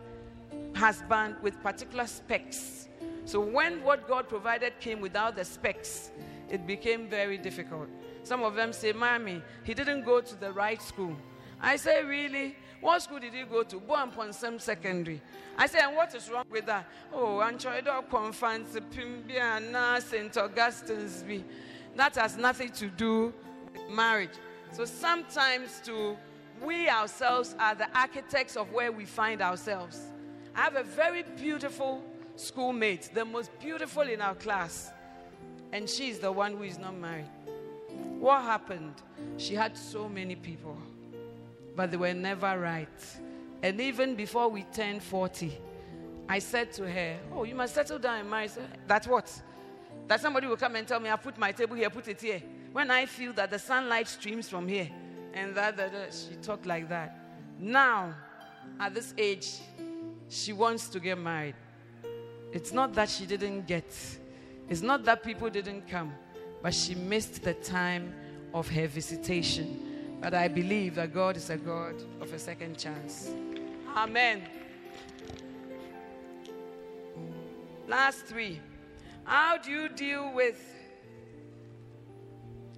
husband 0.74 1.36
with 1.42 1.60
particular 1.62 2.06
specs. 2.06 2.88
So 3.24 3.40
when 3.40 3.82
what 3.82 4.08
God 4.08 4.28
provided 4.28 4.78
came 4.80 5.00
without 5.00 5.36
the 5.36 5.44
specs, 5.44 6.10
it 6.48 6.66
became 6.66 7.08
very 7.08 7.38
difficult. 7.38 7.88
Some 8.22 8.42
of 8.42 8.54
them 8.54 8.72
say, 8.72 8.92
Mommy, 8.92 9.42
he 9.64 9.74
didn't 9.74 10.04
go 10.04 10.20
to 10.20 10.34
the 10.38 10.52
right 10.52 10.80
school. 10.80 11.16
I 11.60 11.76
say, 11.76 12.02
Really? 12.04 12.56
What 12.80 13.02
school 13.02 13.18
did 13.18 13.34
he 13.34 13.42
go 13.42 13.62
to? 13.62 13.76
Boamponsem 13.78 14.60
Secondary. 14.60 15.20
I 15.58 15.66
say, 15.66 15.80
and 15.80 15.94
what 15.94 16.14
is 16.14 16.30
wrong 16.30 16.46
with 16.50 16.66
that? 16.66 16.86
Oh, 17.12 17.42
Anchoido 17.44 18.08
Conference, 18.08 18.74
Pimbiana, 18.90 20.00
St. 20.00 20.32
Augustine's. 20.38 21.22
That 21.94 22.14
has 22.14 22.38
nothing 22.38 22.70
to 22.72 22.86
do 22.86 23.34
with 23.72 23.90
marriage. 23.90 24.30
So 24.72 24.86
sometimes 24.86 25.82
to 25.84 26.16
we 26.62 26.88
ourselves 26.88 27.54
are 27.58 27.74
the 27.74 27.88
architects 27.96 28.56
of 28.56 28.72
where 28.72 28.92
we 28.92 29.04
find 29.04 29.40
ourselves. 29.40 30.00
I 30.54 30.62
have 30.62 30.76
a 30.76 30.82
very 30.82 31.24
beautiful 31.36 32.02
schoolmate, 32.36 33.10
the 33.14 33.24
most 33.24 33.50
beautiful 33.60 34.02
in 34.02 34.20
our 34.20 34.34
class, 34.34 34.90
and 35.72 35.88
she's 35.88 36.18
the 36.18 36.32
one 36.32 36.56
who 36.56 36.62
is 36.64 36.78
not 36.78 36.96
married. 36.96 37.30
What 38.18 38.42
happened? 38.42 38.94
She 39.36 39.54
had 39.54 39.76
so 39.76 40.08
many 40.08 40.36
people 40.36 40.76
but 41.80 41.90
they 41.90 41.96
were 41.96 42.12
never 42.12 42.58
right. 42.58 42.88
And 43.62 43.80
even 43.80 44.14
before 44.14 44.48
we 44.48 44.64
turned 44.64 45.02
40, 45.02 45.50
I 46.28 46.38
said 46.38 46.72
to 46.74 46.86
her, 46.90 47.18
Oh, 47.32 47.44
you 47.44 47.54
must 47.54 47.74
settle 47.74 47.98
down 47.98 48.20
and 48.20 48.30
marry. 48.30 48.48
That's 48.86 49.06
what? 49.06 49.30
That 50.06 50.20
somebody 50.20 50.46
will 50.46 50.56
come 50.56 50.76
and 50.76 50.86
tell 50.86 51.00
me, 51.00 51.10
I 51.10 51.16
put 51.16 51.38
my 51.38 51.52
table 51.52 51.76
here, 51.76 51.90
put 51.90 52.08
it 52.08 52.20
here. 52.20 52.42
When 52.72 52.90
I 52.90 53.06
feel 53.06 53.32
that 53.32 53.50
the 53.50 53.58
sunlight 53.58 54.08
streams 54.08 54.48
from 54.48 54.68
here, 54.68 54.90
and 55.34 55.54
that, 55.54 55.76
that, 55.76 55.92
that 55.92 56.14
she 56.14 56.36
talked 56.36 56.66
like 56.66 56.88
that. 56.88 57.16
Now, 57.58 58.14
at 58.78 58.94
this 58.94 59.14
age, 59.18 59.58
she 60.28 60.52
wants 60.52 60.88
to 60.88 61.00
get 61.00 61.18
married. 61.18 61.54
It's 62.52 62.72
not 62.72 62.94
that 62.94 63.08
she 63.08 63.26
didn't 63.26 63.66
get, 63.66 63.84
it's 64.68 64.82
not 64.82 65.04
that 65.04 65.22
people 65.22 65.50
didn't 65.50 65.88
come, 65.88 66.12
but 66.62 66.74
she 66.74 66.94
missed 66.94 67.42
the 67.42 67.54
time 67.54 68.12
of 68.52 68.68
her 68.68 68.86
visitation. 68.86 70.18
But 70.20 70.34
I 70.34 70.48
believe 70.48 70.96
that 70.96 71.14
God 71.14 71.36
is 71.36 71.50
a 71.50 71.56
God 71.56 71.94
of 72.20 72.32
a 72.32 72.38
second 72.38 72.78
chance. 72.78 73.30
Amen. 73.96 74.42
Last 77.88 78.26
three. 78.26 78.60
How 79.24 79.58
do 79.58 79.70
you 79.70 79.88
deal 79.88 80.32
with 80.34 80.60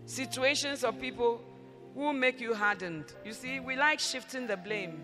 situations 0.06 0.84
of 0.84 1.00
people 1.00 1.40
who 1.94 2.12
make 2.12 2.40
you 2.40 2.54
hardened? 2.54 3.12
You 3.24 3.32
see, 3.32 3.60
we 3.60 3.76
like 3.76 4.00
shifting 4.00 4.46
the 4.46 4.56
blame. 4.56 5.00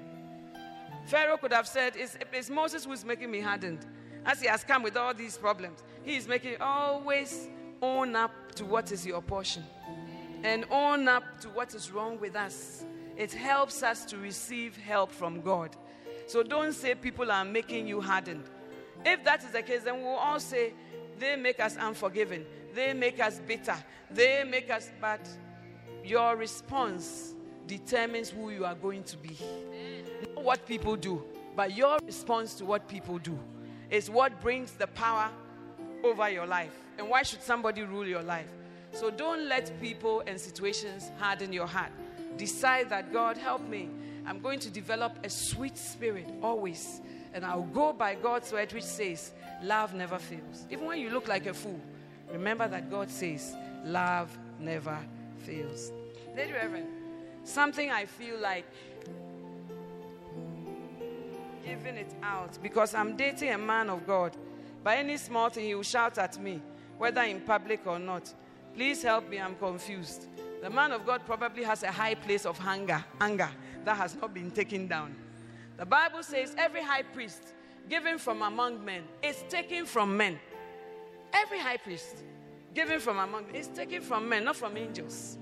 Pharaoh 1.06 1.36
could 1.36 1.52
have 1.52 1.66
said, 1.66 1.94
It's, 1.96 2.16
it's 2.32 2.50
Moses 2.50 2.84
who's 2.84 3.04
making 3.04 3.30
me 3.30 3.40
hardened. 3.40 3.86
As 4.24 4.40
he 4.40 4.46
has 4.48 4.64
come 4.64 4.82
with 4.82 4.96
all 4.96 5.14
these 5.14 5.38
problems, 5.38 5.82
he 6.02 6.16
is 6.16 6.28
making 6.28 6.56
always 6.60 7.48
own 7.80 8.16
up 8.16 8.32
to 8.56 8.64
what 8.64 8.90
is 8.92 9.06
your 9.06 9.22
portion 9.22 9.64
and 10.42 10.64
own 10.70 11.08
up 11.08 11.40
to 11.40 11.48
what 11.48 11.74
is 11.74 11.90
wrong 11.90 12.18
with 12.20 12.36
us. 12.36 12.84
It 13.16 13.32
helps 13.32 13.82
us 13.82 14.04
to 14.06 14.18
receive 14.18 14.76
help 14.76 15.10
from 15.10 15.40
God. 15.40 15.76
So 16.26 16.42
don't 16.42 16.72
say 16.72 16.94
people 16.94 17.30
are 17.32 17.44
making 17.44 17.88
you 17.88 18.00
hardened. 18.00 18.44
If 19.04 19.24
that 19.24 19.42
is 19.42 19.50
the 19.50 19.62
case, 19.62 19.82
then 19.82 20.02
we'll 20.02 20.14
all 20.14 20.40
say 20.40 20.74
they 21.18 21.36
make 21.36 21.58
us 21.58 21.76
unforgiving, 21.78 22.44
they 22.74 22.92
make 22.92 23.20
us 23.20 23.40
bitter, 23.40 23.76
they 24.10 24.44
make 24.44 24.70
us. 24.70 24.90
But 25.00 25.20
your 26.08 26.36
response 26.36 27.34
determines 27.66 28.30
who 28.30 28.50
you 28.50 28.64
are 28.64 28.74
going 28.74 29.02
to 29.04 29.16
be. 29.18 29.36
Not 30.34 30.44
what 30.44 30.66
people 30.66 30.96
do, 30.96 31.22
but 31.54 31.76
your 31.76 31.98
response 32.04 32.54
to 32.54 32.64
what 32.64 32.88
people 32.88 33.18
do 33.18 33.38
is 33.90 34.08
what 34.10 34.40
brings 34.40 34.72
the 34.72 34.86
power 34.88 35.30
over 36.02 36.28
your 36.30 36.46
life. 36.46 36.72
And 36.98 37.08
why 37.08 37.22
should 37.22 37.42
somebody 37.42 37.82
rule 37.82 38.06
your 38.06 38.22
life? 38.22 38.48
So 38.92 39.10
don't 39.10 39.48
let 39.48 39.78
people 39.80 40.22
and 40.26 40.40
situations 40.40 41.10
harden 41.18 41.52
your 41.52 41.66
heart. 41.66 41.92
Decide 42.36 42.88
that 42.90 43.12
God, 43.12 43.36
help 43.36 43.68
me. 43.68 43.88
I'm 44.26 44.40
going 44.40 44.60
to 44.60 44.70
develop 44.70 45.18
a 45.24 45.30
sweet 45.30 45.76
spirit 45.76 46.26
always. 46.42 47.00
And 47.34 47.44
I'll 47.44 47.62
go 47.62 47.92
by 47.92 48.14
God's 48.14 48.52
word, 48.52 48.72
which 48.72 48.84
says, 48.84 49.32
Love 49.62 49.92
never 49.94 50.18
fails. 50.18 50.66
Even 50.70 50.86
when 50.86 51.00
you 51.00 51.10
look 51.10 51.28
like 51.28 51.46
a 51.46 51.54
fool, 51.54 51.80
remember 52.32 52.66
that 52.68 52.90
God 52.90 53.10
says, 53.10 53.54
Love 53.84 54.36
never 54.58 54.98
fails. 55.38 55.92
Lady 56.36 56.52
Reverend, 56.52 56.86
something 57.44 57.90
I 57.90 58.04
feel 58.06 58.38
like 58.38 58.66
giving 61.64 61.96
it 61.96 62.14
out 62.22 62.58
because 62.62 62.94
I'm 62.94 63.16
dating 63.16 63.50
a 63.50 63.58
man 63.58 63.90
of 63.90 64.06
God. 64.06 64.36
By 64.82 64.96
any 64.96 65.16
small 65.16 65.48
thing, 65.48 65.66
he 65.66 65.74
will 65.74 65.82
shout 65.82 66.18
at 66.18 66.40
me, 66.40 66.60
whether 66.96 67.22
in 67.22 67.40
public 67.40 67.86
or 67.86 67.98
not. 67.98 68.32
Please 68.74 69.02
help 69.02 69.28
me, 69.28 69.40
I'm 69.40 69.54
confused. 69.56 70.26
The 70.62 70.70
man 70.70 70.92
of 70.92 71.04
God 71.04 71.22
probably 71.26 71.64
has 71.64 71.82
a 71.82 71.90
high 71.90 72.14
place 72.14 72.46
of 72.46 72.58
hunger, 72.58 73.04
anger 73.20 73.50
that 73.84 73.96
has 73.96 74.14
not 74.16 74.34
been 74.34 74.50
taken 74.50 74.86
down. 74.86 75.14
The 75.76 75.86
Bible 75.86 76.22
says 76.22 76.54
every 76.58 76.82
high 76.82 77.02
priest 77.02 77.54
given 77.88 78.18
from 78.18 78.42
among 78.42 78.84
men 78.84 79.02
is 79.22 79.44
taken 79.48 79.86
from 79.86 80.16
men. 80.16 80.38
Every 81.32 81.58
high 81.58 81.76
priest 81.76 82.24
given 82.74 83.00
from 83.00 83.18
among 83.18 83.46
men 83.46 83.54
is 83.54 83.68
taken 83.68 84.02
from 84.02 84.28
men, 84.28 84.44
not 84.44 84.56
from 84.56 84.76
angels. 84.76 85.38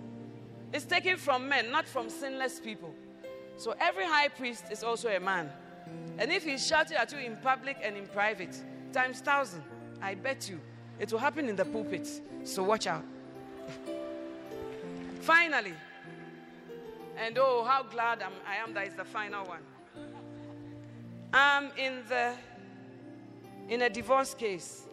It's 0.72 0.84
taken 0.84 1.16
from 1.16 1.48
men, 1.48 1.70
not 1.70 1.86
from 1.86 2.08
sinless 2.08 2.60
people. 2.60 2.94
So 3.56 3.74
every 3.80 4.04
high 4.04 4.28
priest 4.28 4.64
is 4.70 4.82
also 4.82 5.08
a 5.08 5.20
man. 5.20 5.50
And 6.18 6.30
if 6.32 6.44
he's 6.44 6.66
shouting 6.66 6.96
at 6.96 7.12
you 7.12 7.18
in 7.18 7.36
public 7.36 7.78
and 7.82 7.96
in 7.96 8.06
private, 8.06 8.56
times 8.92 9.20
thousand, 9.20 9.62
I 10.02 10.14
bet 10.14 10.48
you 10.48 10.60
it 10.98 11.12
will 11.12 11.18
happen 11.18 11.48
in 11.48 11.56
the 11.56 11.64
pulpit. 11.64 12.08
So 12.44 12.62
watch 12.62 12.86
out. 12.86 13.04
Finally, 15.20 15.74
and 17.18 17.38
oh, 17.38 17.64
how 17.64 17.82
glad 17.82 18.22
I'm, 18.22 18.32
I 18.46 18.56
am 18.56 18.74
that 18.74 18.86
it's 18.86 18.96
the 18.96 19.04
final 19.04 19.46
one. 19.46 19.60
I'm 21.32 21.70
in 21.76 22.02
the 22.08 22.34
in 23.68 23.82
a 23.82 23.90
divorce 23.90 24.34
case, 24.34 24.85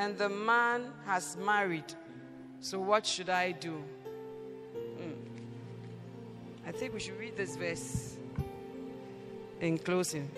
and 0.00 0.16
the 0.16 0.30
man 0.30 0.86
has 1.04 1.36
married. 1.36 1.92
So 2.60 2.80
what 2.80 3.04
should 3.04 3.28
I 3.28 3.52
do? 3.52 3.82
Hmm. 4.96 5.12
I 6.66 6.72
think 6.72 6.94
we 6.94 7.00
should 7.00 7.18
read 7.18 7.36
this 7.36 7.54
verse 7.54 8.16
in 9.60 9.76
closing. 9.76 10.30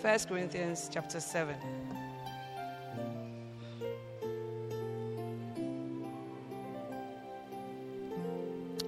First 0.00 0.26
Corinthians 0.30 0.88
chapter 0.90 1.20
7. 1.20 1.54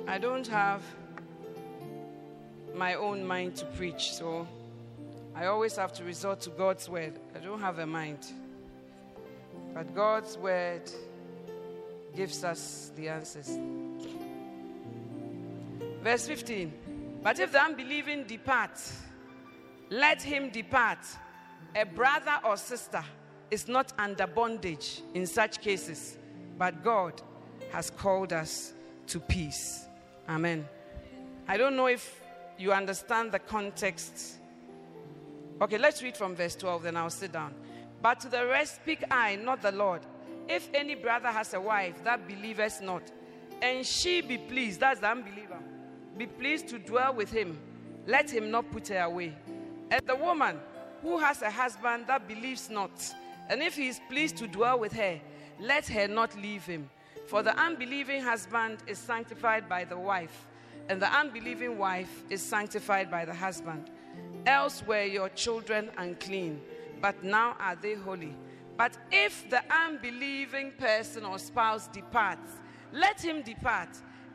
I 0.07 0.17
don't 0.17 0.47
have 0.47 0.83
my 2.75 2.95
own 2.95 3.27
mind 3.27 3.55
to 3.57 3.67
preach, 3.67 4.15
so 4.15 4.49
I 5.35 5.45
always 5.45 5.77
have 5.77 5.93
to 5.93 6.05
resort 6.05 6.41
to 6.41 6.51
God's 6.51 6.89
word. 6.89 7.21
I 7.37 7.41
don't 7.41 7.61
have 7.61 7.81
a 7.81 7.87
mind. 7.87 8.33
But 9.79 9.95
God's 9.95 10.37
word 10.37 10.91
gives 12.17 12.43
us 12.43 12.91
the 12.97 13.11
answers. 13.11 13.57
Verse 16.03 16.27
15 16.27 17.21
But 17.23 17.39
if 17.39 17.53
the 17.53 17.63
unbelieving 17.63 18.25
depart, 18.25 18.73
let 19.89 20.21
him 20.21 20.51
depart. 20.51 20.99
A 21.77 21.85
brother 21.85 22.41
or 22.45 22.57
sister 22.57 23.05
is 23.53 23.69
not 23.69 23.93
under 24.01 24.27
bondage 24.27 25.01
in 25.15 25.29
such 25.29 25.61
cases, 25.61 26.19
but 26.59 26.83
God 26.83 27.23
has 27.71 27.89
called 27.89 28.33
us 28.33 28.73
to 29.07 29.21
peace. 29.21 29.85
Amen. 30.29 30.67
I 31.47 31.57
don't 31.57 31.77
know 31.77 31.87
if 31.87 32.21
you 32.59 32.73
understand 32.73 33.31
the 33.31 33.39
context. 33.39 34.39
Okay, 35.63 35.79
let's 35.79 36.03
read 36.03 36.17
from 36.17 36.35
verse 36.35 36.57
12, 36.57 36.83
then 36.83 36.97
I'll 36.97 37.11
sit 37.11 37.31
down. 37.31 37.55
But 38.01 38.21
to 38.21 38.29
the 38.29 38.47
rest 38.47 38.77
speak 38.77 39.05
I, 39.11 39.37
not 39.37 39.63
the 39.63 39.73
Lord. 39.73 40.03
If 40.49 40.69
any 40.73 40.95
brother 40.95 41.29
has 41.29 41.53
a 41.55 41.61
wife 41.61 42.03
that 42.05 42.27
believeth 42.27 42.81
not, 42.81 43.03
and 43.61 43.85
she 43.85 44.21
be 44.21 44.39
pleased, 44.39 44.81
that's 44.81 45.01
the 45.01 45.11
unbeliever, 45.11 45.59
be 46.17 46.27
pleased 46.27 46.69
to 46.69 46.79
dwell 46.79 47.15
with 47.15 47.31
him, 47.31 47.59
let 48.07 48.31
him 48.31 48.51
not 48.51 48.71
put 48.71 48.89
her 48.89 49.03
away. 49.03 49.37
And 49.91 50.01
the 50.07 50.17
woman 50.17 50.59
who 51.03 51.19
has 51.19 51.43
a 51.43 51.51
husband 51.51 52.07
that 52.07 52.27
believes 52.27 52.71
not, 52.71 52.91
and 53.49 53.63
if 53.63 53.77
he 53.77 53.89
is 53.89 54.01
pleased 54.09 54.37
to 54.39 54.47
dwell 54.47 54.79
with 54.79 54.93
her, 54.93 55.21
let 55.61 55.87
her 55.89 56.09
not 56.09 56.37
leave 56.37 56.65
him. 56.65 56.89
For 57.27 57.43
the 57.43 57.57
unbelieving 57.59 58.23
husband 58.23 58.79
is 58.87 58.99
sanctified 58.99 59.69
by 59.69 59.85
the 59.85 59.99
wife, 59.99 60.47
and 60.89 61.03
the 61.03 61.13
unbelieving 61.13 61.77
wife 61.77 62.23
is 62.31 62.41
sanctified 62.41 63.11
by 63.11 63.25
the 63.25 63.35
husband. 63.35 63.91
Else 64.47 64.83
were 64.87 65.05
your 65.05 65.29
children 65.31 65.91
unclean, 65.99 66.61
but 67.01 67.23
now 67.23 67.57
are 67.59 67.77
they 67.77 67.95
holy. 67.95 68.35
But 68.77 68.97
if 69.11 69.49
the 69.51 69.63
unbelieving 69.73 70.73
person 70.79 71.25
or 71.25 71.39
spouse 71.39 71.89
departs, 71.89 72.53
let 72.93 73.21
him 73.21 73.43
depart. 73.43 73.89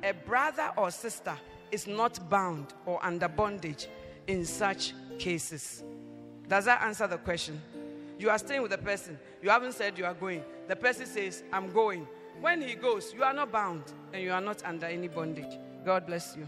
A 0.03 0.11
brother 0.11 0.71
or 0.75 0.91
sister 0.91 1.35
is 1.71 1.87
not 1.87 2.29
bound 2.29 2.73
or 2.85 3.03
under 3.03 3.27
bondage 3.27 3.87
in 4.27 4.45
such 4.45 4.93
cases. 5.17 5.83
Does 6.47 6.65
that 6.65 6.81
answer 6.83 7.07
the 7.07 7.17
question? 7.17 7.61
You 8.19 8.29
are 8.29 8.37
staying 8.37 8.61
with 8.61 8.71
the 8.71 8.77
person. 8.77 9.17
You 9.41 9.49
haven't 9.49 9.73
said 9.73 9.97
you 9.97 10.05
are 10.05 10.13
going. 10.13 10.43
The 10.67 10.75
person 10.75 11.05
says, 11.05 11.43
I'm 11.51 11.71
going. 11.71 12.07
When 12.41 12.61
he 12.61 12.75
goes, 12.75 13.13
you 13.13 13.23
are 13.23 13.33
not 13.33 13.51
bound 13.51 13.83
and 14.11 14.21
you 14.21 14.31
are 14.31 14.41
not 14.41 14.63
under 14.65 14.85
any 14.85 15.07
bondage. 15.07 15.57
God 15.85 16.05
bless 16.05 16.37
you. 16.37 16.47